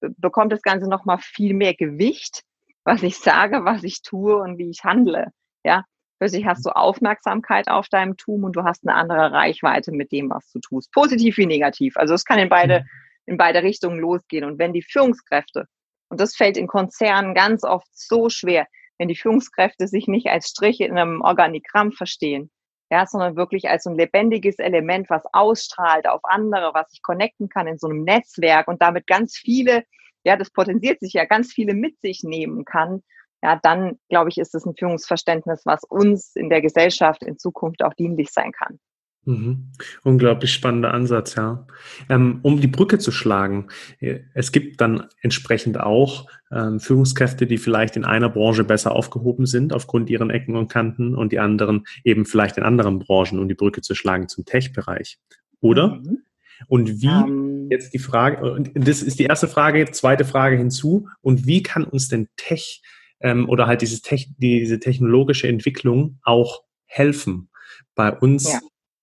bekommt 0.00 0.52
das 0.52 0.62
Ganze 0.62 0.88
nochmal 0.88 1.18
viel 1.18 1.54
mehr 1.54 1.74
Gewicht, 1.74 2.42
was 2.84 3.02
ich 3.02 3.18
sage, 3.18 3.64
was 3.64 3.82
ich 3.82 4.02
tue 4.02 4.36
und 4.36 4.58
wie 4.58 4.68
ich 4.68 4.84
handle. 4.84 5.32
Ja, 5.64 5.84
Plötzlich 6.18 6.46
hast 6.46 6.64
du 6.64 6.70
Aufmerksamkeit 6.70 7.68
auf 7.68 7.88
deinem 7.88 8.16
Tun 8.16 8.44
und 8.44 8.56
du 8.56 8.64
hast 8.64 8.86
eine 8.86 8.96
andere 8.96 9.32
Reichweite 9.32 9.92
mit 9.92 10.12
dem, 10.12 10.30
was 10.30 10.50
du 10.50 10.60
tust. 10.60 10.90
Positiv 10.92 11.36
wie 11.36 11.46
negativ. 11.46 11.96
Also 11.96 12.14
es 12.14 12.24
kann 12.24 12.38
in 12.38 12.48
beide, 12.48 12.80
mhm. 12.80 12.86
in 13.26 13.36
beide 13.36 13.62
Richtungen 13.62 13.98
losgehen. 13.98 14.44
Und 14.44 14.58
wenn 14.58 14.72
die 14.72 14.82
Führungskräfte, 14.82 15.66
und 16.08 16.20
das 16.20 16.34
fällt 16.34 16.56
in 16.56 16.68
Konzernen 16.68 17.34
ganz 17.34 17.64
oft 17.64 17.88
so 17.92 18.30
schwer, 18.30 18.66
wenn 18.98 19.08
die 19.08 19.16
Führungskräfte 19.16 19.88
sich 19.88 20.08
nicht 20.08 20.28
als 20.28 20.48
Striche 20.48 20.84
in 20.84 20.96
einem 20.96 21.20
Organigramm 21.20 21.92
verstehen, 21.92 22.50
ja, 22.90 23.06
sondern 23.06 23.36
wirklich 23.36 23.68
als 23.68 23.84
so 23.84 23.90
ein 23.90 23.96
lebendiges 23.96 24.58
Element, 24.58 25.10
was 25.10 25.24
ausstrahlt 25.32 26.08
auf 26.08 26.20
andere, 26.24 26.72
was 26.72 26.90
ich 26.92 27.02
connecten 27.02 27.48
kann 27.48 27.66
in 27.66 27.78
so 27.78 27.88
einem 27.88 28.04
Netzwerk 28.04 28.68
und 28.68 28.80
damit 28.80 29.06
ganz 29.06 29.36
viele, 29.36 29.84
ja, 30.24 30.36
das 30.36 30.50
potenziert 30.50 31.00
sich 31.00 31.12
ja, 31.12 31.24
ganz 31.24 31.52
viele 31.52 31.74
mit 31.74 32.00
sich 32.00 32.22
nehmen 32.22 32.64
kann, 32.64 33.02
ja, 33.42 33.58
dann 33.62 33.98
glaube 34.08 34.30
ich, 34.30 34.38
ist 34.38 34.54
es 34.54 34.66
ein 34.66 34.74
Führungsverständnis, 34.76 35.62
was 35.64 35.84
uns 35.84 36.34
in 36.34 36.48
der 36.48 36.60
Gesellschaft 36.60 37.22
in 37.22 37.38
Zukunft 37.38 37.82
auch 37.84 37.94
dienlich 37.94 38.30
sein 38.30 38.52
kann. 38.52 38.78
Mhm. 39.26 39.72
Unglaublich 40.04 40.52
spannender 40.52 40.94
Ansatz, 40.94 41.34
ja. 41.34 41.66
Ähm, 42.08 42.38
um 42.42 42.60
die 42.60 42.68
Brücke 42.68 42.98
zu 42.98 43.10
schlagen, 43.10 43.68
äh, 43.98 44.20
es 44.34 44.52
gibt 44.52 44.80
dann 44.80 45.08
entsprechend 45.20 45.80
auch 45.80 46.28
ähm, 46.52 46.78
Führungskräfte, 46.78 47.46
die 47.46 47.58
vielleicht 47.58 47.96
in 47.96 48.04
einer 48.04 48.28
Branche 48.28 48.62
besser 48.62 48.92
aufgehoben 48.92 49.46
sind 49.46 49.72
aufgrund 49.72 50.10
ihren 50.10 50.30
Ecken 50.30 50.54
und 50.54 50.68
Kanten 50.68 51.16
und 51.16 51.32
die 51.32 51.40
anderen 51.40 51.86
eben 52.04 52.24
vielleicht 52.24 52.56
in 52.56 52.62
anderen 52.62 53.00
Branchen, 53.00 53.40
um 53.40 53.48
die 53.48 53.54
Brücke 53.54 53.80
zu 53.80 53.96
schlagen 53.96 54.28
zum 54.28 54.44
Tech-Bereich. 54.44 55.18
Oder? 55.60 55.96
Mhm. 55.96 56.22
Und 56.68 57.02
wie, 57.02 57.08
um, 57.08 57.64
ähm. 57.64 57.68
jetzt 57.70 57.92
die 57.94 57.98
Frage, 57.98 58.70
das 58.74 59.02
ist 59.02 59.18
die 59.18 59.24
erste 59.24 59.48
Frage, 59.48 59.90
zweite 59.90 60.24
Frage 60.24 60.56
hinzu, 60.56 61.08
und 61.20 61.46
wie 61.46 61.64
kann 61.64 61.84
uns 61.84 62.08
denn 62.08 62.28
Tech 62.36 62.80
ähm, 63.20 63.48
oder 63.48 63.66
halt 63.66 63.82
dieses 63.82 64.02
Te 64.02 64.16
diese 64.38 64.80
technologische 64.80 65.48
Entwicklung 65.48 66.18
auch 66.22 66.62
helfen, 66.86 67.50
bei 67.94 68.12
uns 68.12 68.52
ja. 68.52 68.60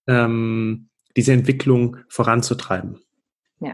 ähm, 0.08 0.90
diese 1.16 1.34
Entwicklung 1.34 1.98
voranzutreiben. 2.10 3.00
Ja, 3.60 3.74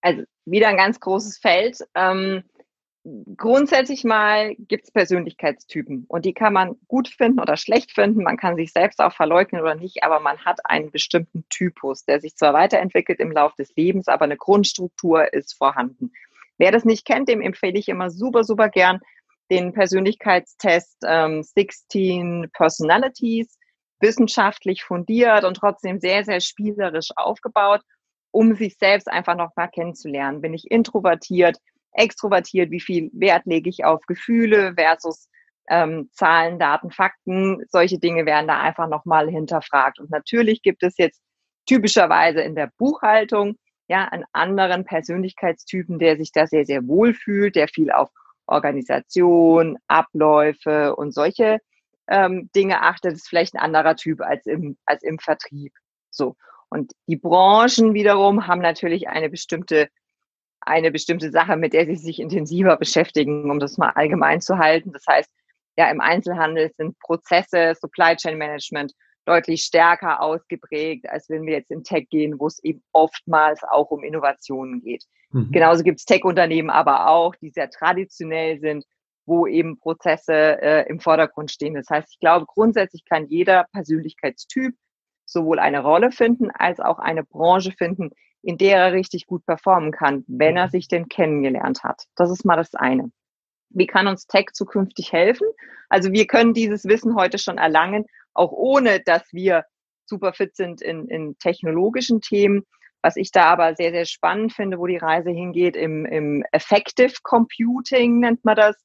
also 0.00 0.22
wieder 0.44 0.68
ein 0.68 0.76
ganz 0.76 1.00
großes 1.00 1.38
Feld. 1.38 1.78
Ähm, 1.94 2.42
grundsätzlich 3.36 4.04
mal 4.04 4.54
gibt 4.58 4.84
es 4.84 4.90
Persönlichkeitstypen 4.90 6.06
und 6.08 6.24
die 6.24 6.34
kann 6.34 6.52
man 6.52 6.76
gut 6.88 7.08
finden 7.08 7.40
oder 7.40 7.56
schlecht 7.56 7.92
finden. 7.92 8.22
Man 8.22 8.36
kann 8.36 8.56
sich 8.56 8.72
selbst 8.72 9.00
auch 9.00 9.12
verleugnen 9.12 9.62
oder 9.62 9.74
nicht, 9.74 10.02
aber 10.02 10.20
man 10.20 10.44
hat 10.44 10.60
einen 10.64 10.90
bestimmten 10.90 11.44
Typus, 11.48 12.04
der 12.04 12.20
sich 12.20 12.36
zwar 12.36 12.52
weiterentwickelt 12.52 13.20
im 13.20 13.30
Laufe 13.30 13.54
des 13.58 13.74
Lebens, 13.76 14.08
aber 14.08 14.24
eine 14.24 14.36
Grundstruktur 14.36 15.32
ist 15.32 15.54
vorhanden. 15.54 16.12
Wer 16.58 16.72
das 16.72 16.84
nicht 16.84 17.04
kennt, 17.06 17.28
dem 17.28 17.40
empfehle 17.40 17.78
ich 17.78 17.88
immer 17.88 18.10
super, 18.10 18.42
super 18.42 18.68
gern 18.68 19.00
den 19.50 19.72
Persönlichkeitstest 19.72 20.98
ähm, 21.06 21.42
16 21.42 22.50
Personalities, 22.52 23.58
wissenschaftlich 24.00 24.82
fundiert 24.82 25.44
und 25.44 25.56
trotzdem 25.56 26.00
sehr, 26.00 26.24
sehr 26.24 26.40
spielerisch 26.40 27.10
aufgebaut, 27.16 27.80
um 28.30 28.54
sich 28.54 28.76
selbst 28.76 29.08
einfach 29.08 29.36
noch 29.36 29.50
mal 29.56 29.68
kennenzulernen. 29.68 30.40
Bin 30.42 30.52
ich 30.52 30.70
introvertiert, 30.70 31.56
extrovertiert, 31.92 32.70
wie 32.70 32.80
viel 32.80 33.10
Wert 33.14 33.46
lege 33.46 33.70
ich 33.70 33.84
auf 33.84 34.00
Gefühle 34.06 34.74
versus 34.76 35.28
ähm, 35.68 36.10
Zahlen, 36.12 36.58
Daten, 36.58 36.90
Fakten. 36.90 37.64
Solche 37.70 37.98
Dinge 37.98 38.26
werden 38.26 38.48
da 38.48 38.60
einfach 38.60 38.88
noch 38.88 39.04
mal 39.04 39.28
hinterfragt. 39.28 39.98
Und 39.98 40.10
natürlich 40.10 40.62
gibt 40.62 40.82
es 40.82 40.96
jetzt 40.98 41.22
typischerweise 41.66 42.40
in 42.40 42.54
der 42.54 42.70
Buchhaltung 42.78 43.56
ja 43.88 44.04
einen 44.04 44.24
anderen 44.32 44.84
Persönlichkeitstypen, 44.84 45.98
der 45.98 46.16
sich 46.16 46.32
da 46.32 46.46
sehr, 46.46 46.64
sehr 46.64 46.86
wohl 46.86 47.14
fühlt, 47.14 47.56
der 47.56 47.68
viel 47.68 47.90
auf 47.90 48.10
Organisation, 48.46 49.76
Abläufe 49.88 50.94
und 50.96 51.12
solche 51.12 51.58
ähm, 52.08 52.50
Dinge 52.54 52.82
achtet, 52.82 53.14
ist 53.14 53.28
vielleicht 53.28 53.54
ein 53.54 53.60
anderer 53.60 53.96
Typ 53.96 54.20
als 54.20 54.46
im, 54.46 54.76
als 54.86 55.02
im 55.02 55.18
Vertrieb. 55.18 55.72
So. 56.10 56.36
Und 56.68 56.92
die 57.06 57.16
Branchen 57.16 57.94
wiederum 57.94 58.46
haben 58.46 58.60
natürlich 58.60 59.08
eine 59.08 59.28
bestimmte, 59.28 59.88
eine 60.60 60.90
bestimmte 60.90 61.30
Sache, 61.30 61.56
mit 61.56 61.72
der 61.72 61.86
sie 61.86 61.96
sich 61.96 62.20
intensiver 62.20 62.76
beschäftigen, 62.76 63.50
um 63.50 63.58
das 63.58 63.78
mal 63.78 63.90
allgemein 63.90 64.40
zu 64.40 64.58
halten. 64.58 64.92
Das 64.92 65.04
heißt, 65.08 65.30
ja, 65.76 65.90
im 65.90 66.00
Einzelhandel 66.00 66.72
sind 66.76 66.98
Prozesse, 67.00 67.74
Supply 67.80 68.16
Chain 68.16 68.38
Management 68.38 68.92
deutlich 69.26 69.62
stärker 69.62 70.22
ausgeprägt, 70.22 71.08
als 71.08 71.28
wenn 71.28 71.44
wir 71.44 71.54
jetzt 71.54 71.70
in 71.70 71.84
Tech 71.84 72.08
gehen, 72.08 72.38
wo 72.38 72.46
es 72.46 72.62
eben 72.62 72.82
oftmals 72.92 73.62
auch 73.64 73.90
um 73.90 74.04
Innovationen 74.04 74.80
geht. 74.80 75.04
Mhm. 75.30 75.50
Genauso 75.50 75.82
gibt 75.82 75.98
es 75.98 76.04
Tech-Unternehmen 76.04 76.70
aber 76.70 77.08
auch, 77.08 77.34
die 77.36 77.50
sehr 77.50 77.70
traditionell 77.70 78.60
sind, 78.60 78.84
wo 79.26 79.46
eben 79.46 79.78
Prozesse 79.78 80.62
äh, 80.62 80.88
im 80.88 81.00
Vordergrund 81.00 81.50
stehen. 81.50 81.74
Das 81.74 81.90
heißt, 81.90 82.08
ich 82.12 82.20
glaube, 82.20 82.46
grundsätzlich 82.46 83.04
kann 83.04 83.26
jeder 83.26 83.66
Persönlichkeitstyp 83.72 84.74
sowohl 85.24 85.58
eine 85.58 85.82
Rolle 85.82 86.12
finden 86.12 86.50
als 86.52 86.78
auch 86.78 87.00
eine 87.00 87.24
Branche 87.24 87.72
finden, 87.72 88.10
in 88.42 88.58
der 88.58 88.78
er 88.78 88.92
richtig 88.92 89.26
gut 89.26 89.44
performen 89.44 89.90
kann, 89.90 90.24
wenn 90.28 90.56
er 90.56 90.66
mhm. 90.66 90.70
sich 90.70 90.86
denn 90.86 91.08
kennengelernt 91.08 91.82
hat. 91.82 92.04
Das 92.14 92.30
ist 92.30 92.44
mal 92.44 92.56
das 92.56 92.74
eine. 92.74 93.10
Wie 93.70 93.88
kann 93.88 94.06
uns 94.06 94.28
Tech 94.28 94.52
zukünftig 94.52 95.12
helfen? 95.12 95.48
Also 95.88 96.12
wir 96.12 96.26
können 96.28 96.54
dieses 96.54 96.84
Wissen 96.84 97.16
heute 97.16 97.38
schon 97.38 97.58
erlangen, 97.58 98.06
auch 98.36 98.52
ohne 98.52 99.00
dass 99.00 99.22
wir 99.32 99.64
super 100.06 100.32
fit 100.32 100.56
sind 100.56 100.80
in, 100.80 101.08
in 101.08 101.36
technologischen 101.38 102.20
Themen. 102.20 102.64
Was 103.02 103.16
ich 103.16 103.30
da 103.30 103.44
aber 103.44 103.74
sehr, 103.74 103.90
sehr 103.90 104.06
spannend 104.06 104.52
finde, 104.52 104.78
wo 104.78 104.86
die 104.86 104.96
Reise 104.96 105.30
hingeht, 105.30 105.76
im, 105.76 106.06
im 106.06 106.44
Effective 106.52 107.14
Computing 107.22 108.20
nennt 108.20 108.44
man 108.44 108.56
das. 108.56 108.76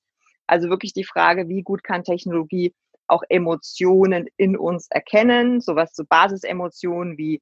Also 0.48 0.70
wirklich 0.70 0.94
die 0.94 1.06
Frage, 1.06 1.48
wie 1.48 1.64
gut 1.64 1.84
kann 1.84 2.04
Technologie 2.04 2.74
auch 3.08 3.24
Emotionen 3.30 4.28
in 4.38 4.58
uns 4.58 4.88
erkennen, 4.90 5.60
sowas 5.60 5.94
zu 5.94 6.04
so 6.04 6.08
Basisemotionen 6.08 7.18
wie 7.18 7.42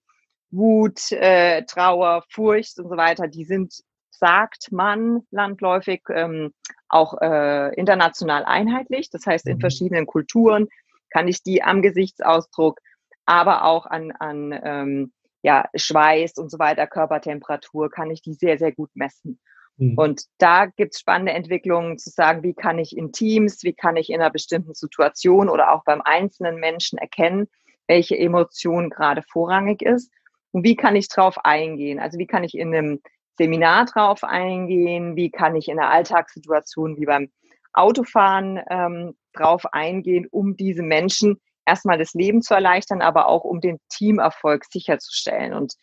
Wut, 0.52 1.12
äh, 1.12 1.64
Trauer, 1.64 2.24
Furcht 2.30 2.80
und 2.80 2.90
so 2.90 2.98
weiter, 2.98 3.28
die 3.28 3.46
sind, 3.46 3.74
sagt 4.10 4.72
man 4.72 5.22
landläufig, 5.32 6.02
ähm, 6.10 6.54
auch 6.88 7.22
äh, 7.22 7.74
international 7.76 8.46
einheitlich. 8.46 9.10
Das 9.12 9.26
heißt, 9.26 9.48
in 9.48 9.58
mhm. 9.58 9.62
verschiedenen 9.62 10.06
Kulturen 10.08 10.68
kann 11.10 11.28
ich 11.28 11.44
die 11.44 11.64
am 11.64 11.82
Gesichtsausdruck, 11.82 12.80
aber 13.26 13.66
auch 13.66 13.86
an, 13.86 14.12
an 14.12 14.60
ähm, 14.64 15.14
ja, 15.42 15.70
Schweiß 15.76 16.38
und 16.38 16.52
so 16.52 16.60
weiter, 16.60 16.88
Körpertemperatur, 16.88 17.90
kann 17.90 18.12
ich 18.12 18.22
die 18.22 18.34
sehr, 18.34 18.58
sehr 18.58 18.72
gut 18.72 18.90
messen. 18.94 19.40
Mhm. 19.78 19.98
Und 19.98 20.24
da 20.38 20.66
gibt 20.66 20.94
es 20.94 21.00
spannende 21.00 21.32
Entwicklungen 21.32 21.98
zu 21.98 22.10
sagen, 22.10 22.44
wie 22.44 22.54
kann 22.54 22.80
ich 22.80 22.96
in 22.98 23.12
Teams, 23.12 23.64
wie 23.64 23.74
kann 23.74 23.96
ich 23.96 24.10
in 24.10 24.20
einer 24.20 24.32
bestimmten 24.32 24.74
Situation 24.74 25.50
oder 25.50 25.72
auch 25.72 25.84
beim 25.86 26.02
einzelnen 26.02 26.58
Menschen 26.60 27.00
erkennen, 27.00 27.48
welche 27.88 28.18
Emotion 28.18 28.90
gerade 28.90 29.24
vorrangig 29.24 29.82
ist 29.82 30.12
und 30.52 30.64
wie 30.64 30.76
kann 30.76 30.96
ich 30.96 31.08
drauf 31.10 31.38
eingehen? 31.44 32.00
Also 32.00 32.18
wie 32.20 32.28
kann 32.28 32.44
ich 32.44 32.56
in 32.56 32.74
einem 32.74 33.02
Seminar 33.38 33.86
drauf 33.86 34.24
eingehen? 34.24 35.16
Wie 35.16 35.32
kann 35.32 35.56
ich 35.56 35.70
in 35.70 35.80
einer 35.80 35.90
Alltagssituation 35.90 36.98
wie 36.98 37.06
beim 37.06 37.32
Autofahren 37.74 38.60
ähm, 38.70 39.16
drauf 39.34 39.66
eingehen, 39.72 40.28
um 40.30 40.56
diese 40.56 40.84
Menschen 40.84 41.40
erstmal 41.66 41.98
das 41.98 42.14
Leben 42.14 42.42
zu 42.42 42.54
erleichtern, 42.54 43.02
aber 43.02 43.28
auch 43.28 43.44
um 43.44 43.62
den 43.62 43.80
Teamerfolg 43.90 44.66
sicherzustellen. 44.66 45.54
Und 45.54 45.76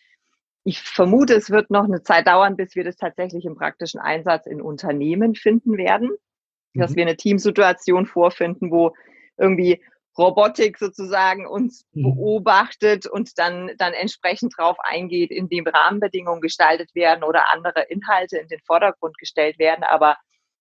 ich 0.64 0.82
vermute, 0.82 1.34
es 1.34 1.50
wird 1.50 1.70
noch 1.70 1.84
eine 1.84 2.02
Zeit 2.02 2.26
dauern, 2.26 2.56
bis 2.56 2.74
wir 2.74 2.84
das 2.84 2.96
tatsächlich 2.96 3.44
im 3.44 3.56
praktischen 3.56 4.00
Einsatz 4.00 4.46
in 4.46 4.60
Unternehmen 4.60 5.34
finden 5.34 5.76
werden, 5.76 6.10
mhm. 6.74 6.80
dass 6.80 6.96
wir 6.96 7.02
eine 7.02 7.16
Teamsituation 7.16 8.06
vorfinden, 8.06 8.70
wo 8.70 8.92
irgendwie 9.38 9.80
Robotik 10.18 10.78
sozusagen 10.78 11.46
uns 11.46 11.86
mhm. 11.92 12.14
beobachtet 12.14 13.06
und 13.06 13.38
dann, 13.38 13.70
dann 13.78 13.92
entsprechend 13.92 14.54
drauf 14.56 14.76
eingeht, 14.80 15.30
indem 15.30 15.66
Rahmenbedingungen 15.66 16.40
gestaltet 16.40 16.94
werden 16.94 17.22
oder 17.22 17.52
andere 17.52 17.82
Inhalte 17.88 18.38
in 18.38 18.48
den 18.48 18.60
Vordergrund 18.66 19.16
gestellt 19.18 19.58
werden. 19.58 19.84
Aber 19.84 20.16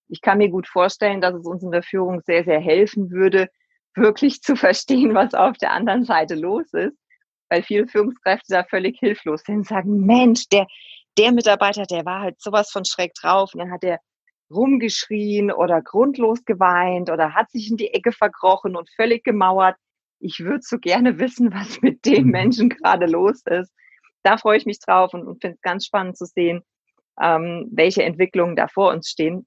ich 0.07 0.21
kann 0.21 0.37
mir 0.37 0.49
gut 0.49 0.67
vorstellen, 0.67 1.21
dass 1.21 1.35
es 1.35 1.45
uns 1.45 1.63
in 1.63 1.71
der 1.71 1.83
Führung 1.83 2.21
sehr, 2.25 2.43
sehr 2.43 2.59
helfen 2.59 3.11
würde, 3.11 3.49
wirklich 3.95 4.41
zu 4.41 4.55
verstehen, 4.55 5.13
was 5.15 5.33
auf 5.33 5.57
der 5.57 5.71
anderen 5.71 6.03
Seite 6.03 6.35
los 6.35 6.71
ist. 6.73 6.97
Weil 7.49 7.63
viele 7.63 7.87
Führungskräfte 7.87 8.53
da 8.53 8.63
völlig 8.63 8.97
hilflos 8.99 9.43
sind 9.43 9.57
und 9.57 9.67
sagen, 9.67 10.05
Mensch, 10.05 10.47
der, 10.49 10.67
der 11.17 11.31
Mitarbeiter, 11.31 11.85
der 11.85 12.05
war 12.05 12.21
halt 12.21 12.41
sowas 12.41 12.71
von 12.71 12.85
schräg 12.85 13.13
drauf 13.13 13.53
und 13.53 13.59
dann 13.59 13.71
hat 13.71 13.83
er 13.83 13.99
rumgeschrien 14.51 15.51
oder 15.51 15.81
grundlos 15.81 16.43
geweint 16.45 17.09
oder 17.09 17.33
hat 17.33 17.49
sich 17.51 17.69
in 17.69 17.77
die 17.77 17.93
Ecke 17.93 18.11
verkrochen 18.11 18.75
und 18.75 18.89
völlig 18.95 19.23
gemauert. 19.23 19.75
Ich 20.19 20.39
würde 20.39 20.61
so 20.61 20.77
gerne 20.79 21.19
wissen, 21.19 21.53
was 21.53 21.81
mit 21.81 22.05
dem 22.05 22.25
mhm. 22.25 22.31
Menschen 22.31 22.69
gerade 22.69 23.05
los 23.05 23.41
ist. 23.45 23.71
Da 24.23 24.37
freue 24.37 24.57
ich 24.57 24.65
mich 24.65 24.79
drauf 24.79 25.13
und, 25.13 25.27
und 25.27 25.41
finde 25.41 25.55
es 25.55 25.61
ganz 25.61 25.85
spannend 25.85 26.17
zu 26.17 26.25
sehen, 26.25 26.63
ähm, 27.21 27.69
welche 27.71 28.03
Entwicklungen 28.03 28.55
da 28.55 28.67
vor 28.67 28.91
uns 28.91 29.09
stehen. 29.09 29.45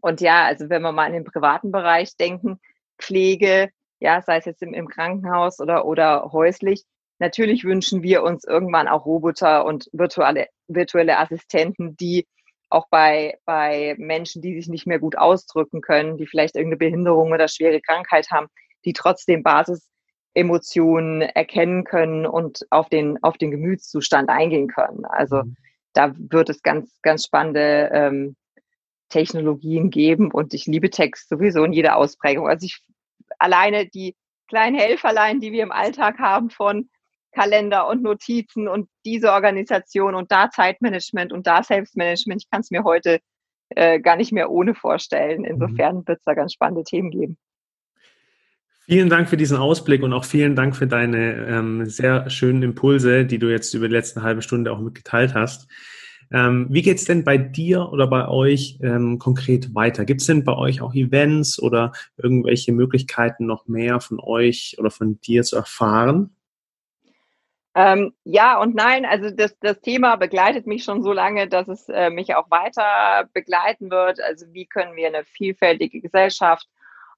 Und 0.00 0.20
ja, 0.20 0.44
also 0.44 0.68
wenn 0.68 0.82
wir 0.82 0.92
mal 0.92 1.06
in 1.06 1.12
den 1.14 1.24
privaten 1.24 1.72
Bereich 1.72 2.16
denken, 2.16 2.60
Pflege, 2.98 3.70
ja, 4.00 4.22
sei 4.22 4.38
es 4.38 4.44
jetzt 4.44 4.62
im, 4.62 4.74
im 4.74 4.88
Krankenhaus 4.88 5.60
oder, 5.60 5.86
oder 5.86 6.30
häuslich, 6.32 6.84
natürlich 7.18 7.64
wünschen 7.64 8.02
wir 8.02 8.22
uns 8.22 8.44
irgendwann 8.44 8.88
auch 8.88 9.06
Roboter 9.06 9.64
und 9.64 9.88
virtuelle, 9.92 10.48
virtuelle 10.68 11.18
Assistenten, 11.18 11.96
die 11.96 12.26
auch 12.70 12.88
bei, 12.90 13.38
bei 13.44 13.94
Menschen, 13.98 14.42
die 14.42 14.54
sich 14.54 14.68
nicht 14.68 14.86
mehr 14.86 14.98
gut 14.98 15.16
ausdrücken 15.16 15.80
können, 15.80 16.16
die 16.16 16.26
vielleicht 16.26 16.56
irgendeine 16.56 16.78
Behinderung 16.78 17.32
oder 17.32 17.48
schwere 17.48 17.80
Krankheit 17.80 18.30
haben, 18.30 18.48
die 18.84 18.92
trotzdem 18.92 19.42
Basisemotionen 19.42 21.22
erkennen 21.22 21.84
können 21.84 22.26
und 22.26 22.66
auf 22.70 22.88
den, 22.88 23.22
auf 23.22 23.38
den 23.38 23.52
Gemütszustand 23.52 24.28
eingehen 24.28 24.68
können. 24.68 25.04
Also 25.04 25.44
mhm. 25.44 25.56
da 25.92 26.12
wird 26.16 26.50
es 26.50 26.62
ganz, 26.62 26.98
ganz 27.02 27.24
spannende 27.26 27.90
ähm, 27.92 28.36
Technologien 29.14 29.90
geben 29.90 30.32
und 30.32 30.54
ich 30.54 30.66
liebe 30.66 30.90
Text 30.90 31.28
sowieso 31.28 31.62
in 31.62 31.72
jeder 31.72 31.96
Ausprägung. 31.96 32.48
Also 32.48 32.66
ich 32.66 32.80
alleine 33.38 33.86
die 33.86 34.16
kleinen 34.48 34.76
Helferlein, 34.76 35.38
die 35.38 35.52
wir 35.52 35.62
im 35.62 35.70
Alltag 35.70 36.18
haben 36.18 36.50
von 36.50 36.90
Kalender 37.32 37.88
und 37.88 38.02
Notizen 38.02 38.66
und 38.66 38.88
diese 39.04 39.30
Organisation 39.30 40.16
und 40.16 40.32
da 40.32 40.50
Zeitmanagement 40.50 41.32
und 41.32 41.46
da 41.46 41.62
Selbstmanagement. 41.62 42.42
Ich 42.42 42.50
kann 42.50 42.62
es 42.62 42.72
mir 42.72 42.82
heute 42.82 43.20
äh, 43.70 44.00
gar 44.00 44.16
nicht 44.16 44.32
mehr 44.32 44.50
ohne 44.50 44.74
vorstellen. 44.74 45.42
Mhm. 45.42 45.46
Insofern 45.46 46.06
wird 46.08 46.18
es 46.18 46.24
da 46.24 46.34
ganz 46.34 46.52
spannende 46.52 46.82
Themen 46.82 47.12
geben. 47.12 47.38
Vielen 48.86 49.08
Dank 49.08 49.28
für 49.28 49.36
diesen 49.36 49.56
Ausblick 49.56 50.02
und 50.02 50.12
auch 50.12 50.24
vielen 50.24 50.56
Dank 50.56 50.74
für 50.74 50.88
deine 50.88 51.34
ähm, 51.46 51.86
sehr 51.86 52.28
schönen 52.30 52.62
Impulse, 52.64 53.24
die 53.24 53.38
du 53.38 53.48
jetzt 53.48 53.72
über 53.74 53.86
die 53.86 53.94
letzte 53.94 54.22
halbe 54.22 54.42
Stunde 54.42 54.72
auch 54.72 54.80
mitgeteilt 54.80 55.34
hast. 55.34 55.68
Ähm, 56.34 56.66
wie 56.68 56.90
es 56.90 57.04
denn 57.04 57.22
bei 57.22 57.38
dir 57.38 57.92
oder 57.92 58.08
bei 58.08 58.26
euch 58.26 58.80
ähm, 58.82 59.20
konkret 59.20 59.72
weiter? 59.72 60.04
Gibt 60.04 60.20
es 60.20 60.26
denn 60.26 60.42
bei 60.42 60.56
euch 60.56 60.80
auch 60.80 60.92
Events 60.92 61.62
oder 61.62 61.92
irgendwelche 62.16 62.72
Möglichkeiten, 62.72 63.46
noch 63.46 63.68
mehr 63.68 64.00
von 64.00 64.18
euch 64.18 64.74
oder 64.78 64.90
von 64.90 65.20
dir 65.20 65.44
zu 65.44 65.54
erfahren? 65.54 66.34
Ähm, 67.76 68.14
ja 68.24 68.60
und 68.60 68.74
nein, 68.74 69.04
also 69.04 69.30
das, 69.30 69.56
das 69.60 69.80
Thema 69.80 70.16
begleitet 70.16 70.66
mich 70.66 70.82
schon 70.82 71.04
so 71.04 71.12
lange, 71.12 71.48
dass 71.48 71.68
es 71.68 71.88
äh, 71.88 72.10
mich 72.10 72.34
auch 72.34 72.50
weiter 72.50 73.28
begleiten 73.32 73.92
wird. 73.92 74.20
Also 74.20 74.46
wie 74.52 74.66
können 74.66 74.96
wir 74.96 75.06
eine 75.06 75.24
vielfältige 75.24 76.00
Gesellschaft 76.00 76.68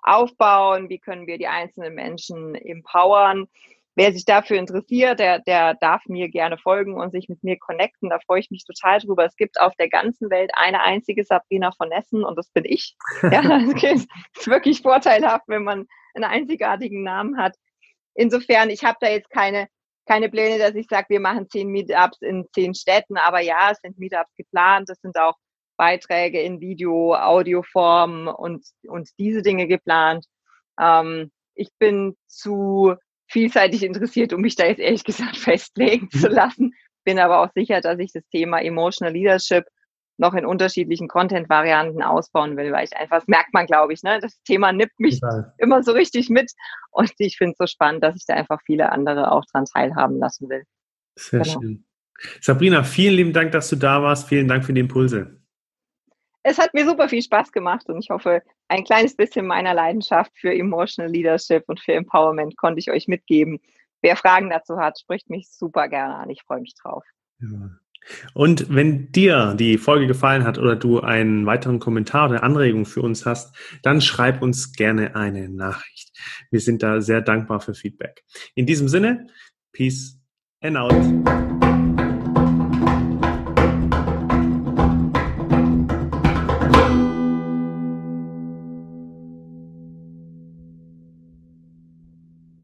aufbauen? 0.02 0.90
Wie 0.90 0.98
können 0.98 1.26
wir 1.26 1.38
die 1.38 1.48
einzelnen 1.48 1.94
Menschen 1.94 2.55
empowern? 2.55 3.48
Wer 3.96 4.12
sich 4.12 4.24
dafür 4.24 4.59
interessiert, 4.59 5.18
der, 5.18 5.40
der 5.40 5.74
darf 5.74 6.04
mir 6.06 6.28
gerne 6.28 6.59
folgen 6.59 6.94
und 6.94 7.12
sich 7.12 7.28
mit 7.28 7.42
mir 7.42 7.59
connecten. 7.59 8.11
Da 8.11 8.18
freue 8.26 8.40
ich 8.40 8.50
mich 8.50 8.64
total 8.64 9.00
drüber. 9.00 9.24
Es 9.24 9.37
gibt 9.37 9.59
auf 9.59 9.74
der 9.76 9.88
ganzen 9.88 10.30
Welt 10.30 10.50
eine 10.54 10.82
einzige 10.82 11.24
Sabrina 11.24 11.72
von 11.72 11.90
Essen 11.90 12.22
und 12.22 12.37
das 12.37 12.50
bin 12.50 12.64
ich. 12.64 12.94
Ja, 13.22 13.42
das 13.42 13.82
ist 13.82 14.46
wirklich 14.46 14.82
vorteilhaft, 14.82 15.44
wenn 15.48 15.64
man 15.64 15.87
einen 16.14 16.24
einzigartigen 16.24 17.02
Namen 17.02 17.38
hat. 17.38 17.56
Insofern, 18.14 18.70
ich 18.70 18.85
habe 18.85 18.98
da 19.00 19.09
jetzt 19.09 19.30
keine 19.30 19.68
keine 20.06 20.28
Pläne, 20.28 20.59
dass 20.59 20.74
ich 20.74 20.87
sage, 20.88 21.06
wir 21.09 21.20
machen 21.20 21.50
zehn 21.50 21.68
Meetups 21.68 22.22
in 22.22 22.46
zehn 22.54 22.74
Städten, 22.74 23.16
aber 23.16 23.40
ja, 23.40 23.72
es 23.72 23.78
sind 23.82 23.98
Meetups 23.98 24.35
geplant, 24.37 24.88
es 24.88 25.00
sind 25.00 25.18
auch 25.18 25.35
Beiträge 25.76 26.40
in 26.40 26.61
Video, 26.61 27.14
Audioform 27.14 28.28
und, 28.28 28.64
und 28.87 29.11
diese 29.18 29.42
Dinge 29.42 29.66
geplant. 29.66 30.24
Ähm, 30.80 31.32
ich 31.54 31.70
bin 31.78 32.16
zu 32.28 32.94
vielseitig 33.28 33.82
interessiert, 33.82 34.32
um 34.32 34.40
mich 34.40 34.56
da 34.56 34.66
jetzt 34.66 34.80
ehrlich 34.80 35.04
gesagt 35.04 35.36
festlegen 35.36 36.10
zu 36.10 36.28
lassen. 36.28 36.72
Bin 37.04 37.18
aber 37.18 37.40
auch 37.40 37.50
sicher, 37.54 37.80
dass 37.80 37.98
ich 37.98 38.12
das 38.12 38.24
Thema 38.30 38.60
Emotional 38.60 39.12
Leadership 39.12 39.64
noch 40.18 40.34
in 40.34 40.46
unterschiedlichen 40.46 41.08
Content-Varianten 41.08 42.02
ausbauen 42.02 42.56
will, 42.56 42.72
weil 42.72 42.84
ich 42.84 42.96
einfach, 42.96 43.18
das 43.18 43.28
merkt 43.28 43.52
man, 43.52 43.66
glaube 43.66 43.92
ich, 43.92 44.02
ne? 44.02 44.18
Das 44.20 44.40
Thema 44.44 44.72
nimmt 44.72 44.98
mich 44.98 45.20
Total. 45.20 45.52
immer 45.58 45.82
so 45.82 45.92
richtig 45.92 46.30
mit 46.30 46.50
und 46.90 47.12
ich 47.18 47.36
finde 47.36 47.52
es 47.52 47.58
so 47.58 47.66
spannend, 47.66 48.02
dass 48.02 48.16
ich 48.16 48.24
da 48.26 48.34
einfach 48.34 48.60
viele 48.64 48.92
andere 48.92 49.30
auch 49.30 49.44
dran 49.52 49.66
teilhaben 49.66 50.18
lassen 50.18 50.48
will. 50.48 50.64
Sehr 51.16 51.40
genau. 51.40 51.60
schön. 51.60 51.84
Sabrina, 52.40 52.82
vielen 52.82 53.14
lieben 53.14 53.32
Dank, 53.34 53.52
dass 53.52 53.68
du 53.68 53.76
da 53.76 54.02
warst. 54.02 54.28
Vielen 54.28 54.48
Dank 54.48 54.64
für 54.64 54.72
die 54.72 54.80
Impulse 54.80 55.38
es 56.47 56.59
hat 56.59 56.74
mir 56.74 56.86
super 56.86 57.09
viel 57.09 57.22
Spaß 57.22 57.51
gemacht 57.51 57.88
und 57.88 57.99
ich 57.99 58.11
hoffe, 58.11 58.40
ein 58.68 58.84
kleines 58.84 59.16
bisschen 59.16 59.47
meiner 59.47 59.74
Leidenschaft 59.74 60.30
für 60.38 60.55
Emotional 60.55 61.11
Leadership 61.11 61.64
und 61.66 61.80
für 61.80 61.94
Empowerment 61.94 62.57
konnte 62.57 62.78
ich 62.78 62.88
euch 62.88 63.09
mitgeben. 63.09 63.59
Wer 64.01 64.14
Fragen 64.14 64.49
dazu 64.49 64.76
hat, 64.76 64.97
spricht 65.01 65.28
mich 65.28 65.49
super 65.51 65.88
gerne 65.88 66.14
an. 66.14 66.30
Ich 66.30 66.42
freue 66.47 66.61
mich 66.61 66.74
drauf. 66.80 67.03
Ja. 67.40 67.70
Und 68.32 68.72
wenn 68.72 69.11
dir 69.11 69.57
die 69.59 69.76
Folge 69.76 70.07
gefallen 70.07 70.44
hat 70.44 70.57
oder 70.57 70.76
du 70.76 71.01
einen 71.01 71.47
weiteren 71.47 71.80
Kommentar 71.80 72.30
oder 72.30 72.44
Anregung 72.44 72.86
für 72.86 73.03
uns 73.03 73.26
hast, 73.26 73.57
dann 73.82 74.01
schreib 74.01 74.40
uns 74.40 74.72
gerne 74.72 75.16
eine 75.16 75.49
Nachricht. 75.49 76.16
Wir 76.53 76.61
sind 76.61 76.84
da 76.84 77.01
sehr 77.01 77.22
dankbar 77.22 77.59
für 77.59 77.74
Feedback. 77.74 78.22
In 78.55 78.66
diesem 78.66 78.86
Sinne, 78.86 79.26
Peace 79.72 80.20
and 80.61 80.76
out. 80.76 81.65